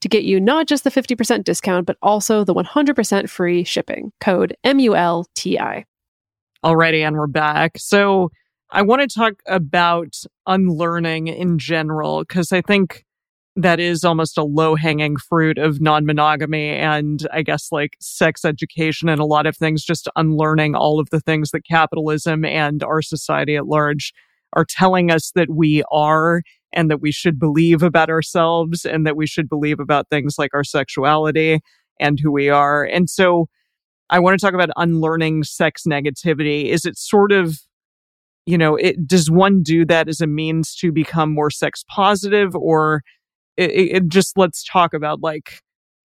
to 0.00 0.08
get 0.08 0.24
you 0.24 0.40
not 0.40 0.66
just 0.66 0.84
the 0.84 0.90
50% 0.90 1.44
discount, 1.44 1.86
but 1.86 1.96
also 2.02 2.44
the 2.44 2.54
100% 2.54 3.28
free 3.28 3.64
shipping. 3.64 4.12
Code 4.20 4.56
M 4.64 4.78
U 4.78 4.94
L 4.94 5.26
T 5.34 5.58
I. 5.58 5.84
Alrighty, 6.64 7.06
and 7.06 7.16
we're 7.16 7.26
back. 7.26 7.72
So 7.76 8.30
I 8.70 8.82
want 8.82 9.02
to 9.02 9.08
talk 9.08 9.34
about 9.46 10.16
unlearning 10.46 11.28
in 11.28 11.58
general, 11.58 12.24
because 12.24 12.52
I 12.52 12.60
think 12.60 13.04
that 13.56 13.80
is 13.80 14.04
almost 14.04 14.36
a 14.36 14.44
low 14.44 14.74
hanging 14.74 15.16
fruit 15.16 15.56
of 15.56 15.80
non 15.80 16.04
monogamy 16.04 16.68
and 16.68 17.26
I 17.32 17.42
guess 17.42 17.72
like 17.72 17.96
sex 18.00 18.44
education 18.44 19.08
and 19.08 19.20
a 19.20 19.24
lot 19.24 19.46
of 19.46 19.56
things, 19.56 19.82
just 19.82 20.08
unlearning 20.14 20.74
all 20.74 21.00
of 21.00 21.08
the 21.10 21.20
things 21.20 21.52
that 21.52 21.64
capitalism 21.64 22.44
and 22.44 22.82
our 22.82 23.00
society 23.00 23.56
at 23.56 23.66
large 23.66 24.12
are 24.52 24.66
telling 24.68 25.10
us 25.10 25.32
that 25.34 25.50
we 25.50 25.82
are 25.90 26.42
and 26.76 26.90
that 26.90 27.00
we 27.00 27.10
should 27.10 27.40
believe 27.40 27.82
about 27.82 28.10
ourselves 28.10 28.84
and 28.84 29.06
that 29.06 29.16
we 29.16 29.26
should 29.26 29.48
believe 29.48 29.80
about 29.80 30.08
things 30.08 30.36
like 30.38 30.54
our 30.54 30.62
sexuality 30.62 31.60
and 31.98 32.20
who 32.20 32.30
we 32.30 32.48
are. 32.48 32.84
And 32.84 33.10
so 33.10 33.48
I 34.10 34.20
want 34.20 34.38
to 34.38 34.44
talk 34.44 34.54
about 34.54 34.70
unlearning 34.76 35.42
sex 35.42 35.82
negativity. 35.88 36.66
Is 36.66 36.84
it 36.84 36.96
sort 36.96 37.32
of 37.32 37.58
you 38.48 38.56
know, 38.56 38.76
it 38.76 39.08
does 39.08 39.28
one 39.28 39.64
do 39.64 39.84
that 39.86 40.08
as 40.08 40.20
a 40.20 40.26
means 40.28 40.76
to 40.76 40.92
become 40.92 41.34
more 41.34 41.50
sex 41.50 41.84
positive 41.88 42.54
or 42.54 43.02
it, 43.56 43.70
it 43.70 44.08
just 44.08 44.38
let's 44.38 44.62
talk 44.64 44.94
about 44.94 45.20
like 45.20 45.60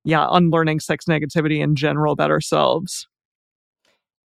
yeah 0.05 0.27
unlearning 0.31 0.81
sex 0.81 1.07
negativity 1.07 1.63
in 1.63 1.75
general 1.75 2.13
about 2.13 2.31
ourselves 2.31 3.07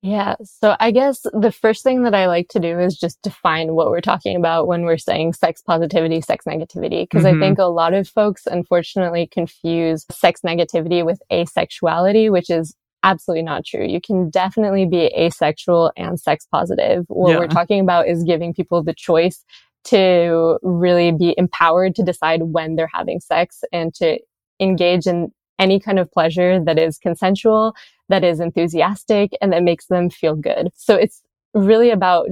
yeah. 0.02 0.36
So 0.43 0.76
I 0.80 0.91
guess 0.91 1.22
the 1.32 1.52
first 1.52 1.84
thing 1.84 2.04
that 2.04 2.16
I 2.16 2.26
like 2.26 2.47
to 2.49 2.60
do 2.60 2.80
is 2.80 2.97
just 2.97 3.22
define 3.22 3.74
what 3.74 3.89
we're 3.89 4.02
talking 4.02 4.36
about 4.36 4.68
when 4.68 4.84
we're 4.84 4.97
saying 4.97 5.34
sex 5.34 5.62
positivity, 5.62 6.22
sex 6.22 6.45
negativity. 6.45 7.04
Because 7.04 7.24
mm-hmm. 7.24 7.41
I 7.41 7.45
think 7.45 7.60
a 7.60 7.66
lot 7.66 7.93
of 7.93 8.08
folks 8.08 8.47
unfortunately 8.47 9.28
confuse 9.28 10.06
sex 10.10 10.41
negativity 10.41 11.06
with 11.06 11.22
asexuality, 11.32 12.32
which 12.32 12.49
is 12.49 12.76
absolutely 13.04 13.43
not 13.43 13.64
true. 13.64 13.86
You 13.86 14.02
can 14.02 14.30
definitely 14.30 14.86
be 14.86 15.12
asexual 15.18 15.91
and 15.95 16.20
sex 16.20 16.47
positive. 16.52 17.06
What 17.08 17.32
yeah. 17.32 17.39
we're 17.39 17.47
talking 17.47 17.80
about 17.80 18.08
is 18.08 18.24
giving 18.24 18.54
people 18.54 18.84
the 18.84 18.95
choice 18.95 19.43
to 19.84 20.60
really 20.62 21.12
be 21.12 21.36
empowered 21.38 21.95
to 21.95 22.04
decide 22.04 22.41
when 22.43 22.76
they're 22.76 22.89
having 22.91 23.20
sex 23.20 23.64
and 23.72 23.93
to 23.95 24.20
engage 24.60 25.08
in 25.08 25.32
any 25.60 25.80
kind 25.80 25.99
of 25.99 26.12
pleasure 26.12 26.64
that 26.64 26.80
is 26.80 26.97
consensual, 26.97 27.74
that 28.12 28.24
is 28.24 28.39
enthusiastic, 28.39 29.32
and 29.41 29.51
that 29.51 29.64
makes 29.64 29.88
them 29.88 30.09
feel 30.09 30.36
good. 30.36 30.70
So 30.76 30.95
it's 30.95 31.22
really 31.53 31.89
about, 31.89 32.28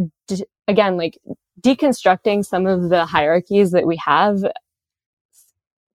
again, 0.67 0.97
like 0.97 1.17
deconstructing 1.61 2.45
some 2.45 2.65
of 2.65 2.89
the 2.89 3.05
hierarchies 3.05 3.71
that 3.71 3.87
we 3.87 3.97
have. 4.05 4.39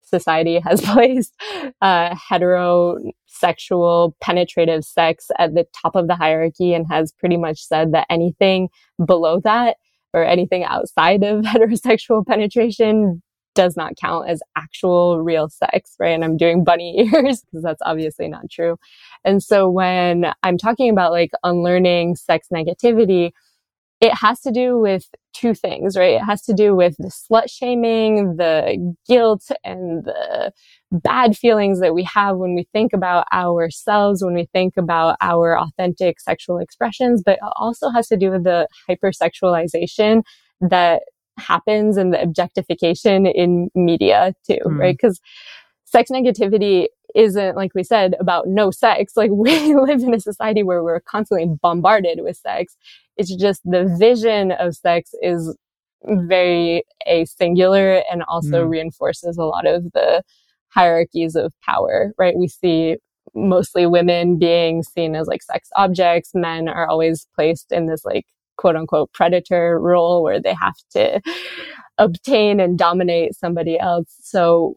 Society 0.01 0.59
has 0.59 0.81
placed 0.85 1.33
uh, 1.81 2.15
heterosexual 2.15 4.13
penetrative 4.21 4.83
sex 4.83 5.27
at 5.39 5.55
the 5.55 5.65
top 5.81 5.95
of 5.95 6.07
the 6.07 6.15
hierarchy 6.15 6.73
and 6.73 6.85
has 6.89 7.11
pretty 7.11 7.37
much 7.37 7.63
said 7.63 7.93
that 7.93 8.05
anything 8.09 8.69
below 9.05 9.39
that 9.43 9.77
or 10.13 10.23
anything 10.23 10.63
outside 10.63 11.23
of 11.23 11.41
heterosexual 11.45 12.25
penetration 12.25 13.21
does 13.55 13.75
not 13.77 13.95
count 13.95 14.29
as 14.29 14.41
actual 14.55 15.21
real 15.21 15.49
sex, 15.49 15.95
right? 15.99 16.09
And 16.09 16.23
I'm 16.23 16.37
doing 16.37 16.63
bunny 16.63 17.09
ears 17.13 17.41
because 17.41 17.63
that's 17.63 17.81
obviously 17.85 18.27
not 18.27 18.49
true. 18.49 18.77
And 19.23 19.41
so 19.41 19.69
when 19.69 20.33
I'm 20.43 20.57
talking 20.57 20.89
about 20.89 21.11
like 21.11 21.31
unlearning 21.43 22.15
sex 22.15 22.47
negativity, 22.53 23.31
it 24.01 24.13
has 24.13 24.41
to 24.41 24.51
do 24.51 24.77
with 24.77 25.07
two 25.33 25.53
things, 25.53 25.95
right? 25.95 26.15
It 26.15 26.25
has 26.25 26.41
to 26.43 26.53
do 26.53 26.75
with 26.75 26.97
the 26.97 27.07
slut 27.07 27.49
shaming, 27.49 28.35
the 28.35 28.95
guilt 29.07 29.49
and 29.63 30.03
the 30.03 30.51
bad 30.91 31.37
feelings 31.37 31.79
that 31.79 31.93
we 31.93 32.03
have 32.03 32.35
when 32.35 32.53
we 32.53 32.67
think 32.73 32.91
about 32.91 33.25
ourselves, 33.31 34.21
when 34.21 34.33
we 34.33 34.45
think 34.51 34.73
about 34.77 35.15
our 35.21 35.57
authentic 35.57 36.19
sexual 36.19 36.57
expressions, 36.57 37.23
but 37.25 37.35
it 37.35 37.53
also 37.55 37.89
has 37.91 38.09
to 38.09 38.17
do 38.17 38.29
with 38.29 38.43
the 38.43 38.67
hypersexualization 38.89 40.23
that 40.59 41.03
happens 41.37 41.97
and 41.97 42.13
the 42.13 42.21
objectification 42.21 43.25
in 43.25 43.69
media 43.75 44.33
too, 44.45 44.59
mm. 44.65 44.77
right? 44.77 44.95
Because 44.95 45.19
sex 45.85 46.09
negativity 46.11 46.87
isn't, 47.15 47.55
like 47.55 47.73
we 47.75 47.83
said, 47.83 48.15
about 48.19 48.47
no 48.47 48.71
sex. 48.71 49.13
Like 49.17 49.31
we 49.31 49.75
live 49.75 50.01
in 50.01 50.13
a 50.13 50.19
society 50.19 50.63
where 50.63 50.83
we're 50.83 50.99
constantly 50.99 51.47
bombarded 51.61 52.19
with 52.21 52.37
sex. 52.37 52.75
It's 53.17 53.35
just 53.35 53.61
the 53.63 53.95
vision 53.99 54.51
of 54.51 54.75
sex 54.75 55.11
is 55.21 55.55
very 56.05 56.83
a 57.05 57.25
singular 57.25 58.03
and 58.11 58.23
also 58.27 58.65
mm. 58.65 58.69
reinforces 58.69 59.37
a 59.37 59.43
lot 59.43 59.65
of 59.65 59.83
the 59.93 60.23
hierarchies 60.69 61.35
of 61.35 61.53
power, 61.63 62.13
right? 62.17 62.35
We 62.35 62.47
see 62.47 62.97
mostly 63.35 63.85
women 63.85 64.37
being 64.37 64.83
seen 64.83 65.15
as 65.15 65.27
like 65.27 65.43
sex 65.43 65.69
objects. 65.75 66.31
Men 66.33 66.67
are 66.67 66.87
always 66.87 67.27
placed 67.35 67.71
in 67.71 67.85
this 67.85 68.03
like 68.03 68.25
quote 68.57 68.75
unquote 68.75 69.11
predator 69.13 69.79
role 69.79 70.23
where 70.23 70.41
they 70.41 70.55
have 70.61 70.75
to 70.91 71.21
obtain 71.97 72.59
and 72.59 72.77
dominate 72.77 73.35
somebody 73.35 73.79
else. 73.79 74.15
So 74.21 74.75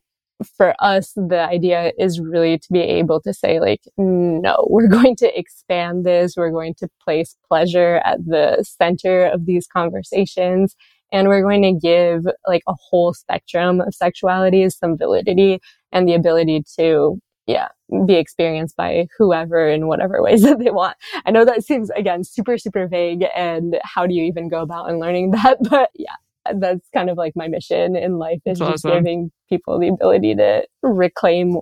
for 0.57 0.75
us, 0.81 1.13
the 1.17 1.41
idea 1.41 1.93
is 1.99 2.21
really 2.21 2.59
to 2.59 2.73
be 2.73 2.81
able 2.81 3.21
to 3.23 3.33
say, 3.33 3.59
like, 3.59 3.81
no, 3.97 4.67
we're 4.69 4.89
going 4.89 5.17
to 5.17 5.39
expand 5.39 6.05
this. 6.05 6.37
We're 6.37 6.51
going 6.51 6.75
to 6.79 6.89
place 7.03 7.37
pleasure 7.49 8.03
at 8.05 8.19
the 8.27 8.65
center 8.67 9.27
of 9.27 9.47
these 9.47 9.67
conversations. 9.67 10.77
And 11.13 11.29
we're 11.29 11.43
going 11.43 11.63
to 11.63 11.73
give 11.73 12.27
like 12.47 12.63
a 12.67 12.75
whole 12.75 13.15
spectrum 13.15 13.81
of 13.81 13.95
sexualities 13.95 14.73
some 14.73 14.99
validity 14.99 15.61
and 15.93 16.09
the 16.09 16.15
ability 16.15 16.65
to, 16.79 17.21
yeah, 17.47 17.69
be 18.07 18.15
experienced 18.15 18.77
by 18.77 19.07
whoever 19.19 19.69
in 19.69 19.87
whatever 19.87 20.23
ways 20.23 20.43
that 20.45 20.59
they 20.59 20.71
want. 20.71 20.97
I 21.25 21.31
know 21.31 21.45
that 21.45 21.65
seems 21.65 21.91
again 21.91 22.25
super, 22.25 22.59
super 22.59 22.87
vague. 22.87 23.25
And 23.35 23.79
how 23.83 24.07
do 24.07 24.15
you 24.15 24.25
even 24.25 24.49
go 24.49 24.61
about 24.61 24.91
in 24.91 24.99
learning 24.99 25.31
that? 25.33 25.59
But 25.69 25.91
yeah, 25.95 26.17
that's 26.55 26.89
kind 26.93 27.11
of 27.11 27.17
like 27.17 27.35
my 27.37 27.49
mission 27.49 27.97
in 27.97 28.19
life 28.19 28.41
is 28.45 28.59
that's 28.59 28.71
just 28.71 28.85
awesome. 28.85 28.99
giving 28.99 29.33
people 29.49 29.79
the 29.79 29.89
ability 29.89 30.35
to 30.37 30.67
reclaim 30.83 31.59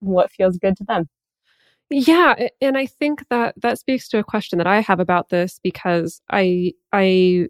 what 0.00 0.30
feels 0.30 0.58
good 0.58 0.76
to 0.76 0.84
them. 0.84 1.08
Yeah, 1.90 2.48
and 2.60 2.76
I 2.76 2.84
think 2.84 3.24
that 3.30 3.54
that 3.62 3.78
speaks 3.78 4.08
to 4.08 4.18
a 4.18 4.24
question 4.24 4.58
that 4.58 4.66
I 4.66 4.80
have 4.80 5.00
about 5.00 5.30
this 5.30 5.58
because 5.62 6.20
I 6.30 6.74
I 6.92 7.48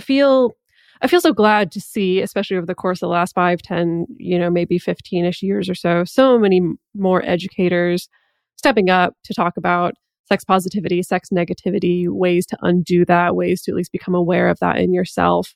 feel 0.00 0.56
I 1.02 1.06
feel 1.06 1.20
so 1.20 1.32
glad 1.32 1.72
to 1.72 1.80
see, 1.80 2.20
especially 2.20 2.56
over 2.56 2.66
the 2.66 2.74
course 2.74 2.98
of 2.98 3.06
the 3.06 3.12
last 3.12 3.34
five, 3.34 3.62
10, 3.62 4.06
you 4.18 4.38
know, 4.38 4.50
maybe 4.50 4.78
15 4.78 5.24
ish 5.24 5.42
years 5.42 5.68
or 5.68 5.74
so, 5.74 6.04
so 6.04 6.38
many 6.38 6.60
more 6.94 7.22
educators 7.24 8.08
stepping 8.56 8.90
up 8.90 9.14
to 9.24 9.32
talk 9.32 9.56
about 9.56 9.94
sex 10.28 10.44
positivity, 10.44 11.02
sex 11.02 11.30
negativity, 11.30 12.06
ways 12.08 12.46
to 12.46 12.58
undo 12.62 13.04
that, 13.06 13.34
ways 13.34 13.62
to 13.62 13.72
at 13.72 13.76
least 13.76 13.92
become 13.92 14.14
aware 14.14 14.48
of 14.48 14.58
that 14.60 14.78
in 14.78 14.92
yourself. 14.92 15.54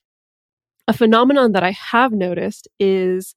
A 0.89 0.93
phenomenon 0.93 1.53
that 1.53 1.63
I 1.63 1.71
have 1.71 2.13
noticed 2.13 2.67
is, 2.81 3.35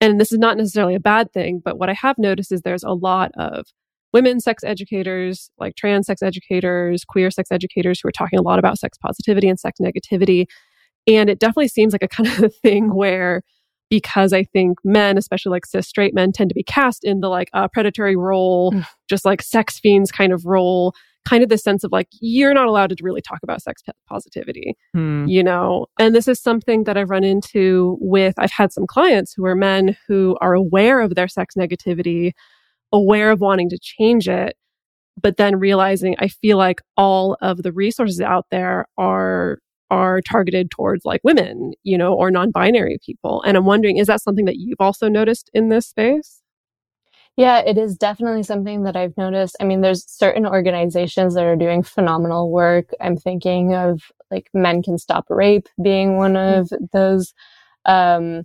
and 0.00 0.20
this 0.20 0.32
is 0.32 0.38
not 0.38 0.56
necessarily 0.56 0.94
a 0.94 1.00
bad 1.00 1.32
thing, 1.32 1.60
but 1.64 1.78
what 1.78 1.88
I 1.88 1.94
have 1.94 2.18
noticed 2.18 2.52
is 2.52 2.60
there's 2.60 2.84
a 2.84 2.92
lot 2.92 3.32
of 3.36 3.66
women 4.12 4.40
sex 4.40 4.62
educators, 4.62 5.50
like 5.58 5.74
trans 5.74 6.06
sex 6.06 6.22
educators, 6.22 7.04
queer 7.04 7.30
sex 7.30 7.50
educators 7.50 8.00
who 8.00 8.08
are 8.08 8.12
talking 8.12 8.38
a 8.38 8.42
lot 8.42 8.58
about 8.58 8.78
sex 8.78 8.98
positivity 8.98 9.48
and 9.48 9.58
sex 9.58 9.80
negativity. 9.80 10.46
And 11.06 11.28
it 11.28 11.38
definitely 11.38 11.68
seems 11.68 11.92
like 11.92 12.02
a 12.02 12.08
kind 12.08 12.44
of 12.44 12.54
thing 12.62 12.94
where 12.94 13.42
because 13.90 14.32
I 14.32 14.44
think 14.44 14.78
men, 14.84 15.18
especially 15.18 15.50
like 15.50 15.66
cis 15.66 15.86
straight 15.86 16.14
men, 16.14 16.32
tend 16.32 16.48
to 16.48 16.54
be 16.54 16.62
cast 16.62 17.04
in 17.04 17.20
the 17.20 17.28
like 17.28 17.50
uh, 17.52 17.68
predatory 17.68 18.16
role, 18.16 18.72
mm. 18.72 18.86
just 19.06 19.26
like 19.26 19.42
sex 19.42 19.78
fiends 19.78 20.10
kind 20.10 20.32
of 20.32 20.46
role, 20.46 20.94
kind 21.28 21.42
of 21.42 21.50
the 21.50 21.58
sense 21.58 21.84
of 21.84 21.92
like, 21.92 22.08
you're 22.20 22.54
not 22.54 22.66
allowed 22.66 22.88
to 22.88 22.96
really 23.02 23.20
talk 23.20 23.40
about 23.42 23.60
sex 23.60 23.82
positivity, 24.08 24.74
hmm. 24.94 25.26
you 25.26 25.42
know? 25.42 25.86
And 25.98 26.14
this 26.14 26.26
is 26.26 26.40
something 26.40 26.84
that 26.84 26.96
I've 26.96 27.10
run 27.10 27.22
into 27.22 27.98
with, 28.00 28.34
I've 28.38 28.50
had 28.50 28.72
some 28.72 28.86
clients 28.86 29.34
who 29.34 29.44
are 29.44 29.54
men 29.54 29.96
who 30.08 30.36
are 30.40 30.54
aware 30.54 31.00
of 31.00 31.14
their 31.14 31.28
sex 31.28 31.54
negativity, 31.54 32.32
aware 32.92 33.30
of 33.30 33.40
wanting 33.40 33.68
to 33.70 33.78
change 33.78 34.28
it, 34.28 34.56
but 35.20 35.36
then 35.36 35.58
realizing 35.58 36.16
I 36.18 36.28
feel 36.28 36.56
like 36.56 36.80
all 36.96 37.36
of 37.40 37.62
the 37.62 37.72
resources 37.72 38.20
out 38.20 38.46
there 38.50 38.86
are 38.96 39.58
are 39.92 40.22
targeted 40.22 40.70
towards 40.70 41.04
like 41.04 41.20
women, 41.22 41.74
you 41.82 41.98
know, 41.98 42.14
or 42.14 42.30
non-binary 42.30 42.98
people. 43.04 43.42
And 43.42 43.58
I'm 43.58 43.66
wondering, 43.66 43.98
is 43.98 44.06
that 44.06 44.22
something 44.22 44.46
that 44.46 44.56
you've 44.56 44.80
also 44.80 45.06
noticed 45.06 45.50
in 45.52 45.68
this 45.68 45.86
space? 45.86 46.40
Yeah, 47.36 47.58
it 47.58 47.76
is 47.76 47.96
definitely 47.96 48.42
something 48.42 48.84
that 48.84 48.96
I've 48.96 49.16
noticed. 49.18 49.54
I 49.60 49.64
mean, 49.64 49.82
there's 49.82 50.10
certain 50.10 50.46
organizations 50.46 51.34
that 51.34 51.44
are 51.44 51.56
doing 51.56 51.82
phenomenal 51.82 52.50
work. 52.50 52.86
I'm 53.02 53.18
thinking 53.18 53.74
of 53.74 54.00
like 54.30 54.48
Men 54.54 54.82
Can 54.82 54.96
Stop 54.96 55.26
Rape 55.28 55.68
being 55.82 56.16
one 56.16 56.36
of 56.36 56.70
those. 56.92 57.34
Um, 57.84 58.44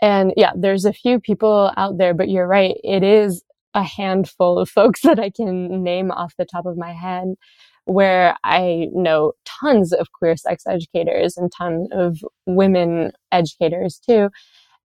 and 0.00 0.32
yeah, 0.38 0.52
there's 0.56 0.86
a 0.86 0.92
few 0.92 1.20
people 1.20 1.70
out 1.76 1.98
there, 1.98 2.14
but 2.14 2.30
you're 2.30 2.48
right. 2.48 2.76
It 2.82 3.02
is 3.02 3.44
a 3.74 3.82
handful 3.82 4.58
of 4.58 4.70
folks 4.70 5.00
that 5.02 5.18
I 5.18 5.28
can 5.28 5.82
name 5.82 6.10
off 6.10 6.34
the 6.38 6.46
top 6.46 6.64
of 6.64 6.78
my 6.78 6.92
head 6.92 7.34
where 7.86 8.36
I 8.44 8.88
know 8.92 9.32
tons 9.44 9.92
of 9.92 10.12
queer 10.12 10.36
sex 10.36 10.64
educators 10.66 11.36
and 11.36 11.52
tons 11.52 11.88
of 11.92 12.24
women 12.46 13.12
educators 13.32 13.98
too. 13.98 14.30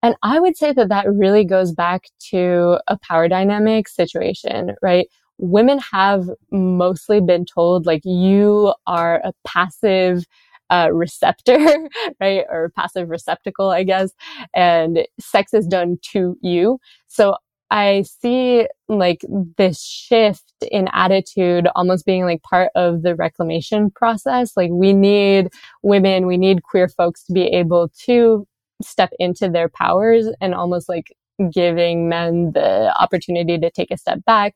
And 0.01 0.15
I 0.23 0.39
would 0.39 0.55
say 0.55 0.71
that 0.73 0.89
that 0.89 1.11
really 1.11 1.43
goes 1.43 1.73
back 1.73 2.05
to 2.29 2.79
a 2.87 2.97
power 2.97 3.27
dynamic 3.27 3.87
situation, 3.87 4.75
right? 4.81 5.07
Women 5.37 5.79
have 5.91 6.25
mostly 6.51 7.21
been 7.21 7.45
told 7.45 7.85
like 7.85 8.01
you 8.05 8.73
are 8.87 9.21
a 9.23 9.33
passive 9.45 10.25
uh, 10.69 10.89
receptor, 10.91 11.57
right? 12.19 12.45
Or 12.49 12.71
passive 12.75 13.09
receptacle, 13.09 13.69
I 13.69 13.83
guess. 13.83 14.11
And 14.53 15.05
sex 15.19 15.53
is 15.53 15.67
done 15.67 15.97
to 16.11 16.37
you. 16.41 16.79
So 17.07 17.35
I 17.71 18.03
see 18.03 18.67
like 18.87 19.23
this 19.57 19.83
shift 19.83 20.53
in 20.71 20.89
attitude 20.91 21.67
almost 21.75 22.05
being 22.05 22.25
like 22.25 22.41
part 22.41 22.71
of 22.75 23.03
the 23.03 23.15
reclamation 23.15 23.91
process. 23.91 24.57
Like 24.57 24.71
we 24.71 24.93
need 24.93 25.49
women, 25.83 26.25
we 26.25 26.37
need 26.37 26.63
queer 26.63 26.87
folks 26.87 27.23
to 27.25 27.33
be 27.33 27.43
able 27.43 27.89
to 28.05 28.47
step 28.81 29.11
into 29.19 29.49
their 29.49 29.69
powers 29.69 30.27
and 30.41 30.55
almost 30.55 30.89
like 30.89 31.13
giving 31.51 32.09
men 32.09 32.51
the 32.53 32.93
opportunity 32.99 33.57
to 33.57 33.69
take 33.69 33.91
a 33.91 33.97
step 33.97 34.23
back. 34.25 34.55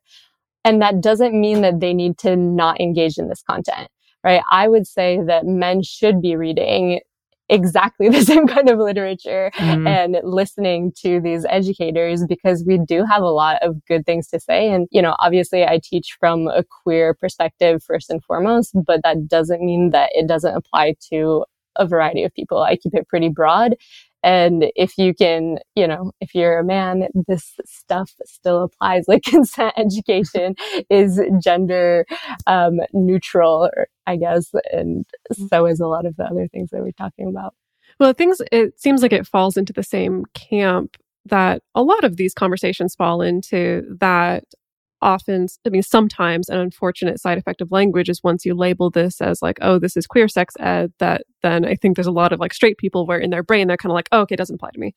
And 0.65 0.81
that 0.81 1.01
doesn't 1.01 1.39
mean 1.39 1.61
that 1.61 1.79
they 1.79 1.93
need 1.93 2.17
to 2.19 2.35
not 2.35 2.79
engage 2.79 3.17
in 3.17 3.27
this 3.27 3.43
content, 3.43 3.89
right? 4.23 4.41
I 4.49 4.67
would 4.67 4.87
say 4.87 5.19
that 5.27 5.45
men 5.45 5.83
should 5.83 6.21
be 6.21 6.35
reading 6.35 7.01
exactly 7.49 8.09
the 8.09 8.21
same 8.21 8.47
kind 8.47 8.69
of 8.69 8.79
literature 8.79 9.51
mm-hmm. 9.55 9.87
and 9.87 10.17
listening 10.23 10.91
to 11.01 11.19
these 11.21 11.45
educators 11.49 12.25
because 12.27 12.63
we 12.65 12.77
do 12.77 13.03
have 13.05 13.21
a 13.21 13.31
lot 13.31 13.57
of 13.61 13.83
good 13.85 14.05
things 14.05 14.27
to 14.29 14.39
say. 14.39 14.69
And, 14.71 14.87
you 14.91 15.01
know, 15.01 15.15
obviously 15.19 15.63
I 15.63 15.79
teach 15.83 16.15
from 16.19 16.47
a 16.47 16.63
queer 16.63 17.13
perspective 17.13 17.83
first 17.83 18.09
and 18.09 18.23
foremost, 18.23 18.75
but 18.85 19.01
that 19.03 19.27
doesn't 19.27 19.61
mean 19.61 19.91
that 19.91 20.11
it 20.13 20.27
doesn't 20.27 20.55
apply 20.55 20.95
to 21.09 21.45
a 21.75 21.87
variety 21.87 22.23
of 22.23 22.33
people. 22.33 22.61
I 22.61 22.75
keep 22.75 22.93
it 22.93 23.07
pretty 23.07 23.29
broad. 23.29 23.75
And 24.23 24.71
if 24.75 24.97
you 24.97 25.13
can, 25.13 25.59
you 25.75 25.85
know, 25.85 26.11
if 26.21 26.33
you're 26.33 26.59
a 26.59 26.63
man, 26.63 27.07
this 27.27 27.55
stuff 27.65 28.11
still 28.25 28.63
applies. 28.63 29.05
Like 29.13 29.23
consent 29.23 29.73
education 29.77 30.55
is 30.89 31.21
gender 31.43 32.05
um, 32.47 32.79
neutral, 32.93 33.69
I 34.07 34.15
guess, 34.15 34.49
and 34.71 35.05
so 35.49 35.67
is 35.67 35.79
a 35.79 35.87
lot 35.87 36.05
of 36.05 36.15
the 36.15 36.23
other 36.23 36.47
things 36.47 36.69
that 36.71 36.81
we're 36.81 36.91
talking 36.93 37.27
about. 37.27 37.53
Well, 37.99 38.13
things 38.13 38.41
it 38.51 38.79
seems 38.79 39.01
like 39.01 39.13
it 39.13 39.27
falls 39.27 39.57
into 39.57 39.73
the 39.73 39.83
same 39.83 40.25
camp 40.33 40.97
that 41.25 41.61
a 41.75 41.83
lot 41.83 42.03
of 42.03 42.17
these 42.17 42.33
conversations 42.33 42.95
fall 42.95 43.21
into. 43.21 43.83
That 43.99 44.45
often, 45.03 45.47
I 45.65 45.69
mean, 45.69 45.83
sometimes 45.83 46.49
an 46.49 46.59
unfortunate 46.59 47.19
side 47.19 47.37
effect 47.37 47.61
of 47.61 47.71
language 47.71 48.09
is 48.09 48.23
once 48.23 48.45
you 48.45 48.55
label 48.55 48.89
this 48.89 49.21
as 49.21 49.41
like, 49.41 49.57
oh, 49.61 49.77
this 49.77 49.95
is 49.95 50.07
queer 50.07 50.27
sex 50.27 50.55
ed, 50.59 50.91
that 50.99 51.23
then 51.43 51.65
I 51.65 51.75
think 51.75 51.95
there's 51.95 52.07
a 52.07 52.11
lot 52.11 52.33
of 52.33 52.39
like 52.39 52.53
straight 52.53 52.77
people 52.77 53.05
where 53.05 53.19
in 53.19 53.29
their 53.29 53.43
brain 53.43 53.67
they're 53.67 53.77
kind 53.77 53.91
of 53.91 53.95
like, 53.95 54.09
oh, 54.11 54.21
okay, 54.21 54.33
it 54.33 54.37
doesn't 54.37 54.55
apply 54.55 54.71
to 54.71 54.79
me. 54.79 54.93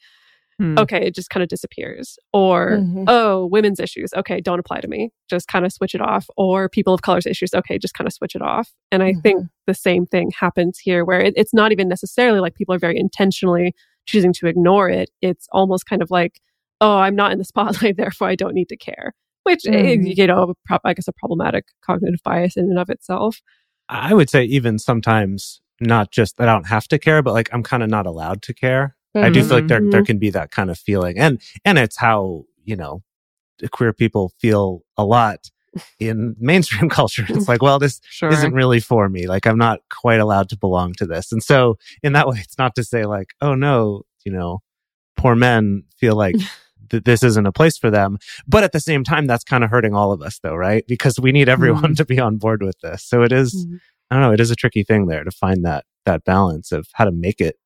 Hmm. 0.59 0.79
Okay, 0.79 1.07
it 1.07 1.15
just 1.15 1.29
kind 1.29 1.43
of 1.43 1.51
disappears. 1.51 2.19
Or, 2.33 2.79
mm-hmm. 2.79 3.05
oh, 3.09 3.47
women's 3.47 3.79
issues. 3.79 4.11
Okay, 4.17 4.41
don't 4.41 4.59
apply 4.59 4.81
to 4.81 4.89
me. 4.89 5.11
Just 5.29 5.49
kind 5.49 5.67
of 5.67 5.73
switch 5.73 5.95
it 5.95 6.01
off. 6.01 6.31
Or 6.39 6.71
people 6.71 6.95
of 6.95 7.03
color's 7.03 7.27
issues. 7.27 7.53
Okay, 7.53 7.79
just 7.79 7.93
kind 7.93 8.07
of 8.07 8.15
switch 8.15 8.35
it 8.35 8.41
off. 8.41 8.73
And 8.91 9.03
I 9.03 9.11
mm-hmm. 9.11 9.21
think 9.21 9.43
the 9.67 9.75
same 9.75 10.07
thing 10.07 10.31
happens 10.39 10.79
here 10.79 11.05
where 11.05 11.21
it, 11.21 11.35
it's 11.37 11.53
not 11.53 11.73
even 11.73 11.89
necessarily 11.89 12.41
like 12.41 12.55
people 12.55 12.75
are 12.75 12.79
very 12.79 12.99
intentionally 12.99 13.75
choosing 14.07 14.33
to 14.35 14.47
ignore 14.47 14.89
it. 14.89 15.11
It's 15.21 15.47
almost 15.53 15.85
kind 15.85 16.01
of 16.01 16.11
like, 16.11 16.41
oh, 16.81 16.97
I'm 16.97 17.17
not 17.17 17.33
in 17.33 17.39
the 17.39 17.45
spotlight, 17.45 17.97
therefore 17.99 18.29
I 18.29 18.35
don't 18.35 18.55
need 18.55 18.71
to 18.71 18.77
care 18.79 19.13
which 19.47 19.65
is, 19.65 19.75
mm-hmm. 19.75 20.07
you 20.07 20.27
know, 20.27 20.55
I 20.85 20.93
guess 20.93 21.07
a 21.07 21.13
problematic 21.13 21.67
cognitive 21.85 22.21
bias 22.25 22.57
in 22.57 22.65
and 22.65 22.81
of 22.81 22.91
itself. 22.91 23.41
I 23.89 24.13
would 24.13 24.29
say 24.29 24.43
even 24.43 24.81
sometimes 24.81 25.61
not 25.81 26.11
just 26.11 26.37
that 26.37 26.49
I 26.49 26.53
don't 26.53 26.67
have 26.67 26.89
to 26.89 26.99
care, 26.99 27.23
but 27.23 27.33
like 27.33 27.49
I'm 27.53 27.63
kind 27.63 27.85
of 27.85 27.89
not 27.89 28.07
allowed 28.07 28.43
to 28.43 28.53
care. 28.53 28.97
Mm-hmm. 29.17 29.25
I 29.25 29.31
do 29.31 29.45
feel 29.45 29.59
like 29.59 29.69
there 29.69 29.79
there 29.79 30.01
mm-hmm. 30.01 30.05
can 30.05 30.19
be 30.19 30.31
that 30.31 30.51
kind 30.51 30.69
of 30.69 30.79
feeling, 30.79 31.17
and 31.17 31.41
and 31.65 31.79
it's 31.79 31.97
how 31.97 32.45
you 32.65 32.75
know 32.75 33.05
queer 33.71 33.93
people 33.93 34.33
feel 34.41 34.83
a 34.97 35.05
lot 35.05 35.49
in 36.01 36.35
mainstream 36.41 36.89
culture. 36.99 37.25
It's 37.29 37.47
like, 37.47 37.63
well, 37.63 37.79
this 37.79 38.01
sure. 38.11 38.31
isn't 38.31 38.53
really 38.53 38.81
for 38.81 39.09
me. 39.09 39.29
Like 39.29 39.47
I'm 39.47 39.59
not 39.59 39.79
quite 39.91 40.19
allowed 40.19 40.49
to 40.49 40.59
belong 40.59 40.93
to 40.95 41.07
this, 41.07 41.31
and 41.31 41.41
so 41.41 41.79
in 42.03 42.15
that 42.15 42.27
way, 42.27 42.39
it's 42.41 42.59
not 42.59 42.75
to 42.75 42.83
say 42.83 43.05
like, 43.05 43.29
oh 43.41 43.55
no, 43.55 44.03
you 44.25 44.33
know, 44.33 44.59
poor 45.17 45.37
men 45.37 45.85
feel 45.97 46.17
like 46.17 46.35
that 46.91 47.05
this 47.05 47.23
isn't 47.23 47.47
a 47.47 47.53
place 47.53 47.79
for 47.79 47.91
them. 47.91 48.19
But 48.47 48.65
at 48.65 48.73
the 48.73 48.81
same 48.81 49.05
time, 49.05 49.27
that's 49.27 49.45
kind 49.45 49.65
of 49.65 49.71
hurting 49.71 49.95
all 49.95 50.13
of 50.13 50.23
us 50.23 50.39
though, 50.43 50.55
right? 50.55 50.85
Because 50.87 51.19
we 51.21 51.33
need 51.33 51.49
everyone 51.49 51.83
mm-hmm. 51.83 51.93
to 51.95 52.05
be 52.05 52.21
on 52.21 52.37
board 52.37 52.63
with 52.63 52.79
this. 52.81 53.05
So 53.05 53.23
it 53.23 53.33
is, 53.33 53.55
mm-hmm. 53.55 53.77
I 54.11 54.15
don't 54.15 54.23
know, 54.23 54.33
it 54.33 54.41
is 54.41 54.51
a 54.51 54.57
tricky 54.57 54.83
thing 54.83 55.07
there 55.07 55.25
to 55.25 55.31
find 55.31 55.65
that, 55.65 55.85
that 56.05 56.25
balance 56.25 56.73
of 56.73 56.89
how 56.95 57.05
to 57.05 57.13
make 57.13 57.41
it, 57.41 57.57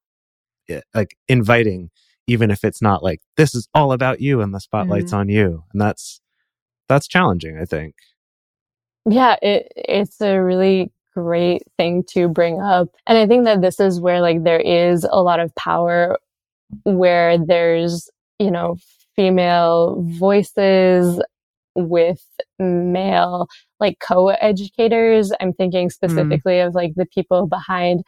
it 0.68 0.75
eh, 0.75 0.81
like 0.95 1.16
inviting, 1.29 1.91
even 2.27 2.51
if 2.51 2.64
it's 2.64 2.81
not 2.81 3.03
like, 3.03 3.21
this 3.37 3.55
is 3.55 3.68
all 3.75 3.93
about 3.93 4.21
you 4.21 4.41
and 4.41 4.55
the 4.55 4.61
spotlight's 4.61 5.12
mm-hmm. 5.12 5.21
on 5.21 5.29
you. 5.29 5.64
And 5.73 5.81
that's, 5.81 6.21
that's 6.89 7.07
challenging, 7.07 7.59
I 7.59 7.64
think. 7.64 7.95
Yeah, 9.09 9.37
it, 9.43 9.73
it's 9.77 10.21
a 10.21 10.39
really 10.39 10.93
great 11.14 11.62
thing 11.77 12.05
to 12.11 12.29
bring 12.29 12.61
up. 12.61 12.89
And 13.07 13.18
I 13.18 13.27
think 13.27 13.45
that 13.45 13.61
this 13.61 13.81
is 13.81 14.01
where 14.01 14.21
like 14.21 14.45
there 14.45 14.61
is 14.61 15.07
a 15.11 15.23
lot 15.23 15.41
of 15.41 15.55
power 15.55 16.18
where 16.85 17.39
there's, 17.39 18.09
you 18.39 18.51
know, 18.51 18.77
female 19.21 20.03
voices 20.18 21.23
with 21.75 22.25
male 22.59 23.49
like 23.79 23.99
co-educators. 24.01 25.31
I'm 25.41 25.53
thinking 25.53 25.87
hmm. 25.87 25.91
specifically 25.91 26.55
mm. 26.55 26.66
of 26.66 26.75
like 26.75 26.93
the 26.97 27.05
people 27.05 27.47
behind 27.47 28.03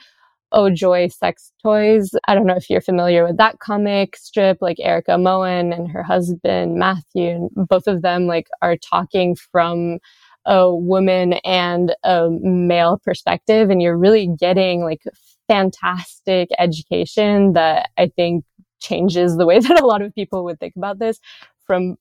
Oh 0.52 0.70
Joy 0.70 1.08
Sex 1.08 1.52
Toys. 1.62 2.12
I 2.26 2.34
don't 2.34 2.46
know 2.46 2.56
if 2.56 2.70
you're 2.70 2.80
familiar 2.80 3.26
with 3.26 3.36
that 3.36 3.58
comic 3.58 4.16
strip, 4.16 4.58
like 4.62 4.78
Erika 4.80 5.18
Moen 5.18 5.72
and 5.72 5.90
her 5.90 6.02
husband 6.02 6.76
Matthew. 6.76 7.50
Both 7.56 7.86
of 7.86 8.00
them 8.00 8.26
like 8.26 8.48
are 8.62 8.78
talking 8.78 9.36
from 9.36 9.98
a 10.46 10.74
woman 10.74 11.34
and 11.44 11.94
a 12.04 12.30
male 12.30 12.98
perspective, 13.04 13.68
and 13.68 13.82
you're 13.82 13.98
really 13.98 14.30
getting 14.38 14.82
like 14.82 15.02
fantastic 15.46 16.48
education 16.58 17.52
that 17.52 17.90
I 17.98 18.10
think 18.16 18.44
changes 18.82 19.36
the 19.36 19.46
way 19.46 19.58
that 19.60 19.80
a 19.80 19.86
lot 19.86 20.02
of 20.02 20.14
people 20.14 20.44
would 20.44 20.60
think 20.60 20.74
about 20.76 20.98
this 20.98 21.20
from 21.66 21.96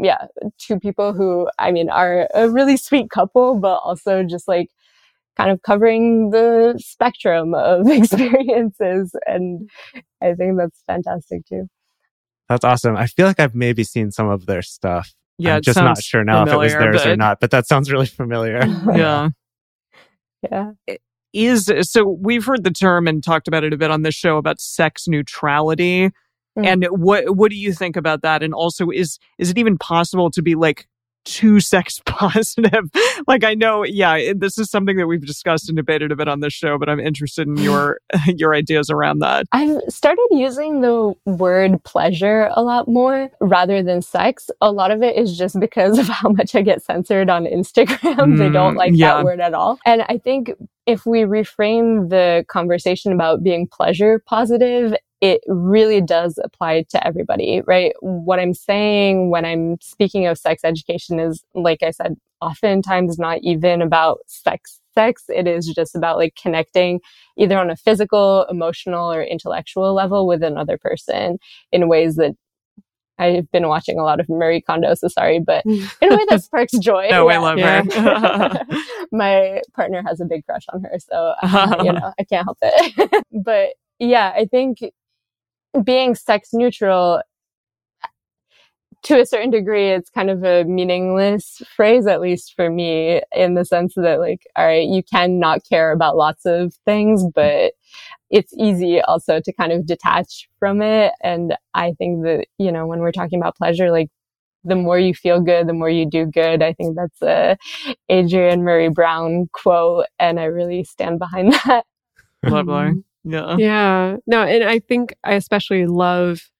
yeah 0.00 0.26
two 0.58 0.78
people 0.78 1.12
who 1.12 1.48
i 1.58 1.72
mean 1.72 1.90
are 1.90 2.28
a 2.34 2.48
really 2.48 2.76
sweet 2.76 3.10
couple 3.10 3.58
but 3.58 3.78
also 3.78 4.22
just 4.22 4.46
like 4.46 4.68
kind 5.36 5.50
of 5.50 5.62
covering 5.62 6.30
the 6.30 6.74
spectrum 6.78 7.54
of 7.54 7.86
experiences. 7.88 9.14
And 9.26 9.70
i 10.22 10.34
think 10.34 10.58
that's 10.58 10.82
fantastic 10.86 11.46
too. 11.46 11.68
That's 12.48 12.64
awesome. 12.64 12.96
I 12.96 13.06
feel 13.06 13.26
like 13.26 13.40
i've 13.40 13.54
maybe 13.54 13.84
seen 13.84 14.10
some 14.10 14.28
of 14.28 14.46
their 14.46 14.62
stuff. 14.62 15.12
Yeah 15.38 15.56
i'm 15.56 15.62
just 15.62 15.78
not 15.78 16.00
sure 16.02 16.24
now 16.24 16.44
familiar, 16.44 16.66
if 16.66 16.72
it 16.72 16.76
was 16.76 16.82
theirs 16.82 17.02
but... 17.04 17.12
or 17.12 17.16
not 17.16 17.40
but 17.40 17.50
that 17.50 17.66
sounds 17.66 17.90
really 17.90 18.06
familiar. 18.06 18.60
Yeah. 18.94 19.28
Yeah 20.50 20.72
is 21.32 21.70
so 21.82 22.18
we've 22.20 22.44
heard 22.44 22.64
the 22.64 22.70
term 22.70 23.08
and 23.08 23.22
talked 23.22 23.48
about 23.48 23.64
it 23.64 23.72
a 23.72 23.76
bit 23.76 23.90
on 23.90 24.02
this 24.02 24.14
show 24.14 24.36
about 24.36 24.60
sex 24.60 25.08
neutrality. 25.08 26.10
Mm. 26.58 26.66
And 26.66 26.84
what 26.90 27.36
what 27.36 27.50
do 27.50 27.56
you 27.56 27.72
think 27.72 27.96
about 27.96 28.22
that? 28.22 28.42
And 28.42 28.52
also 28.52 28.90
is 28.90 29.18
is 29.38 29.50
it 29.50 29.58
even 29.58 29.78
possible 29.78 30.30
to 30.30 30.42
be 30.42 30.54
like 30.54 30.86
too 31.24 31.60
sex 31.60 32.00
positive. 32.06 32.90
like 33.26 33.44
I 33.44 33.54
know, 33.54 33.84
yeah, 33.84 34.32
this 34.36 34.58
is 34.58 34.70
something 34.70 34.96
that 34.96 35.06
we've 35.06 35.24
discussed 35.24 35.68
and 35.68 35.76
debated 35.76 36.12
a 36.12 36.16
bit 36.16 36.28
on 36.28 36.40
this 36.40 36.52
show, 36.52 36.78
but 36.78 36.88
I'm 36.88 37.00
interested 37.00 37.48
in 37.48 37.56
your 37.56 38.00
your 38.26 38.54
ideas 38.54 38.90
around 38.90 39.20
that. 39.20 39.46
I've 39.52 39.80
started 39.88 40.26
using 40.30 40.80
the 40.80 41.14
word 41.26 41.82
pleasure 41.84 42.50
a 42.52 42.62
lot 42.62 42.88
more 42.88 43.30
rather 43.40 43.82
than 43.82 44.02
sex. 44.02 44.50
A 44.60 44.72
lot 44.72 44.90
of 44.90 45.02
it 45.02 45.16
is 45.16 45.36
just 45.36 45.58
because 45.60 45.98
of 46.02 46.08
how 46.08 46.30
much 46.30 46.54
I 46.54 46.62
get 46.62 46.82
censored 46.82 47.30
on 47.30 47.44
Instagram. 47.44 48.16
Mm, 48.16 48.38
they 48.38 48.48
don't 48.48 48.76
like 48.76 48.92
yeah. 48.94 49.14
that 49.14 49.24
word 49.24 49.40
at 49.40 49.54
all. 49.54 49.78
And 49.86 50.02
I 50.08 50.18
think 50.18 50.52
if 50.86 51.06
we 51.06 51.20
reframe 51.20 52.10
the 52.10 52.44
conversation 52.48 53.12
about 53.12 53.42
being 53.42 53.68
pleasure 53.68 54.20
positive 54.26 54.94
it 55.22 55.40
really 55.46 56.00
does 56.00 56.38
apply 56.42 56.84
to 56.90 57.06
everybody, 57.06 57.62
right? 57.64 57.94
What 58.00 58.40
I'm 58.40 58.54
saying 58.54 59.30
when 59.30 59.44
I'm 59.44 59.80
speaking 59.80 60.26
of 60.26 60.36
sex 60.36 60.62
education 60.64 61.20
is, 61.20 61.44
like 61.54 61.84
I 61.84 61.92
said, 61.92 62.16
oftentimes 62.40 63.20
not 63.20 63.38
even 63.42 63.80
about 63.80 64.18
sex 64.26 64.80
sex. 64.94 65.22
It 65.28 65.46
is 65.46 65.68
just 65.68 65.94
about 65.94 66.18
like 66.18 66.34
connecting 66.34 67.00
either 67.38 67.56
on 67.56 67.70
a 67.70 67.76
physical, 67.76 68.46
emotional, 68.50 69.10
or 69.10 69.22
intellectual 69.22 69.94
level 69.94 70.26
with 70.26 70.42
another 70.42 70.76
person 70.76 71.38
in 71.70 71.88
ways 71.88 72.16
that 72.16 72.32
I've 73.16 73.48
been 73.52 73.68
watching 73.68 74.00
a 74.00 74.02
lot 74.02 74.18
of 74.18 74.28
Marie 74.28 74.60
Kondo, 74.60 74.92
so 74.94 75.06
sorry, 75.06 75.38
but 75.38 75.64
in 75.66 75.88
a 76.02 76.16
way 76.16 76.24
that 76.30 76.42
sparks 76.42 76.76
joy. 76.78 77.08
no, 77.10 77.30
yeah. 77.30 77.36
I 77.36 77.38
love 77.38 77.58
her. 77.60 78.66
My 79.12 79.62
partner 79.76 80.02
has 80.04 80.20
a 80.20 80.24
big 80.24 80.44
crush 80.46 80.64
on 80.72 80.82
her, 80.82 80.98
so 80.98 81.34
uh, 81.42 81.76
you 81.84 81.92
know 81.92 82.12
I 82.18 82.24
can't 82.24 82.44
help 82.44 82.58
it. 82.60 83.24
but 83.32 83.74
yeah, 84.00 84.32
I 84.34 84.46
think 84.46 84.78
being 85.84 86.14
sex 86.14 86.50
neutral 86.52 87.22
to 89.04 89.20
a 89.20 89.26
certain 89.26 89.50
degree, 89.50 89.90
it's 89.90 90.10
kind 90.10 90.30
of 90.30 90.44
a 90.44 90.64
meaningless 90.64 91.60
phrase, 91.74 92.06
at 92.06 92.20
least 92.20 92.54
for 92.54 92.70
me, 92.70 93.20
in 93.32 93.54
the 93.54 93.64
sense 93.64 93.94
that, 93.96 94.20
like, 94.20 94.46
all 94.54 94.64
right, 94.64 94.88
you 94.88 95.02
can 95.02 95.40
not 95.40 95.60
care 95.68 95.92
about 95.92 96.16
lots 96.16 96.46
of 96.46 96.74
things, 96.84 97.24
but 97.34 97.72
it's 98.30 98.52
easy 98.56 99.00
also 99.00 99.40
to 99.40 99.52
kind 99.52 99.72
of 99.72 99.86
detach 99.86 100.48
from 100.58 100.82
it. 100.82 101.12
And 101.22 101.56
I 101.74 101.92
think 101.98 102.22
that, 102.24 102.46
you 102.58 102.70
know, 102.70 102.86
when 102.86 103.00
we're 103.00 103.12
talking 103.12 103.40
about 103.40 103.56
pleasure, 103.56 103.90
like, 103.90 104.08
the 104.64 104.76
more 104.76 104.98
you 104.98 105.12
feel 105.14 105.40
good, 105.40 105.66
the 105.66 105.72
more 105.72 105.90
you 105.90 106.08
do 106.08 106.24
good. 106.24 106.62
I 106.62 106.72
think 106.72 106.96
that's 106.96 107.20
a 107.22 107.56
adrienne 108.08 108.62
maree 108.62 108.94
brown 108.94 109.48
quote, 109.52 110.06
and 110.20 110.38
I 110.38 110.44
really 110.44 110.84
stand 110.84 111.18
behind 111.18 111.52
that. 111.64 111.84
Lovely. 112.44 113.02
Yeah. 113.24 113.56
Yeah. 113.56 114.16
No, 114.26 114.42
and 114.42 114.64
I 114.64 114.78
think 114.78 115.14
I 115.24 115.34
especially 115.34 115.86
love 115.86 116.50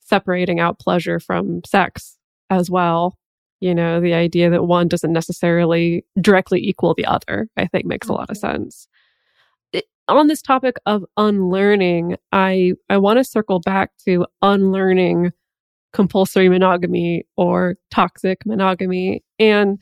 separating 0.00 0.60
out 0.60 0.78
pleasure 0.78 1.20
from 1.20 1.60
sex 1.64 2.18
as 2.50 2.70
well. 2.70 3.16
You 3.60 3.74
know, 3.74 4.00
the 4.00 4.14
idea 4.14 4.50
that 4.50 4.64
one 4.64 4.88
doesn't 4.88 5.12
necessarily 5.12 6.04
directly 6.20 6.60
equal 6.60 6.94
the 6.94 7.06
other, 7.06 7.48
I 7.56 7.66
think 7.66 7.86
makes 7.86 8.08
a 8.08 8.12
lot 8.12 8.30
of 8.30 8.36
mm-hmm. 8.36 8.62
sense. 8.62 8.88
It, 9.72 9.84
on 10.08 10.26
this 10.26 10.42
topic 10.42 10.76
of 10.86 11.04
unlearning, 11.16 12.16
I, 12.32 12.72
I 12.90 12.98
want 12.98 13.18
to 13.18 13.24
circle 13.24 13.60
back 13.60 13.90
to 14.04 14.26
unlearning 14.42 15.32
compulsory 15.92 16.48
monogamy 16.48 17.24
or 17.36 17.76
toxic 17.90 18.44
monogamy. 18.44 19.22
And 19.38 19.80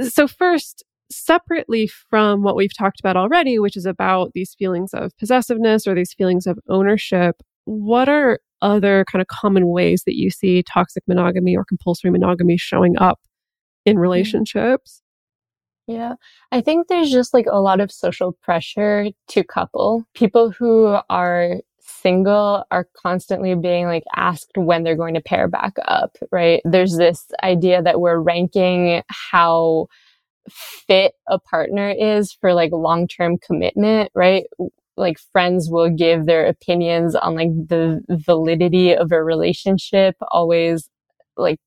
so 0.00 0.26
first, 0.26 0.84
separately 1.10 1.86
from 1.86 2.42
what 2.42 2.56
we've 2.56 2.76
talked 2.76 3.00
about 3.00 3.16
already, 3.16 3.58
which 3.58 3.76
is 3.76 3.86
about 3.86 4.30
these 4.34 4.54
feelings 4.58 4.94
of 4.94 5.16
possessiveness 5.18 5.86
or 5.86 5.94
these 5.94 6.12
feelings 6.12 6.46
of 6.46 6.58
ownership, 6.68 7.42
what 7.64 8.08
are 8.08 8.38
other 8.62 9.04
kind 9.10 9.20
of 9.20 9.28
common 9.28 9.68
ways 9.68 10.02
that 10.04 10.16
you 10.16 10.30
see 10.30 10.62
toxic 10.62 11.02
monogamy 11.06 11.56
or 11.56 11.64
compulsory 11.64 12.10
monogamy 12.10 12.56
showing 12.56 12.96
up 12.98 13.20
in 13.86 13.94
mm-hmm. 13.94 14.02
relationships? 14.02 15.02
Yeah, 15.86 16.14
I 16.52 16.60
think 16.60 16.86
there's 16.86 17.10
just 17.10 17.34
like 17.34 17.46
a 17.50 17.60
lot 17.60 17.80
of 17.80 17.90
social 17.90 18.32
pressure 18.42 19.08
to 19.28 19.42
couple. 19.44 20.04
People 20.14 20.50
who 20.50 20.98
are 21.08 21.56
single 21.80 22.64
are 22.70 22.86
constantly 22.96 23.54
being 23.54 23.86
like 23.86 24.04
asked 24.14 24.52
when 24.56 24.84
they're 24.84 24.96
going 24.96 25.14
to 25.14 25.20
pair 25.20 25.48
back 25.48 25.72
up, 25.86 26.16
right? 26.30 26.62
There's 26.64 26.96
this 26.96 27.26
idea 27.42 27.82
that 27.82 28.00
we're 28.00 28.18
ranking 28.18 29.02
how 29.08 29.88
fit 30.52 31.14
a 31.28 31.38
partner 31.38 31.90
is 31.90 32.32
for 32.32 32.54
like 32.54 32.72
long 32.72 33.08
term 33.08 33.38
commitment, 33.38 34.10
right? 34.14 34.44
Like 34.96 35.18
friends 35.32 35.68
will 35.70 35.90
give 35.90 36.26
their 36.26 36.46
opinions 36.46 37.14
on 37.14 37.34
like 37.34 37.50
the 37.68 38.02
validity 38.08 38.92
of 38.94 39.12
a 39.12 39.22
relationship, 39.22 40.16
always 40.30 40.88
like, 41.36 41.58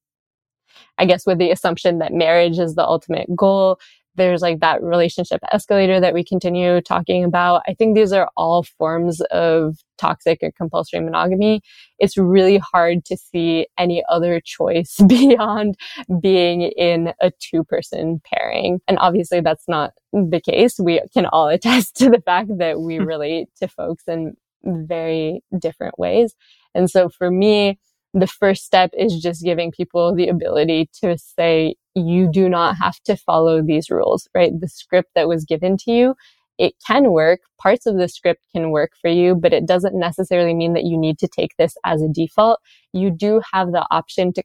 I 0.98 1.06
guess 1.06 1.26
with 1.26 1.40
the 1.40 1.52
assumption 1.52 2.00
that 2.00 2.14
marriage 2.14 2.60
is 2.60 2.76
the 2.76 2.86
ultimate 2.86 3.36
goal 3.36 3.80
there's 4.16 4.42
like 4.42 4.60
that 4.60 4.82
relationship 4.84 5.42
escalator 5.52 6.00
that 6.00 6.14
we 6.14 6.24
continue 6.24 6.82
talking 6.82 7.24
about. 7.24 7.64
I 7.68 7.74
think 7.74 7.96
these 7.96 8.14
are 8.14 8.30
all 8.38 8.64
forms 8.64 9.22
of 9.32 9.78
toxic 9.98 10.40
or 10.42 10.52
compulsory 10.52 11.00
monogamy. 11.00 11.62
It's 12.00 12.18
really 12.18 12.58
hard 12.58 13.06
to 13.06 13.18
see 13.18 13.68
any 13.78 14.04
other 14.10 14.42
choice 14.44 14.98
beyond 15.08 15.76
being 16.22 16.62
in 16.62 17.14
a 17.22 17.32
two 17.40 17.64
person 17.64 18.22
pairing. 18.26 18.82
And 18.88 18.98
obviously 19.00 19.42
that's 19.42 19.68
not 19.68 19.94
the 20.12 20.42
case. 20.42 20.80
We 20.80 21.02
can 21.14 21.26
all 21.26 21.48
attest 21.50 21.96
to 21.98 22.10
the 22.10 22.22
fact 22.22 22.50
that 22.58 22.82
we 22.82 22.98
hmm. 22.98 23.06
relate 23.06 23.48
to 23.62 23.68
folks 23.68 24.04
in 24.08 24.36
very 24.64 25.42
different 25.60 26.00
ways. 26.00 26.36
And 26.74 26.90
so 26.90 27.10
for 27.10 27.30
me, 27.30 27.80
the 28.14 28.28
first 28.28 28.64
step 28.64 28.92
is 28.98 29.20
just 29.20 29.44
giving 29.44 29.72
people 29.72 30.14
the 30.14 30.28
ability 30.28 30.90
to 31.02 31.18
say, 31.18 31.76
you 31.96 32.30
do 32.32 32.48
not 32.48 32.76
have 32.78 33.00
to 33.06 33.16
follow 33.16 33.62
these 33.62 33.90
rules, 33.90 34.28
right? 34.36 34.52
The 34.60 34.68
script 34.68 35.12
that 35.16 35.28
was 35.28 35.46
given 35.46 35.78
to 35.78 35.92
you, 35.92 36.16
it 36.60 36.74
can 36.86 37.12
work. 37.12 37.42
Parts 37.60 37.86
of 37.86 37.98
the 37.98 38.08
script 38.08 38.44
can 38.52 38.70
work 38.70 38.92
for 39.02 39.10
you, 39.10 39.36
but 39.36 39.54
it 39.54 39.66
doesn't 39.66 39.98
necessarily 39.98 40.54
mean 40.54 40.74
that 40.74 40.84
you 40.84 40.98
need 40.98 41.18
to 41.20 41.28
take 41.28 41.56
this 41.58 41.76
as 41.84 42.02
a 42.02 42.08
default. 42.08 42.60
You 42.94 43.10
do 43.10 43.42
have 43.52 43.72
the 43.72 43.86
option 43.90 44.32
to, 44.34 44.44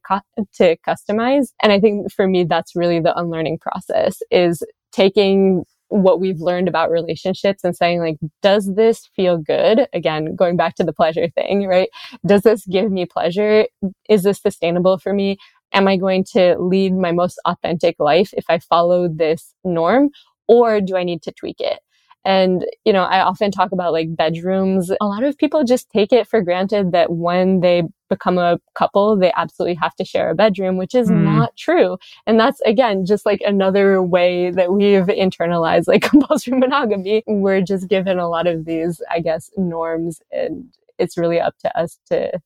to 0.55 0.77
customize. 0.87 1.49
And 1.63 1.71
I 1.73 1.81
think 1.81 2.11
for 2.13 2.27
me, 2.27 2.45
that's 2.45 2.75
really 2.75 3.01
the 3.01 3.19
unlearning 3.19 3.59
process 3.59 4.23
is 4.31 4.63
taking 4.93 5.65
what 5.89 6.21
we've 6.21 6.41
learned 6.41 6.69
about 6.69 6.91
relationships 6.91 7.65
and 7.65 7.75
saying 7.77 8.01
like, 8.01 8.17
does 8.43 8.75
this 8.75 9.09
feel 9.17 9.39
good? 9.39 9.87
Again, 9.93 10.37
going 10.37 10.57
back 10.57 10.75
to 10.77 10.85
the 10.85 10.93
pleasure 10.93 11.29
thing, 11.29 11.67
right? 11.67 11.89
Does 12.27 12.43
this 12.43 12.67
give 12.67 12.91
me 12.91 13.07
pleasure? 13.07 13.67
Is 14.09 14.23
this 14.23 14.41
sustainable 14.41 14.99
for 14.99 15.13
me? 15.13 15.39
Am 15.73 15.89
I 15.89 15.97
going 15.97 16.25
to 16.33 16.57
lead 16.59 16.95
my 16.95 17.13
most 17.13 17.41
authentic 17.45 17.97
life 17.99 18.31
if 18.33 18.45
I 18.49 18.59
follow 18.59 19.09
this 19.09 19.55
norm? 19.65 20.11
Or 20.47 20.81
do 20.81 20.97
I 20.97 21.05
need 21.05 21.23
to 21.23 21.33
tweak 21.33 21.61
it? 21.61 21.81
And, 22.25 22.67
you 22.85 22.93
know, 22.93 23.05
I 23.05 23.21
often 23.21 23.51
talk 23.51 23.73
about 23.73 23.93
like 23.93 24.15
bedrooms. 24.15 24.91
A 25.01 25.07
lot 25.07 25.23
of 25.23 25.39
people 25.39 25.65
just 25.65 25.89
take 25.91 26.13
it 26.13 26.27
for 26.27 26.43
granted 26.43 26.93
that 26.93 27.13
when 27.13 27.61
they 27.61 27.85
become 28.09 28.39
a 28.39 28.59
couple, 28.75 29.17
they 29.17 29.33
absolutely 29.37 29.75
have 29.77 29.95
to 29.97 30.05
share 30.05 30.31
a 30.31 30.35
bedroom, 30.35 30.77
which 30.77 30.95
is 30.95 31.11
mm. 31.11 31.23
not 31.23 31.57
true. 31.57 31.97
And 32.27 32.39
that's 32.39 32.61
again, 32.63 33.07
just 33.07 33.25
like 33.25 33.41
another 33.45 34.03
way 34.03 34.51
that 34.51 34.73
we've 34.73 35.05
internalized 35.05 35.87
like 35.87 36.03
compulsory 36.11 36.59
monogamy. 36.59 37.23
We're 37.27 37.63
just 37.63 37.89
given 37.89 38.19
a 38.19 38.29
lot 38.29 38.47
of 38.47 38.65
these, 38.65 39.01
I 39.11 39.21
guess, 39.21 39.51
norms 39.57 40.21
and 40.31 40.73
it's 40.99 41.17
really 41.17 41.41
up 41.41 41.57
to 41.61 41.79
us 41.79 41.99
to 42.07 42.41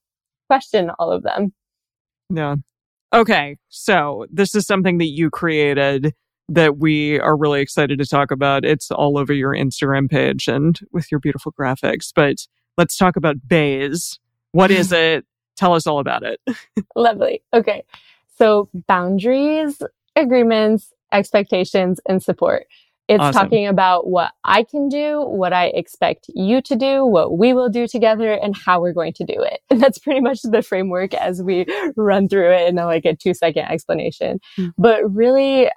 question 0.49 0.91
all 0.99 1.11
of 1.11 1.23
them. 1.23 1.53
Yeah. 2.29 2.57
Okay. 3.13 3.57
So 3.69 4.27
this 4.31 4.55
is 4.55 4.67
something 4.67 4.99
that 4.99 5.09
you 5.09 5.31
created 5.31 6.15
that 6.49 6.79
we 6.79 7.19
are 7.21 7.37
really 7.37 7.61
excited 7.61 7.99
to 7.99 8.07
talk 8.07 8.31
about. 8.31 8.65
It's 8.65 8.91
all 8.91 9.19
over 9.19 9.33
your 9.33 9.55
Instagram 9.55 10.11
page 10.11 10.49
and 10.49 10.79
with 10.93 11.11
your 11.11 11.21
beautiful 11.21 11.53
graphics. 11.53 12.13
But 12.15 12.47
let's 12.77 12.97
talk 12.97 13.17
about 13.17 13.37
BAES. 13.47 14.19
What 14.53 14.71
is 14.71 14.93
it? 14.93 15.25
Tell 15.57 15.75
us 15.75 15.87
all 15.87 15.99
about 15.99 16.23
it. 16.23 16.41
Lovely. 16.97 17.43
Okay. 17.53 17.85
So 18.37 18.69
boundaries, 18.89 19.83
agreements, 20.17 20.93
expectations, 21.13 22.01
and 22.09 22.23
support. 22.23 22.67
It's 23.09 23.21
awesome. 23.21 23.43
talking 23.43 23.67
about 23.67 24.07
what 24.07 24.33
I 24.45 24.63
can 24.63 24.89
do, 24.89 25.21
what 25.23 25.53
I 25.53 25.67
expect 25.67 26.31
you 26.35 26.63
to 26.63 26.77
do, 26.77 27.05
what 27.05 27.37
we 27.37 27.53
will 27.53 27.69
do 27.69 27.87
together, 27.87 28.33
and 28.33 28.57
how 28.57 28.81
we're 28.81 28.93
going 28.93 29.13
to 29.15 29.25
do 29.25 29.35
it. 29.37 29.61
And 29.71 29.81
that's 29.83 29.99
pretty 29.99 30.21
much 30.21 30.41
the 30.43 30.63
framework 30.63 31.13
as 31.15 31.43
we 31.43 31.67
run 31.97 32.29
through 32.29 32.53
it 32.53 32.69
in 32.69 32.79
a, 32.79 32.87
like 32.87 33.05
a 33.05 33.15
two 33.15 33.35
second 33.35 33.65
explanation. 33.65 34.41
Mm-hmm. 34.57 34.71
But 34.79 35.15
really, 35.15 35.69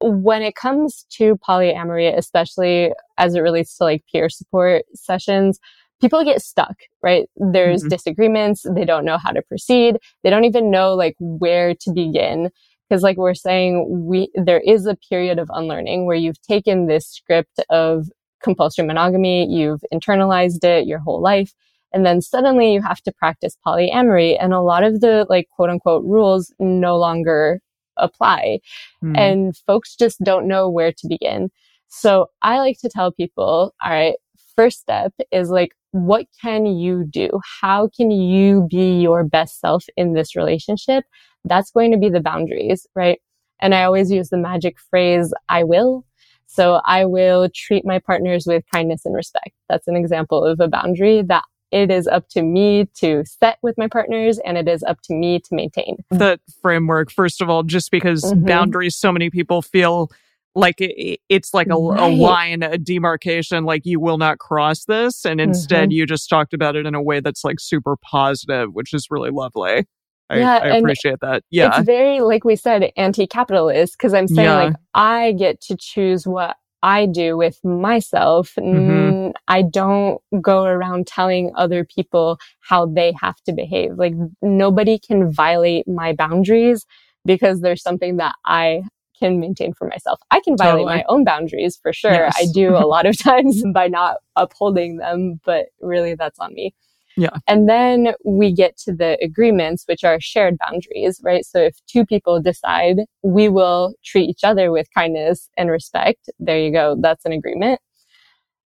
when 0.00 0.42
it 0.42 0.54
comes 0.54 1.04
to 1.10 1.36
polyamory, 1.36 2.16
especially 2.16 2.92
as 3.16 3.34
it 3.34 3.40
relates 3.40 3.76
to 3.78 3.84
like 3.84 4.04
peer 4.12 4.28
support 4.28 4.84
sessions, 4.94 5.58
people 6.00 6.24
get 6.24 6.42
stuck, 6.42 6.76
right? 7.02 7.28
There's 7.36 7.80
mm-hmm. 7.80 7.88
disagreements. 7.88 8.64
They 8.74 8.84
don't 8.84 9.04
know 9.04 9.18
how 9.18 9.32
to 9.32 9.42
proceed. 9.42 9.98
They 10.22 10.30
don't 10.30 10.44
even 10.44 10.70
know 10.70 10.94
like 10.94 11.16
where 11.18 11.74
to 11.74 11.92
begin. 11.92 12.50
Cause 12.90 13.02
like 13.02 13.18
we're 13.18 13.34
saying, 13.34 14.06
we, 14.08 14.30
there 14.34 14.60
is 14.60 14.86
a 14.86 14.96
period 15.08 15.38
of 15.38 15.50
unlearning 15.52 16.06
where 16.06 16.16
you've 16.16 16.40
taken 16.40 16.86
this 16.86 17.06
script 17.06 17.60
of 17.68 18.06
compulsory 18.42 18.86
monogamy, 18.86 19.46
you've 19.46 19.82
internalized 19.92 20.64
it 20.64 20.86
your 20.86 21.00
whole 21.00 21.20
life. 21.20 21.52
And 21.92 22.06
then 22.06 22.22
suddenly 22.22 22.72
you 22.72 22.82
have 22.82 23.00
to 23.02 23.12
practice 23.12 23.56
polyamory 23.66 24.36
and 24.40 24.52
a 24.52 24.60
lot 24.60 24.84
of 24.84 25.00
the 25.00 25.26
like 25.28 25.48
quote 25.54 25.70
unquote 25.70 26.04
rules 26.04 26.54
no 26.58 26.96
longer 26.96 27.60
apply. 27.98 28.60
Mm. 29.02 29.18
And 29.18 29.56
folks 29.66 29.96
just 29.96 30.18
don't 30.22 30.48
know 30.48 30.68
where 30.68 30.92
to 30.92 31.08
begin. 31.08 31.50
So 31.88 32.26
I 32.42 32.58
like 32.58 32.78
to 32.80 32.88
tell 32.88 33.12
people, 33.12 33.74
all 33.82 33.90
right, 33.90 34.16
first 34.56 34.80
step 34.80 35.12
is 35.30 35.50
like, 35.50 35.72
what 35.92 36.26
can 36.42 36.66
you 36.66 37.04
do? 37.04 37.30
How 37.60 37.88
can 37.96 38.10
you 38.10 38.66
be 38.70 39.00
your 39.00 39.24
best 39.24 39.60
self 39.60 39.84
in 39.96 40.12
this 40.12 40.36
relationship? 40.36 41.04
That's 41.44 41.70
going 41.70 41.92
to 41.92 41.98
be 41.98 42.10
the 42.10 42.20
boundaries, 42.20 42.86
right? 42.94 43.20
And 43.60 43.74
I 43.74 43.84
always 43.84 44.10
use 44.10 44.28
the 44.28 44.36
magic 44.36 44.76
phrase, 44.90 45.32
I 45.48 45.64
will. 45.64 46.04
So 46.46 46.80
I 46.84 47.04
will 47.04 47.48
treat 47.54 47.84
my 47.84 47.98
partners 47.98 48.44
with 48.46 48.64
kindness 48.72 49.02
and 49.04 49.14
respect. 49.14 49.50
That's 49.68 49.88
an 49.88 49.96
example 49.96 50.44
of 50.44 50.60
a 50.60 50.68
boundary 50.68 51.22
that 51.22 51.44
it 51.70 51.90
is 51.90 52.06
up 52.06 52.28
to 52.30 52.42
me 52.42 52.86
to 52.96 53.24
set 53.24 53.58
with 53.62 53.76
my 53.78 53.88
partners 53.88 54.38
and 54.44 54.56
it 54.56 54.68
is 54.68 54.82
up 54.84 55.00
to 55.02 55.14
me 55.14 55.40
to 55.40 55.54
maintain. 55.54 55.96
The 56.10 56.40
framework, 56.62 57.10
first 57.10 57.40
of 57.40 57.50
all, 57.50 57.62
just 57.62 57.90
because 57.90 58.22
mm-hmm. 58.22 58.44
boundaries, 58.44 58.96
so 58.96 59.12
many 59.12 59.30
people 59.30 59.62
feel 59.62 60.10
like 60.54 60.80
it, 60.80 61.20
it's 61.28 61.54
like 61.54 61.68
a, 61.68 61.76
right. 61.76 62.00
a, 62.00 62.14
line, 62.14 62.62
a 62.62 62.78
demarcation, 62.78 63.64
like 63.64 63.84
you 63.84 64.00
will 64.00 64.18
not 64.18 64.38
cross 64.38 64.84
this. 64.86 65.24
And 65.24 65.40
instead, 65.40 65.90
mm-hmm. 65.90 65.92
you 65.92 66.06
just 66.06 66.28
talked 66.28 66.54
about 66.54 66.74
it 66.76 66.86
in 66.86 66.94
a 66.94 67.02
way 67.02 67.20
that's 67.20 67.44
like 67.44 67.60
super 67.60 67.96
positive, 67.96 68.72
which 68.72 68.92
is 68.92 69.06
really 69.10 69.30
lovely. 69.30 69.86
I, 70.30 70.38
yeah, 70.38 70.56
I 70.56 70.76
appreciate 70.76 71.20
that. 71.20 71.42
Yeah. 71.50 71.78
It's 71.78 71.86
very, 71.86 72.20
like 72.20 72.44
we 72.44 72.56
said, 72.56 72.92
anti 72.96 73.26
capitalist 73.26 73.94
because 73.94 74.12
I'm 74.12 74.28
saying, 74.28 74.46
yeah. 74.46 74.64
like, 74.64 74.76
I 74.94 75.32
get 75.32 75.60
to 75.62 75.76
choose 75.76 76.26
what 76.26 76.56
I 76.82 77.06
do 77.06 77.36
with 77.36 77.62
myself. 77.64 78.54
Mm-hmm. 78.58 79.30
I 79.48 79.62
don't 79.62 80.20
go 80.40 80.64
around 80.64 81.06
telling 81.06 81.52
other 81.56 81.84
people 81.84 82.38
how 82.60 82.86
they 82.86 83.14
have 83.20 83.36
to 83.46 83.52
behave. 83.52 83.92
Like 83.96 84.14
nobody 84.42 84.98
can 84.98 85.32
violate 85.32 85.88
my 85.88 86.12
boundaries 86.12 86.86
because 87.24 87.60
there's 87.60 87.82
something 87.82 88.18
that 88.18 88.34
I 88.44 88.82
can 89.18 89.40
maintain 89.40 89.72
for 89.74 89.88
myself. 89.88 90.20
I 90.30 90.40
can 90.40 90.56
violate 90.56 90.84
totally. 90.84 90.96
my 90.98 91.04
own 91.08 91.24
boundaries 91.24 91.76
for 91.76 91.92
sure. 91.92 92.12
Yes. 92.12 92.36
I 92.38 92.46
do 92.52 92.76
a 92.76 92.86
lot 92.86 93.06
of 93.06 93.18
times 93.22 93.62
by 93.74 93.88
not 93.88 94.18
upholding 94.36 94.98
them, 94.98 95.40
but 95.44 95.66
really 95.80 96.14
that's 96.14 96.38
on 96.38 96.54
me. 96.54 96.74
Yeah. 97.18 97.36
And 97.48 97.68
then 97.68 98.14
we 98.24 98.52
get 98.52 98.76
to 98.84 98.94
the 98.94 99.18
agreements, 99.20 99.82
which 99.86 100.04
are 100.04 100.20
shared 100.20 100.56
boundaries, 100.56 101.20
right? 101.24 101.44
So 101.44 101.58
if 101.58 101.76
two 101.88 102.06
people 102.06 102.40
decide 102.40 102.98
we 103.22 103.48
will 103.48 103.94
treat 104.04 104.30
each 104.30 104.44
other 104.44 104.70
with 104.70 104.86
kindness 104.94 105.50
and 105.56 105.68
respect, 105.68 106.30
there 106.38 106.60
you 106.60 106.70
go. 106.70 106.96
That's 107.00 107.24
an 107.24 107.32
agreement. 107.32 107.80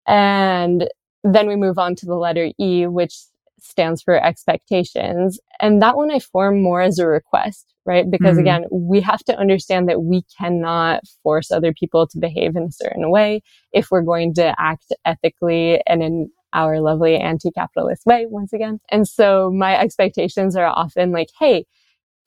And 0.05 0.89
then 1.23 1.47
we 1.47 1.55
move 1.55 1.77
on 1.77 1.95
to 1.95 2.05
the 2.05 2.15
letter 2.15 2.51
E, 2.59 2.87
which 2.87 3.15
stands 3.61 4.01
for 4.01 4.21
expectations. 4.21 5.39
And 5.61 5.81
that 5.81 5.95
one 5.95 6.11
I 6.11 6.19
form 6.19 6.61
more 6.61 6.81
as 6.81 6.99
a 6.99 7.07
request, 7.07 7.73
right? 7.85 8.09
Because 8.09 8.31
mm-hmm. 8.31 8.39
again, 8.39 8.65
we 8.69 8.99
have 8.99 9.23
to 9.25 9.37
understand 9.37 9.87
that 9.87 10.01
we 10.01 10.23
cannot 10.37 11.03
force 11.23 11.51
other 11.51 11.71
people 11.71 12.05
to 12.07 12.19
behave 12.19 12.57
in 12.57 12.63
a 12.63 12.71
certain 12.71 13.11
way 13.11 13.43
if 13.71 13.91
we're 13.91 14.01
going 14.01 14.33
to 14.33 14.53
act 14.59 14.91
ethically 15.05 15.81
and 15.87 16.03
in 16.03 16.29
our 16.53 16.79
lovely 16.79 17.15
anti-capitalist 17.17 18.05
way 18.05 18.25
once 18.27 18.53
again. 18.53 18.79
And 18.89 19.07
so 19.07 19.51
my 19.51 19.79
expectations 19.79 20.55
are 20.55 20.65
often 20.65 21.11
like, 21.11 21.29
Hey, 21.39 21.65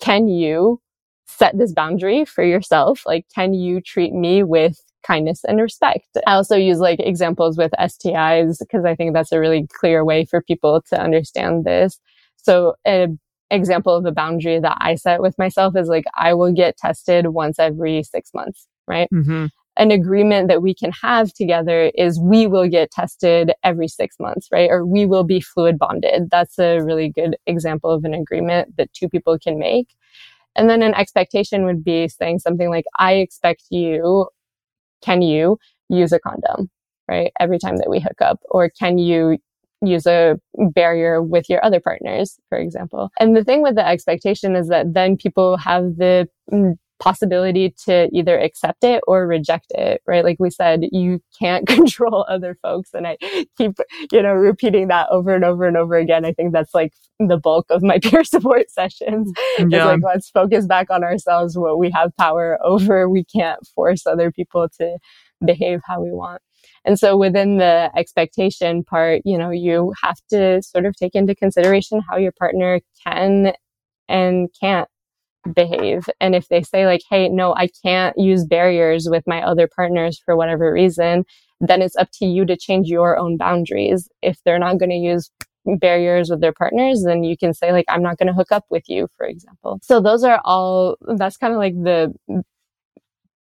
can 0.01 0.29
you 0.29 0.81
set 1.27 1.57
this 1.57 1.73
boundary 1.73 2.25
for 2.25 2.45
yourself? 2.45 3.03
Like, 3.07 3.27
can 3.35 3.55
you 3.55 3.81
treat 3.81 4.13
me 4.13 4.43
with 4.43 4.81
kindness 5.07 5.45
and 5.45 5.61
respect? 5.61 6.07
I 6.27 6.35
also 6.35 6.57
use 6.57 6.79
like 6.79 7.01
examples 7.01 7.57
with 7.57 7.73
STIs 7.79 8.59
because 8.59 8.85
I 8.85 8.95
think 8.95 9.15
that's 9.15 9.33
a 9.33 9.41
really 9.41 9.67
clear 9.79 10.05
way 10.05 10.25
for 10.25 10.43
people 10.43 10.83
to 10.91 11.01
understand 11.01 11.65
this. 11.65 11.99
So 12.37 12.75
an 12.85 13.19
example 13.51 13.95
of 13.95 14.05
a 14.05 14.13
boundary 14.13 14.61
that 14.61 14.77
I 14.81 14.97
set 14.97 15.21
with 15.21 15.39
myself 15.39 15.77
is 15.77 15.89
like, 15.89 16.05
I 16.19 16.35
will 16.35 16.53
get 16.53 16.77
tested 16.77 17.29
once 17.29 17.59
every 17.59 18.03
six 18.03 18.31
months, 18.35 18.67
right? 18.87 19.09
Mm-hmm 19.13 19.47
an 19.77 19.91
agreement 19.91 20.49
that 20.49 20.63
we 20.63 20.75
can 20.75 20.93
have 20.93 21.33
together 21.33 21.91
is 21.95 22.21
we 22.21 22.47
will 22.47 22.69
get 22.69 22.91
tested 22.91 23.53
every 23.65 23.89
six 23.89 24.17
months, 24.21 24.49
right? 24.53 24.71
Or 24.71 24.87
we 24.87 25.05
will 25.05 25.25
be 25.25 25.41
fluid 25.41 25.79
bonded. 25.79 26.29
That's 26.31 26.59
a 26.59 26.79
really 26.81 27.09
good 27.09 27.37
example 27.47 27.91
of 27.91 28.05
an 28.05 28.15
agreement 28.15 28.77
that 28.77 28.93
two 28.93 29.09
people 29.09 29.39
can 29.39 29.59
make. 29.59 29.89
And 30.57 30.71
then 30.71 30.83
an 30.83 30.95
expectation 30.95 31.65
would 31.65 31.83
be 31.83 32.09
saying 32.09 32.39
something 32.39 32.71
like, 32.71 32.85
I 32.99 33.15
expect 33.15 33.65
you, 33.71 34.29
can 35.03 35.23
you 35.23 35.59
use 35.89 36.13
a 36.13 36.21
condom, 36.21 36.71
right? 37.09 37.33
Every 37.41 37.59
time 37.59 37.79
that 37.79 37.91
we 37.91 37.99
hook 37.99 38.21
up, 38.21 38.41
or 38.51 38.71
can 38.71 38.99
you 38.99 39.39
use 39.83 40.07
a 40.07 40.39
barrier 40.75 41.23
with 41.23 41.49
your 41.49 41.65
other 41.65 41.81
partners, 41.81 42.39
for 42.49 42.59
example. 42.59 43.11
And 43.21 43.37
the 43.37 43.45
thing 43.45 43.63
with 43.63 43.75
the 43.75 43.87
expectation 43.87 44.57
is 44.57 44.69
that 44.69 44.95
then 44.95 45.17
people 45.17 45.57
have 45.59 45.97
the 45.97 46.29
mm, 46.51 46.77
possibility 47.01 47.75
to 47.85 48.09
either 48.13 48.39
accept 48.39 48.85
it 48.85 49.03
or 49.07 49.27
reject 49.27 49.67
it, 49.71 50.01
right? 50.07 50.25
Like 50.25 50.37
we 50.39 50.51
said, 50.51 50.85
you 50.93 51.21
can't 51.39 51.67
control 51.69 52.25
other 52.29 52.57
folks. 52.63 52.91
And 52.95 53.07
I 53.07 53.17
keep, 53.59 53.73
you 54.13 54.23
know, 54.23 54.33
repeating 54.33 54.89
that 54.89 55.09
over 55.11 55.35
and 55.35 55.45
over 55.45 55.67
and 55.67 55.77
over 55.77 55.97
again. 55.97 56.25
I 56.25 56.33
think 56.33 56.53
that's 56.53 56.75
like 56.75 56.93
the 57.19 57.37
bulk 57.37 57.67
of 57.71 57.83
my 57.83 57.99
peer 58.03 58.25
support 58.25 58.71
sessions. 58.71 59.33
Yeah. 59.59 59.67
It's 59.67 59.85
like, 59.85 60.01
let's 60.03 60.31
focus 60.31 60.67
back 60.67 60.91
on 60.91 61.05
ourselves, 61.05 61.59
what 61.59 61.79
we 61.79 61.91
have 61.91 62.17
power 62.17 62.59
over. 62.65 63.09
We 63.09 63.25
can't 63.25 63.65
force 63.75 64.07
other 64.07 64.31
people 64.31 64.69
to 64.79 64.99
behave 65.45 65.81
how 65.85 66.03
we 66.03 66.13
want. 66.13 66.41
And 66.85 66.99
so 66.99 67.17
within 67.17 67.59
the 67.59 67.91
expectation 67.97 68.85
part, 68.85 69.23
you 69.25 69.39
know, 69.39 69.51
you 69.51 69.93
have 70.03 70.17
to 70.31 70.63
sort 70.63 70.85
of 70.87 70.95
take 70.97 71.15
into 71.15 71.35
consideration 71.35 72.03
how 72.09 72.17
your 72.17 72.33
partner 72.33 72.81
can 73.07 73.53
and 74.09 74.49
can't 74.61 74.89
behave. 75.53 76.09
And 76.21 76.35
if 76.35 76.49
they 76.49 76.63
say 76.63 76.87
like, 76.87 77.03
Hey, 77.09 77.29
no, 77.29 77.55
I 77.55 77.69
can't 77.83 78.17
use 78.17 78.45
barriers 78.45 79.09
with 79.11 79.25
my 79.27 79.43
other 79.43 79.69
partners 79.69 80.21
for 80.25 80.37
whatever 80.37 80.73
reason, 80.73 81.25
then 81.61 81.83
it's 81.83 81.97
up 81.97 82.09
to 82.15 82.27
you 82.27 82.45
to 82.47 82.57
change 82.57 82.89
your 82.89 83.17
own 83.19 83.37
boundaries. 83.37 84.09
If 84.23 84.39
they're 84.45 84.59
not 84.59 84.79
going 84.79 84.91
to 84.91 84.97
use 84.97 85.31
barriers 85.67 86.31
with 86.31 86.41
their 86.41 86.53
partners, 86.53 87.05
then 87.05 87.25
you 87.25 87.37
can 87.37 87.55
say 87.55 87.73
like, 87.73 87.87
I'm 87.89 88.03
not 88.03 88.19
going 88.19 88.27
to 88.27 88.35
hook 88.35 88.53
up 88.53 88.65
with 88.71 88.89
you, 88.89 89.09
for 89.17 89.27
example. 89.27 89.81
So 89.83 90.01
those 90.01 90.25
are 90.25 90.41
all, 90.45 90.97
that's 91.17 91.37
kind 91.37 91.53
of 91.53 91.59
like 91.59 91.75
the 91.75 92.15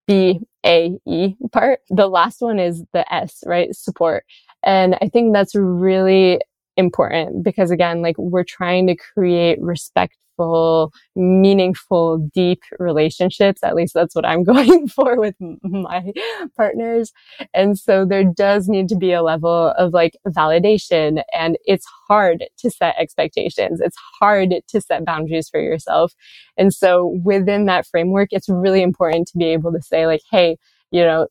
B 0.06 0.40
A 0.64 0.98
E 1.06 1.34
part. 1.52 1.80
The 1.90 2.08
last 2.08 2.40
one 2.40 2.58
is 2.58 2.84
the 2.92 3.12
S, 3.12 3.42
right? 3.46 3.74
Support. 3.74 4.24
And 4.62 4.96
I 5.00 5.08
think 5.08 5.34
that's 5.34 5.54
really 5.54 6.40
important 6.76 7.44
because 7.44 7.70
again, 7.70 8.02
like 8.02 8.16
we're 8.18 8.44
trying 8.44 8.86
to 8.88 8.96
create 8.96 9.60
respect 9.60 10.16
meaningful, 10.38 10.92
meaningful, 11.16 12.18
deep 12.32 12.62
relationships. 12.78 13.62
At 13.62 13.74
least 13.74 13.94
that's 13.94 14.14
what 14.14 14.26
I'm 14.26 14.44
going 14.44 14.88
for 14.88 15.18
with 15.18 15.34
my 15.62 16.12
partners. 16.56 17.12
And 17.52 17.78
so 17.78 18.04
there 18.04 18.24
does 18.24 18.68
need 18.68 18.88
to 18.88 18.96
be 18.96 19.12
a 19.12 19.22
level 19.22 19.72
of 19.76 19.92
like 19.92 20.16
validation 20.28 21.22
and 21.32 21.56
it's 21.64 21.86
hard 22.08 22.44
to 22.58 22.70
set 22.70 22.94
expectations. 22.98 23.80
It's 23.80 23.96
hard 24.20 24.54
to 24.66 24.80
set 24.80 25.04
boundaries 25.04 25.48
for 25.48 25.60
yourself. 25.60 26.12
And 26.56 26.72
so 26.72 27.18
within 27.24 27.66
that 27.66 27.86
framework, 27.86 28.28
it's 28.32 28.48
really 28.48 28.82
important 28.82 29.28
to 29.28 29.38
be 29.38 29.46
able 29.46 29.72
to 29.72 29.82
say 29.82 30.06
like, 30.06 30.22
Hey, 30.30 30.56
you 30.90 31.02
know, 31.02 31.26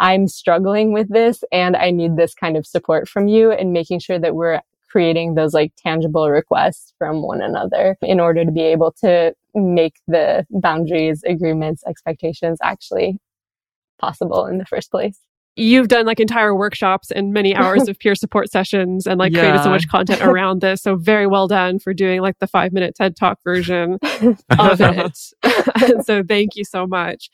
I'm 0.00 0.28
struggling 0.28 0.92
with 0.92 1.08
this 1.08 1.42
and 1.50 1.76
I 1.76 1.90
need 1.90 2.16
this 2.16 2.34
kind 2.34 2.56
of 2.56 2.66
support 2.66 3.08
from 3.08 3.28
you 3.28 3.50
and 3.50 3.72
making 3.72 4.00
sure 4.00 4.18
that 4.18 4.34
we're 4.34 4.60
creating 4.90 5.34
those 5.34 5.52
like 5.52 5.72
tangible 5.76 6.30
requests 6.30 6.94
from 6.98 7.22
one 7.22 7.42
another 7.42 7.96
in 8.02 8.20
order 8.20 8.44
to 8.44 8.50
be 8.50 8.62
able 8.62 8.92
to 9.00 9.34
make 9.54 9.96
the 10.06 10.46
boundaries, 10.50 11.22
agreements, 11.26 11.82
expectations 11.86 12.58
actually 12.62 13.18
possible 13.98 14.46
in 14.46 14.58
the 14.58 14.64
first 14.64 14.90
place 14.90 15.20
you've 15.58 15.88
done 15.88 16.06
like 16.06 16.20
entire 16.20 16.54
workshops 16.54 17.10
and 17.10 17.32
many 17.32 17.54
hours 17.54 17.88
of 17.88 17.98
peer 18.00 18.14
support 18.14 18.50
sessions 18.50 19.06
and 19.06 19.18
like 19.18 19.32
yeah. 19.32 19.40
created 19.40 19.62
so 19.62 19.70
much 19.70 19.88
content 19.88 20.22
around 20.22 20.60
this. 20.60 20.82
So 20.82 20.96
very 20.96 21.26
well 21.26 21.48
done 21.48 21.78
for 21.78 21.92
doing 21.92 22.20
like 22.20 22.38
the 22.38 22.46
five 22.46 22.72
minute 22.72 22.94
TED 22.94 23.16
talk 23.16 23.38
version 23.42 23.98
of 24.02 24.80
it. 24.80 25.18
so 26.06 26.22
thank 26.22 26.54
you 26.54 26.64
so 26.64 26.86
much. 26.86 27.28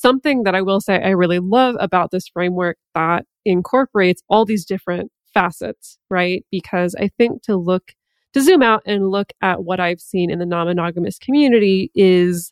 Something 0.00 0.44
that 0.44 0.54
I 0.54 0.62
will 0.62 0.80
say 0.80 0.98
I 1.02 1.10
really 1.10 1.40
love 1.40 1.76
about 1.78 2.10
this 2.10 2.26
framework 2.26 2.78
that 2.94 3.26
incorporates 3.44 4.22
all 4.30 4.46
these 4.46 4.64
different 4.64 5.12
facets, 5.34 5.98
right? 6.08 6.42
Because 6.50 6.94
I 6.98 7.10
think 7.18 7.42
to 7.42 7.56
look, 7.56 7.92
to 8.32 8.40
zoom 8.40 8.62
out 8.62 8.82
and 8.86 9.10
look 9.10 9.30
at 9.42 9.62
what 9.62 9.78
I've 9.78 10.00
seen 10.00 10.30
in 10.30 10.38
the 10.38 10.46
non 10.46 10.68
monogamous 10.68 11.18
community 11.18 11.90
is, 11.94 12.50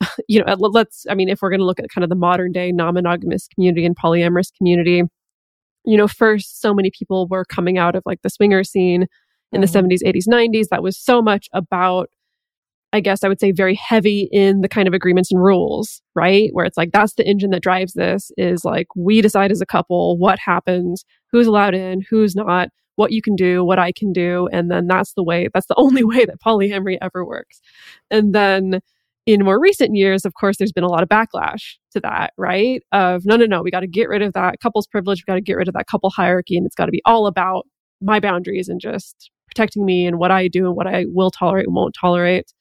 you 0.28 0.44
know, 0.44 0.54
let's, 0.54 1.06
I 1.10 1.16
mean, 1.16 1.28
if 1.28 1.42
we're 1.42 1.50
going 1.50 1.58
to 1.58 1.66
look 1.66 1.80
at 1.80 1.90
kind 1.90 2.04
of 2.04 2.08
the 2.08 2.14
modern 2.14 2.52
day 2.52 2.70
non 2.70 2.94
monogamous 2.94 3.48
community 3.48 3.84
and 3.84 3.96
polyamorous 3.96 4.52
community, 4.56 5.02
you 5.84 5.96
know, 5.96 6.06
first, 6.06 6.60
so 6.60 6.72
many 6.72 6.92
people 6.96 7.26
were 7.26 7.44
coming 7.44 7.78
out 7.78 7.96
of 7.96 8.04
like 8.06 8.22
the 8.22 8.30
swinger 8.30 8.62
scene 8.62 9.08
in 9.50 9.60
mm-hmm. 9.60 9.88
the 9.88 9.96
70s, 9.96 10.04
80s, 10.06 10.28
90s. 10.28 10.68
That 10.70 10.84
was 10.84 10.96
so 10.96 11.20
much 11.20 11.48
about 11.52 12.10
I 12.96 13.00
guess 13.00 13.22
I 13.22 13.28
would 13.28 13.40
say 13.40 13.52
very 13.52 13.74
heavy 13.74 14.28
in 14.32 14.62
the 14.62 14.68
kind 14.68 14.88
of 14.88 14.94
agreements 14.94 15.30
and 15.30 15.42
rules, 15.42 16.00
right? 16.14 16.48
Where 16.52 16.64
it's 16.64 16.78
like, 16.78 16.92
that's 16.92 17.14
the 17.14 17.26
engine 17.26 17.50
that 17.50 17.62
drives 17.62 17.92
this 17.92 18.30
is 18.36 18.64
like, 18.64 18.86
we 18.96 19.20
decide 19.20 19.52
as 19.52 19.60
a 19.60 19.66
couple 19.66 20.16
what 20.18 20.38
happens, 20.38 21.04
who's 21.30 21.46
allowed 21.46 21.74
in, 21.74 22.02
who's 22.08 22.34
not, 22.34 22.70
what 22.96 23.12
you 23.12 23.20
can 23.20 23.36
do, 23.36 23.62
what 23.62 23.78
I 23.78 23.92
can 23.92 24.12
do. 24.12 24.48
And 24.50 24.70
then 24.70 24.86
that's 24.86 25.12
the 25.12 25.22
way, 25.22 25.48
that's 25.52 25.66
the 25.66 25.74
only 25.78 26.02
way 26.02 26.24
that 26.24 26.40
polyamory 26.40 26.96
ever 27.00 27.24
works. 27.24 27.60
And 28.10 28.34
then, 28.34 28.80
in 29.26 29.44
more 29.44 29.60
recent 29.60 29.96
years, 29.96 30.24
of 30.24 30.34
course, 30.34 30.56
there's 30.56 30.72
been 30.72 30.84
a 30.84 30.88
lot 30.88 31.02
of 31.02 31.08
backlash 31.08 31.74
to 31.92 32.00
that, 32.00 32.32
right? 32.38 32.80
Of 32.92 33.26
no, 33.26 33.36
no, 33.36 33.44
no, 33.44 33.60
we 33.60 33.72
got 33.72 33.80
to 33.80 33.88
get 33.88 34.08
rid 34.08 34.22
of 34.22 34.32
that 34.34 34.60
couple's 34.62 34.86
privilege. 34.86 35.18
We 35.26 35.32
got 35.32 35.34
to 35.34 35.40
get 35.40 35.56
rid 35.56 35.66
of 35.66 35.74
that 35.74 35.88
couple 35.88 36.10
hierarchy. 36.10 36.56
And 36.56 36.64
it's 36.64 36.76
got 36.76 36.86
to 36.86 36.92
be 36.92 37.02
all 37.04 37.26
about 37.26 37.66
my 38.00 38.20
boundaries 38.20 38.68
and 38.68 38.80
just 38.80 39.30
protecting 39.48 39.84
me 39.84 40.06
and 40.06 40.18
what 40.18 40.30
I 40.30 40.46
do 40.46 40.66
and 40.66 40.76
what 40.76 40.86
I 40.86 41.06
will 41.08 41.32
tolerate 41.32 41.66
and 41.66 41.74
won't 41.74 41.96
tolerate. 42.00 42.52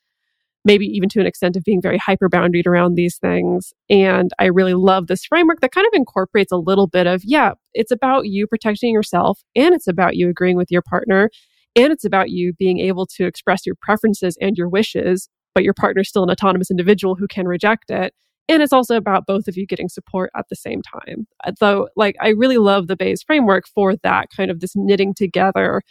Maybe 0.66 0.86
even 0.88 1.10
to 1.10 1.20
an 1.20 1.28
extent 1.28 1.56
of 1.56 1.64
being 1.64 1.82
very 1.82 1.98
hyper 1.98 2.28
boundaried 2.28 2.68
around 2.68 2.96
these 2.96 3.18
things. 3.18 3.72
And 3.90 4.32
I 4.40 4.46
really 4.46 4.74
love 4.74 5.08
this 5.08 5.24
framework 5.24 5.62
that 5.62 5.72
kind 5.72 5.88
of 5.88 5.94
incorporates 5.94 6.52
a 6.52 6.58
little 6.58 6.88
bit 6.88 7.08
of, 7.08 7.22
yeah, 7.24 7.52
it's 7.74 7.92
about 7.92 8.26
you 8.26 8.48
protecting 8.48 8.92
yourself 8.92 9.42
and 9.56 9.74
it's 9.74 9.88
about 9.88 10.16
you 10.16 10.30
agreeing 10.30 10.58
with 10.58 10.72
your 10.72 10.82
partner 10.82 11.30
and 11.76 11.94
it's 11.94 12.06
about 12.06 12.32
you 12.32 12.54
being 12.54 12.80
able 12.80 13.06
to 13.06 13.26
express 13.26 13.66
your 13.66 13.76
preferences 13.80 14.38
and 14.42 14.58
your 14.58 14.68
wishes 14.68 15.30
but 15.56 15.64
your 15.64 15.74
partner's 15.74 16.10
still 16.10 16.24
an 16.24 16.30
autonomous 16.30 16.70
individual 16.70 17.16
who 17.16 17.28
can 17.28 17.48
reject 17.48 17.90
it. 17.90 18.14
And 18.48 18.62
it's 18.62 18.74
also 18.74 18.96
about 18.96 19.26
both 19.26 19.48
of 19.48 19.58
you 19.58 19.66
getting 19.66 19.90
support 19.90 20.30
at 20.38 20.46
the 20.50 20.56
same 20.56 20.82
time. 20.84 21.26
Uh, 21.44 21.54
though, 21.60 21.88
like, 21.96 22.16
I 22.22 22.30
really 22.30 22.58
love 22.58 22.88
the 22.88 22.96
BAES 22.96 23.24
framework 23.24 23.64
for 23.74 23.96
that 24.04 24.28
kind 24.36 24.52
of 24.52 24.60
this 24.60 24.76
knitting 24.76 25.16
together 25.16 25.82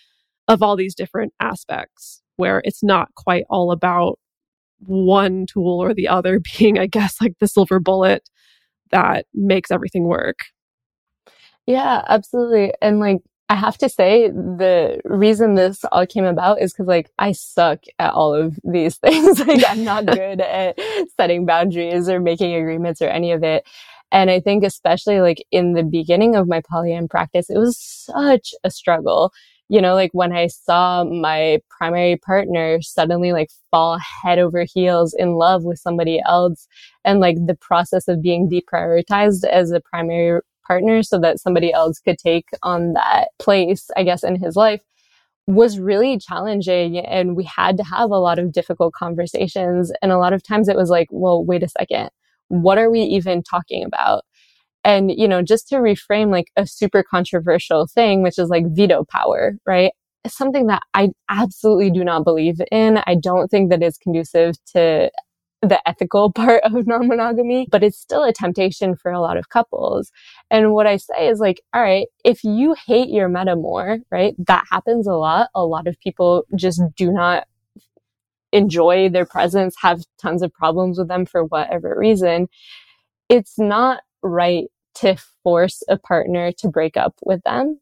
of 0.47 0.63
all 0.63 0.77
these 0.77 0.95
different 0.95 1.33
aspects 1.41 2.23
where 2.37 2.61
it's 2.65 2.83
not 2.83 3.09
quite 3.17 3.45
all 3.49 3.73
about 3.73 4.19
one 4.81 5.47
tool 5.47 5.83
or 5.83 5.95
the 5.95 6.09
other 6.09 6.41
being, 6.59 6.79
I 6.79 6.87
guess, 6.87 7.21
like 7.21 7.35
the 7.41 7.49
silver 7.49 7.81
bullet 7.81 8.29
that 8.91 9.27
makes 9.35 9.71
everything 9.71 10.05
work. 10.05 10.39
Yeah, 11.67 12.05
absolutely. 12.09 12.73
And 12.83 13.01
like, 13.01 13.19
I 13.49 13.57
have 13.57 13.77
to 13.79 13.89
say 13.89 14.31
the 14.31 15.01
reason 15.05 15.55
this 15.55 15.85
all 15.93 16.07
came 16.07 16.25
about 16.25 16.63
is 16.63 16.73
because 16.73 16.87
like 16.87 17.11
I 17.19 17.33
suck 17.33 17.81
at 17.99 18.13
all 18.13 18.35
of 18.35 18.59
these 18.65 18.97
things. 18.99 19.39
like 19.41 19.63
I'm 19.69 19.85
not 19.85 20.07
good 20.15 20.41
at 20.41 20.79
setting 21.17 21.45
boundaries 21.45 22.09
or 22.09 22.21
making 22.21 22.55
agreements 22.55 23.03
or 23.03 23.09
any 23.09 23.33
of 23.33 23.43
it. 23.43 23.67
And 24.13 24.31
I 24.31 24.41
think 24.41 24.65
especially 24.65 25.21
like 25.21 25.45
in 25.51 25.73
the 25.73 25.83
beginning 25.83 26.37
of 26.37 26.49
my 26.49 26.61
polyam 26.61 27.09
practice, 27.11 27.51
it 27.51 27.59
was 27.59 27.79
such 27.79 28.55
a 28.63 28.71
struggle. 28.71 29.33
You 29.69 29.81
know, 29.81 29.95
like 29.95 30.11
when 30.13 30.33
I 30.33 30.49
saw 30.49 31.05
my 31.05 31.61
primary 31.71 32.17
partner 32.17 32.83
suddenly 32.83 33.33
like 33.33 33.49
fall 33.71 33.99
head 34.23 34.39
over 34.39 34.65
heels 34.73 35.15
in 35.19 35.35
love 35.35 35.65
with 35.65 35.79
somebody 35.79 36.21
else 36.27 36.69
and 37.05 37.19
like 37.21 37.37
the 37.47 37.57
process 37.57 38.07
of 38.07 38.23
being 38.23 38.49
deprioritized 38.49 39.45
as 39.45 39.71
a 39.71 39.81
primary 39.81 40.41
partner 40.67 41.03
so 41.03 41.19
that 41.21 41.41
somebody 41.41 41.73
else 41.73 41.99
could 42.01 42.19
take 42.19 42.47
on 42.63 42.93
that 42.95 43.29
place, 43.39 43.91
I 43.97 44.03
guess, 44.03 44.23
in 44.23 44.37
his 44.37 44.57
life 44.57 44.81
was 45.47 45.79
really 45.79 46.19
challenging. 46.19 46.99
And 46.99 47.37
we 47.37 47.45
had 47.45 47.77
to 47.77 47.85
have 47.85 48.11
a 48.11 48.19
lot 48.19 48.39
of 48.39 48.53
difficult 48.53 48.95
conversations. 48.95 49.93
And 50.03 50.11
a 50.13 50.19
lot 50.19 50.33
of 50.33 50.43
times 50.43 50.69
it 50.69 50.77
was 50.77 50.91
like, 50.91 51.09
well, 51.11 51.45
wait 51.45 51.63
a 51.63 51.69
second. 51.69 52.11
What 52.49 52.79
are 52.79 52.91
we 52.91 53.01
even 53.01 53.43
talking 53.43 53.85
about? 53.85 54.25
And, 54.85 55.11
you 55.11 55.27
know, 55.27 55.43
just 55.43 55.69
to 55.69 55.77
reframe 55.77 56.31
like 56.31 56.49
a 56.57 56.67
super 56.67 57.03
controversial 57.03 57.87
thing, 57.87 58.23
which 58.23 58.39
is 58.39 58.51
like 58.51 58.65
veto 58.69 59.05
power, 59.05 59.57
right? 59.67 59.93
something 60.27 60.67
that 60.69 60.83
I 60.95 61.11
absolutely 61.29 61.91
do 61.91 62.05
not 62.05 62.25
believe 62.25 62.57
in. 62.71 63.01
I 63.07 63.15
don't 63.15 63.49
think 63.49 63.71
that 63.71 63.83
is 63.83 63.99
conducive 63.99 64.57
to 64.73 65.11
the 65.63 65.89
ethical 65.89 66.33
part 66.35 66.63
of 66.65 66.87
non 66.87 67.09
monogamy, 67.09 67.69
but 67.71 67.83
it's 67.83 67.99
still 67.99 68.25
a 68.25 68.33
temptation 68.33 68.97
for 68.97 69.11
a 69.11 69.21
lot 69.21 69.37
of 69.37 69.49
couples. 69.49 70.11
And 70.51 70.73
what 70.73 70.87
I 70.87 70.97
say 70.97 71.29
is 71.29 71.41
like, 71.41 71.61
all 71.73 71.83
right, 71.83 72.07
if 72.25 72.45
you 72.45 72.75
hate 72.87 73.09
your 73.09 73.29
metamour, 73.29 74.01
right, 74.11 74.35
that 74.47 74.65
happens 74.71 75.07
a 75.07 75.15
lot. 75.15 75.49
A 75.55 75.65
lot 75.65 75.87
of 75.87 75.99
people 76.01 76.45
just 76.55 76.83
do 76.97 77.13
not 77.13 77.47
enjoy 78.53 79.09
their 79.09 79.27
presence, 79.27 79.75
have 79.81 80.03
tons 80.21 80.41
of 80.43 80.53
problems 80.53 80.99
with 80.99 81.09
them 81.09 81.27
for 81.27 81.45
whatever 81.45 81.95
reason. 81.99 82.47
It's 83.29 83.59
not 83.59 84.03
right 84.23 84.67
to 84.97 85.17
force 85.43 85.83
a 85.89 85.99
partner 85.99 86.53
to 86.53 86.69
break 86.69 86.97
up 86.97 87.15
with 87.25 87.43
them. 87.45 87.81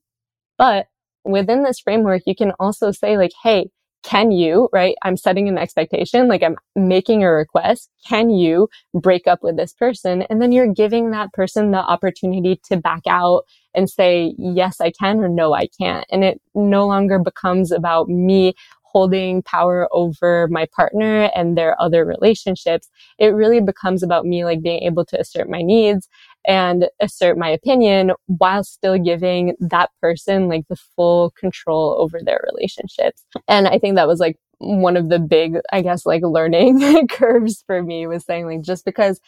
But 0.58 0.86
within 1.24 1.62
this 1.62 1.80
framework, 1.80 2.22
you 2.26 2.34
can 2.34 2.52
also 2.58 2.90
say 2.90 3.16
like, 3.16 3.32
Hey, 3.42 3.70
can 4.02 4.32
you, 4.32 4.68
right? 4.72 4.96
I'm 5.02 5.16
setting 5.16 5.48
an 5.48 5.58
expectation, 5.58 6.28
like 6.28 6.42
I'm 6.42 6.56
making 6.74 7.22
a 7.22 7.30
request. 7.30 7.90
Can 8.06 8.30
you 8.30 8.68
break 8.94 9.26
up 9.26 9.42
with 9.42 9.56
this 9.56 9.72
person? 9.72 10.22
And 10.22 10.42
then 10.42 10.52
you're 10.52 10.72
giving 10.72 11.10
that 11.10 11.32
person 11.32 11.70
the 11.70 11.78
opportunity 11.78 12.60
to 12.64 12.76
back 12.76 13.02
out 13.08 13.44
and 13.74 13.88
say, 13.88 14.34
yes, 14.38 14.80
I 14.80 14.90
can 14.90 15.20
or 15.20 15.28
no, 15.28 15.54
I 15.54 15.68
can't. 15.80 16.04
And 16.10 16.24
it 16.24 16.40
no 16.54 16.86
longer 16.86 17.18
becomes 17.18 17.70
about 17.70 18.08
me 18.08 18.54
holding 18.82 19.42
power 19.42 19.88
over 19.90 20.48
my 20.48 20.66
partner 20.76 21.30
and 21.34 21.56
their 21.56 21.80
other 21.80 22.04
relationships. 22.04 22.90
It 23.18 23.28
really 23.28 23.60
becomes 23.60 24.02
about 24.02 24.26
me 24.26 24.44
like 24.44 24.62
being 24.62 24.82
able 24.82 25.06
to 25.06 25.18
assert 25.18 25.48
my 25.48 25.62
needs 25.62 26.08
and 26.46 26.88
assert 27.00 27.38
my 27.38 27.48
opinion 27.48 28.12
while 28.26 28.64
still 28.64 28.98
giving 28.98 29.54
that 29.60 29.90
person 30.00 30.48
like 30.48 30.66
the 30.68 30.76
full 30.76 31.30
control 31.38 31.96
over 31.98 32.20
their 32.22 32.40
relationships. 32.52 33.24
And 33.48 33.68
I 33.68 33.78
think 33.78 33.96
that 33.96 34.08
was 34.08 34.20
like 34.20 34.36
one 34.58 34.96
of 34.96 35.08
the 35.08 35.18
big, 35.18 35.56
I 35.72 35.82
guess, 35.82 36.06
like 36.06 36.22
learning 36.22 37.08
curves 37.10 37.62
for 37.66 37.82
me 37.82 38.06
was 38.06 38.24
saying 38.24 38.46
like 38.46 38.62
just 38.62 38.84
because 38.84 39.20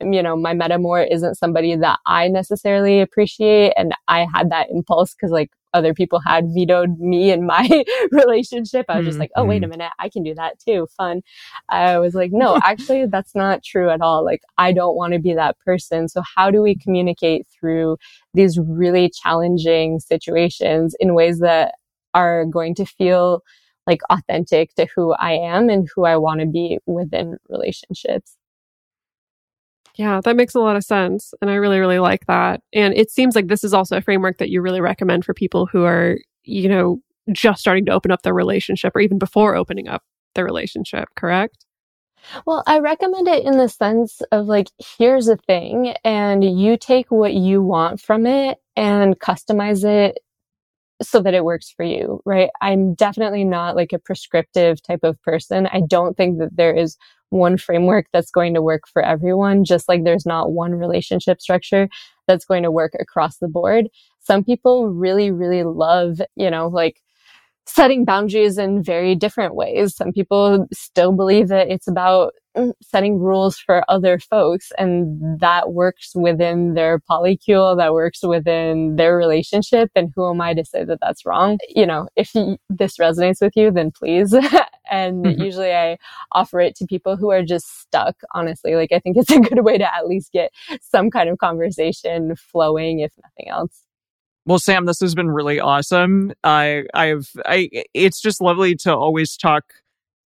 you 0.00 0.22
know, 0.22 0.36
my 0.36 0.54
metamour 0.54 1.06
isn't 1.10 1.36
somebody 1.36 1.74
that 1.74 1.98
I 2.06 2.28
necessarily 2.28 3.00
appreciate. 3.00 3.72
And 3.76 3.94
I 4.06 4.26
had 4.32 4.50
that 4.50 4.70
impulse 4.70 5.14
because 5.14 5.30
like 5.30 5.50
other 5.74 5.94
people 5.94 6.20
had 6.20 6.46
vetoed 6.54 6.98
me 6.98 7.30
in 7.30 7.46
my 7.46 7.84
relationship. 8.10 8.86
I 8.88 8.98
was 8.98 9.06
just 9.06 9.18
like, 9.18 9.30
oh, 9.36 9.44
wait 9.44 9.62
a 9.62 9.66
mm-hmm. 9.66 9.78
minute. 9.78 9.92
I 9.98 10.08
can 10.08 10.22
do 10.22 10.34
that 10.34 10.58
too. 10.58 10.86
Fun. 10.96 11.22
I 11.68 11.98
was 11.98 12.14
like, 12.14 12.32
no, 12.32 12.58
actually, 12.64 13.06
that's 13.06 13.34
not 13.34 13.62
true 13.62 13.90
at 13.90 14.00
all. 14.00 14.24
Like, 14.24 14.40
I 14.56 14.72
don't 14.72 14.96
want 14.96 15.12
to 15.12 15.18
be 15.18 15.34
that 15.34 15.58
person. 15.60 16.08
So 16.08 16.22
how 16.36 16.50
do 16.50 16.62
we 16.62 16.76
communicate 16.76 17.46
through 17.48 17.98
these 18.34 18.58
really 18.58 19.10
challenging 19.10 20.00
situations 20.00 20.94
in 21.00 21.14
ways 21.14 21.40
that 21.40 21.74
are 22.14 22.44
going 22.46 22.74
to 22.76 22.86
feel 22.86 23.42
like 23.86 24.00
authentic 24.10 24.74
to 24.74 24.86
who 24.94 25.12
I 25.12 25.32
am 25.32 25.68
and 25.68 25.88
who 25.94 26.04
I 26.04 26.16
want 26.16 26.40
to 26.40 26.46
be 26.46 26.78
within 26.86 27.36
relationships? 27.48 28.37
Yeah, 29.98 30.20
that 30.22 30.36
makes 30.36 30.54
a 30.54 30.60
lot 30.60 30.76
of 30.76 30.84
sense. 30.84 31.34
And 31.42 31.50
I 31.50 31.54
really, 31.54 31.80
really 31.80 31.98
like 31.98 32.24
that. 32.26 32.60
And 32.72 32.94
it 32.94 33.10
seems 33.10 33.34
like 33.34 33.48
this 33.48 33.64
is 33.64 33.74
also 33.74 33.96
a 33.96 34.00
framework 34.00 34.38
that 34.38 34.48
you 34.48 34.62
really 34.62 34.80
recommend 34.80 35.24
for 35.24 35.34
people 35.34 35.66
who 35.66 35.82
are, 35.84 36.18
you 36.44 36.68
know, 36.68 37.00
just 37.32 37.60
starting 37.60 37.84
to 37.86 37.92
open 37.92 38.12
up 38.12 38.22
their 38.22 38.32
relationship 38.32 38.94
or 38.94 39.00
even 39.00 39.18
before 39.18 39.56
opening 39.56 39.88
up 39.88 40.02
their 40.36 40.44
relationship, 40.44 41.08
correct? 41.16 41.64
Well, 42.46 42.62
I 42.66 42.78
recommend 42.78 43.26
it 43.26 43.44
in 43.44 43.58
the 43.58 43.68
sense 43.68 44.22
of 44.32 44.46
like, 44.46 44.68
here's 44.98 45.28
a 45.28 45.36
thing, 45.36 45.94
and 46.04 46.44
you 46.44 46.76
take 46.76 47.10
what 47.10 47.34
you 47.34 47.62
want 47.62 48.00
from 48.00 48.26
it 48.26 48.58
and 48.76 49.18
customize 49.18 49.84
it 49.84 50.18
so 51.02 51.20
that 51.22 51.34
it 51.34 51.44
works 51.44 51.70
for 51.70 51.84
you, 51.84 52.20
right? 52.24 52.50
I'm 52.60 52.94
definitely 52.94 53.44
not 53.44 53.76
like 53.76 53.92
a 53.92 53.98
prescriptive 53.98 54.82
type 54.82 55.00
of 55.04 55.20
person. 55.22 55.68
I 55.72 55.82
don't 55.86 56.16
think 56.16 56.38
that 56.38 56.56
there 56.56 56.74
is 56.74 56.96
one 57.30 57.56
framework 57.56 58.06
that's 58.12 58.30
going 58.30 58.54
to 58.54 58.62
work 58.62 58.82
for 58.92 59.04
everyone, 59.04 59.64
just 59.64 59.88
like 59.88 60.04
there's 60.04 60.26
not 60.26 60.52
one 60.52 60.72
relationship 60.72 61.40
structure 61.40 61.88
that's 62.26 62.44
going 62.44 62.62
to 62.62 62.70
work 62.70 62.92
across 62.98 63.38
the 63.38 63.48
board. 63.48 63.88
Some 64.20 64.44
people 64.44 64.88
really, 64.88 65.30
really 65.30 65.64
love, 65.64 66.20
you 66.36 66.50
know, 66.50 66.68
like 66.68 67.00
setting 67.68 68.04
boundaries 68.04 68.58
in 68.58 68.82
very 68.82 69.14
different 69.14 69.54
ways. 69.54 69.94
Some 69.94 70.12
people 70.12 70.66
still 70.72 71.12
believe 71.12 71.48
that 71.48 71.68
it's 71.68 71.86
about 71.86 72.32
mm, 72.56 72.72
setting 72.82 73.18
rules 73.18 73.58
for 73.58 73.84
other 73.88 74.18
folks 74.18 74.72
and 74.78 75.38
that 75.40 75.72
works 75.72 76.12
within 76.14 76.74
their 76.74 76.98
polycule, 76.98 77.76
that 77.76 77.92
works 77.92 78.22
within 78.22 78.96
their 78.96 79.16
relationship. 79.16 79.90
And 79.94 80.10
who 80.16 80.30
am 80.30 80.40
I 80.40 80.54
to 80.54 80.64
say 80.64 80.84
that 80.84 80.98
that's 81.00 81.26
wrong? 81.26 81.58
You 81.68 81.86
know, 81.86 82.08
if 82.16 82.34
you, 82.34 82.56
this 82.70 82.96
resonates 82.96 83.42
with 83.42 83.54
you, 83.54 83.70
then 83.70 83.90
please. 83.90 84.32
and 84.90 85.24
mm-hmm. 85.24 85.40
usually 85.40 85.72
I 85.72 85.98
offer 86.32 86.60
it 86.60 86.74
to 86.76 86.86
people 86.86 87.16
who 87.16 87.30
are 87.30 87.42
just 87.42 87.80
stuck, 87.80 88.16
honestly. 88.34 88.76
Like 88.76 88.92
I 88.92 88.98
think 88.98 89.16
it's 89.18 89.30
a 89.30 89.40
good 89.40 89.62
way 89.62 89.76
to 89.76 89.94
at 89.94 90.06
least 90.06 90.32
get 90.32 90.52
some 90.80 91.10
kind 91.10 91.28
of 91.28 91.38
conversation 91.38 92.34
flowing, 92.36 93.00
if 93.00 93.12
nothing 93.22 93.50
else. 93.50 93.84
Well, 94.48 94.58
Sam, 94.58 94.86
this 94.86 95.00
has 95.00 95.14
been 95.14 95.30
really 95.30 95.60
awesome. 95.60 96.32
I, 96.42 96.84
I've, 96.94 97.28
I, 97.44 97.68
it's 97.92 98.18
just 98.18 98.40
lovely 98.40 98.74
to 98.76 98.96
always 98.96 99.36
talk 99.36 99.74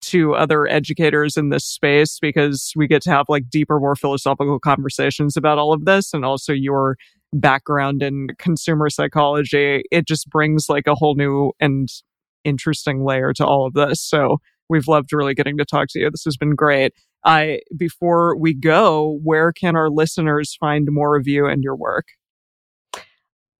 to 0.02 0.34
other 0.34 0.68
educators 0.68 1.38
in 1.38 1.48
this 1.48 1.64
space 1.64 2.18
because 2.20 2.74
we 2.76 2.86
get 2.86 3.00
to 3.04 3.10
have 3.10 3.24
like 3.30 3.48
deeper, 3.48 3.80
more 3.80 3.96
philosophical 3.96 4.60
conversations 4.60 5.38
about 5.38 5.56
all 5.56 5.72
of 5.72 5.86
this 5.86 6.12
and 6.12 6.22
also 6.22 6.52
your 6.52 6.98
background 7.32 8.02
in 8.02 8.26
consumer 8.38 8.90
psychology. 8.90 9.84
It 9.90 10.06
just 10.06 10.28
brings 10.28 10.68
like 10.68 10.86
a 10.86 10.94
whole 10.94 11.14
new 11.14 11.52
and 11.58 11.88
interesting 12.44 13.02
layer 13.02 13.32
to 13.32 13.46
all 13.46 13.66
of 13.66 13.72
this. 13.72 14.02
So 14.02 14.36
we've 14.68 14.86
loved 14.86 15.14
really 15.14 15.32
getting 15.32 15.56
to 15.56 15.64
talk 15.64 15.88
to 15.92 15.98
you. 15.98 16.10
This 16.10 16.24
has 16.24 16.36
been 16.36 16.54
great. 16.54 16.92
I, 17.24 17.60
before 17.74 18.36
we 18.36 18.52
go, 18.52 19.18
where 19.22 19.50
can 19.50 19.76
our 19.76 19.88
listeners 19.88 20.54
find 20.60 20.88
more 20.90 21.16
of 21.16 21.26
you 21.26 21.46
and 21.46 21.64
your 21.64 21.74
work? 21.74 22.04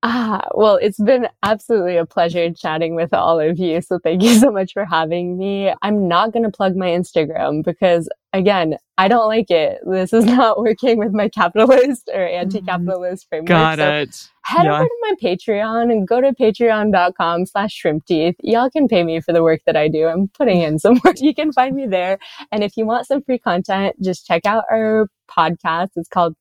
Ah, 0.02 0.48
well, 0.54 0.76
it's 0.76 0.98
been 0.98 1.28
absolutely 1.42 1.98
a 1.98 2.06
pleasure 2.06 2.50
chatting 2.54 2.94
with 2.94 3.12
all 3.12 3.38
of 3.38 3.58
you. 3.58 3.82
So 3.82 3.98
thank 3.98 4.22
you 4.22 4.34
so 4.34 4.50
much 4.50 4.72
for 4.72 4.86
having 4.86 5.36
me. 5.36 5.74
I'm 5.82 6.08
not 6.08 6.32
going 6.32 6.44
to 6.44 6.50
plug 6.50 6.74
my 6.74 6.88
Instagram 6.88 7.62
because 7.62 8.08
again, 8.32 8.76
I 8.96 9.08
don't 9.08 9.28
like 9.28 9.50
it. 9.50 9.80
This 9.84 10.14
is 10.14 10.24
not 10.36 10.58
working 10.58 10.98
with 10.98 11.12
my 11.12 11.28
capitalist 11.28 12.08
or 12.12 12.20
mm-hmm. 12.20 12.40
anti-capitalist 12.40 13.28
framework. 13.28 13.48
Got 13.48 13.78
so 13.78 13.90
it. 13.90 14.30
Head 14.42 14.64
yeah. 14.64 14.74
over 14.76 14.84
to 14.84 14.96
my 15.02 15.14
Patreon 15.22 15.92
and 15.92 16.08
go 16.08 16.22
to 16.22 16.32
patreon.com 16.32 17.44
slash 17.44 17.72
shrimp 17.72 18.06
teeth. 18.06 18.36
Y'all 18.42 18.70
can 18.70 18.88
pay 18.88 19.04
me 19.04 19.20
for 19.20 19.32
the 19.32 19.42
work 19.42 19.60
that 19.66 19.76
I 19.76 19.88
do. 19.88 20.06
I'm 20.06 20.28
putting 20.28 20.62
in 20.62 20.78
some 20.78 20.98
work. 21.04 21.16
You 21.20 21.34
can 21.34 21.52
find 21.52 21.76
me 21.76 21.86
there. 21.86 22.18
And 22.50 22.64
if 22.64 22.76
you 22.78 22.86
want 22.86 23.06
some 23.06 23.22
free 23.22 23.38
content, 23.38 23.96
just 24.02 24.26
check 24.26 24.46
out 24.46 24.64
our 24.70 25.08
podcast. 25.30 25.90
It's 25.96 26.08
called 26.08 26.36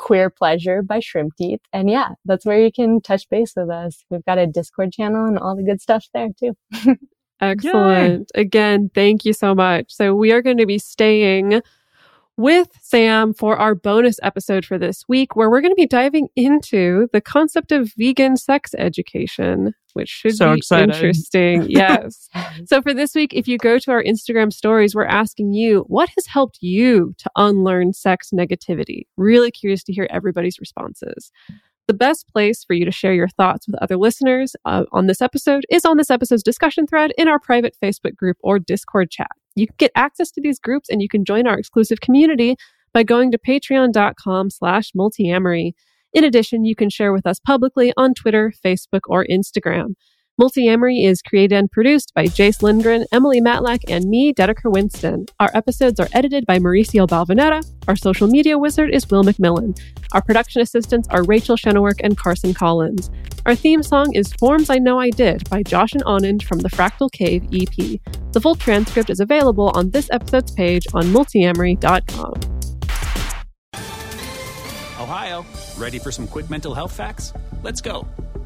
Queer 0.00 0.30
Pleasure 0.30 0.82
by 0.82 0.98
Shrimp 0.98 1.36
Teeth. 1.36 1.60
And 1.74 1.90
yeah, 1.90 2.10
that's 2.24 2.46
where 2.46 2.58
you 2.58 2.72
can 2.72 3.02
touch 3.02 3.28
base 3.28 3.52
with 3.54 3.68
us. 3.68 4.02
We've 4.08 4.24
got 4.24 4.38
a 4.38 4.46
Discord 4.46 4.92
channel 4.94 5.26
and 5.26 5.38
all 5.38 5.54
the 5.54 5.62
good 5.62 5.82
stuff 5.82 6.06
there 6.14 6.28
too. 6.38 6.56
Excellent. 7.42 8.30
Yay. 8.34 8.40
Again, 8.40 8.90
thank 8.94 9.26
you 9.26 9.34
so 9.34 9.54
much. 9.54 9.92
So 9.92 10.14
we 10.14 10.32
are 10.32 10.40
going 10.40 10.56
to 10.56 10.66
be 10.66 10.78
staying 10.78 11.60
with 12.40 12.68
Sam 12.80 13.34
for 13.34 13.58
our 13.58 13.74
bonus 13.74 14.16
episode 14.22 14.64
for 14.64 14.78
this 14.78 15.04
week, 15.06 15.36
where 15.36 15.50
we're 15.50 15.60
going 15.60 15.72
to 15.72 15.76
be 15.76 15.86
diving 15.86 16.28
into 16.36 17.06
the 17.12 17.20
concept 17.20 17.70
of 17.70 17.92
vegan 17.98 18.38
sex 18.38 18.74
education, 18.78 19.74
which 19.92 20.08
should 20.08 20.36
so 20.36 20.54
be 20.54 20.58
excited. 20.58 20.94
interesting. 20.94 21.62
yes. 21.68 22.30
so 22.64 22.80
for 22.80 22.94
this 22.94 23.14
week, 23.14 23.34
if 23.34 23.46
you 23.46 23.58
go 23.58 23.78
to 23.78 23.90
our 23.90 24.02
Instagram 24.02 24.50
stories, 24.50 24.94
we're 24.94 25.04
asking 25.04 25.52
you 25.52 25.84
what 25.88 26.08
has 26.16 26.26
helped 26.26 26.58
you 26.62 27.14
to 27.18 27.30
unlearn 27.36 27.92
sex 27.92 28.30
negativity. 28.32 29.02
Really 29.18 29.50
curious 29.50 29.84
to 29.84 29.92
hear 29.92 30.08
everybody's 30.10 30.58
responses. 30.58 31.30
The 31.88 31.94
best 31.94 32.26
place 32.28 32.64
for 32.64 32.72
you 32.72 32.86
to 32.86 32.92
share 32.92 33.12
your 33.12 33.28
thoughts 33.28 33.66
with 33.66 33.82
other 33.82 33.98
listeners 33.98 34.56
uh, 34.64 34.84
on 34.92 35.08
this 35.08 35.20
episode 35.20 35.66
is 35.68 35.84
on 35.84 35.98
this 35.98 36.10
episode's 36.10 36.42
discussion 36.42 36.86
thread 36.86 37.12
in 37.18 37.28
our 37.28 37.38
private 37.38 37.76
Facebook 37.84 38.16
group 38.16 38.38
or 38.40 38.58
Discord 38.58 39.10
chat. 39.10 39.30
You 39.54 39.66
can 39.66 39.76
get 39.78 39.92
access 39.94 40.30
to 40.32 40.40
these 40.40 40.58
groups 40.58 40.88
and 40.88 41.02
you 41.02 41.08
can 41.08 41.24
join 41.24 41.46
our 41.46 41.58
exclusive 41.58 42.00
community 42.00 42.56
by 42.92 43.02
going 43.02 43.30
to 43.32 43.38
patreon.com 43.38 44.50
slash 44.50 44.92
multiamory. 44.96 45.72
In 46.12 46.24
addition, 46.24 46.64
you 46.64 46.74
can 46.74 46.90
share 46.90 47.12
with 47.12 47.26
us 47.26 47.38
publicly 47.38 47.92
on 47.96 48.14
Twitter, 48.14 48.52
Facebook, 48.64 49.00
or 49.06 49.24
Instagram. 49.30 49.94
Multiamory 50.40 51.04
is 51.04 51.20
created 51.20 51.54
and 51.54 51.70
produced 51.70 52.14
by 52.14 52.26
Jase 52.26 52.62
Lindgren, 52.62 53.04
Emily 53.12 53.42
Matlack, 53.42 53.80
and 53.88 54.06
me, 54.06 54.32
Dedeker 54.32 54.72
Winston. 54.72 55.26
Our 55.38 55.50
episodes 55.52 56.00
are 56.00 56.08
edited 56.14 56.46
by 56.46 56.58
Mauricio 56.58 57.06
Balvanera. 57.06 57.62
Our 57.86 57.94
social 57.94 58.26
media 58.26 58.56
wizard 58.56 58.90
is 58.90 59.06
Will 59.10 59.22
McMillan. 59.22 59.78
Our 60.12 60.22
production 60.22 60.62
assistants 60.62 61.06
are 61.08 61.24
Rachel 61.24 61.56
Shenowork 61.56 62.00
and 62.02 62.16
Carson 62.16 62.54
Collins. 62.54 63.10
Our 63.44 63.54
theme 63.54 63.82
song 63.82 64.14
is 64.14 64.32
Forms 64.32 64.70
I 64.70 64.78
Know 64.78 64.98
I 64.98 65.10
Did 65.10 65.46
by 65.50 65.62
Josh 65.62 65.92
and 65.92 66.04
Anand 66.04 66.44
from 66.44 66.60
the 66.60 66.70
Fractal 66.70 67.12
Cave 67.12 67.44
EP. 67.52 68.00
The 68.32 68.40
full 68.40 68.54
transcript 68.54 69.10
is 69.10 69.20
available 69.20 69.70
on 69.74 69.90
this 69.90 70.08
episode's 70.10 70.52
page 70.52 70.86
on 70.94 71.04
multiamory.com. 71.08 72.32
Ohio, 74.98 75.44
ready 75.76 75.98
for 75.98 76.10
some 76.10 76.26
quick 76.26 76.48
mental 76.48 76.72
health 76.72 76.92
facts? 76.96 77.34
Let's 77.62 77.82
go. 77.82 78.08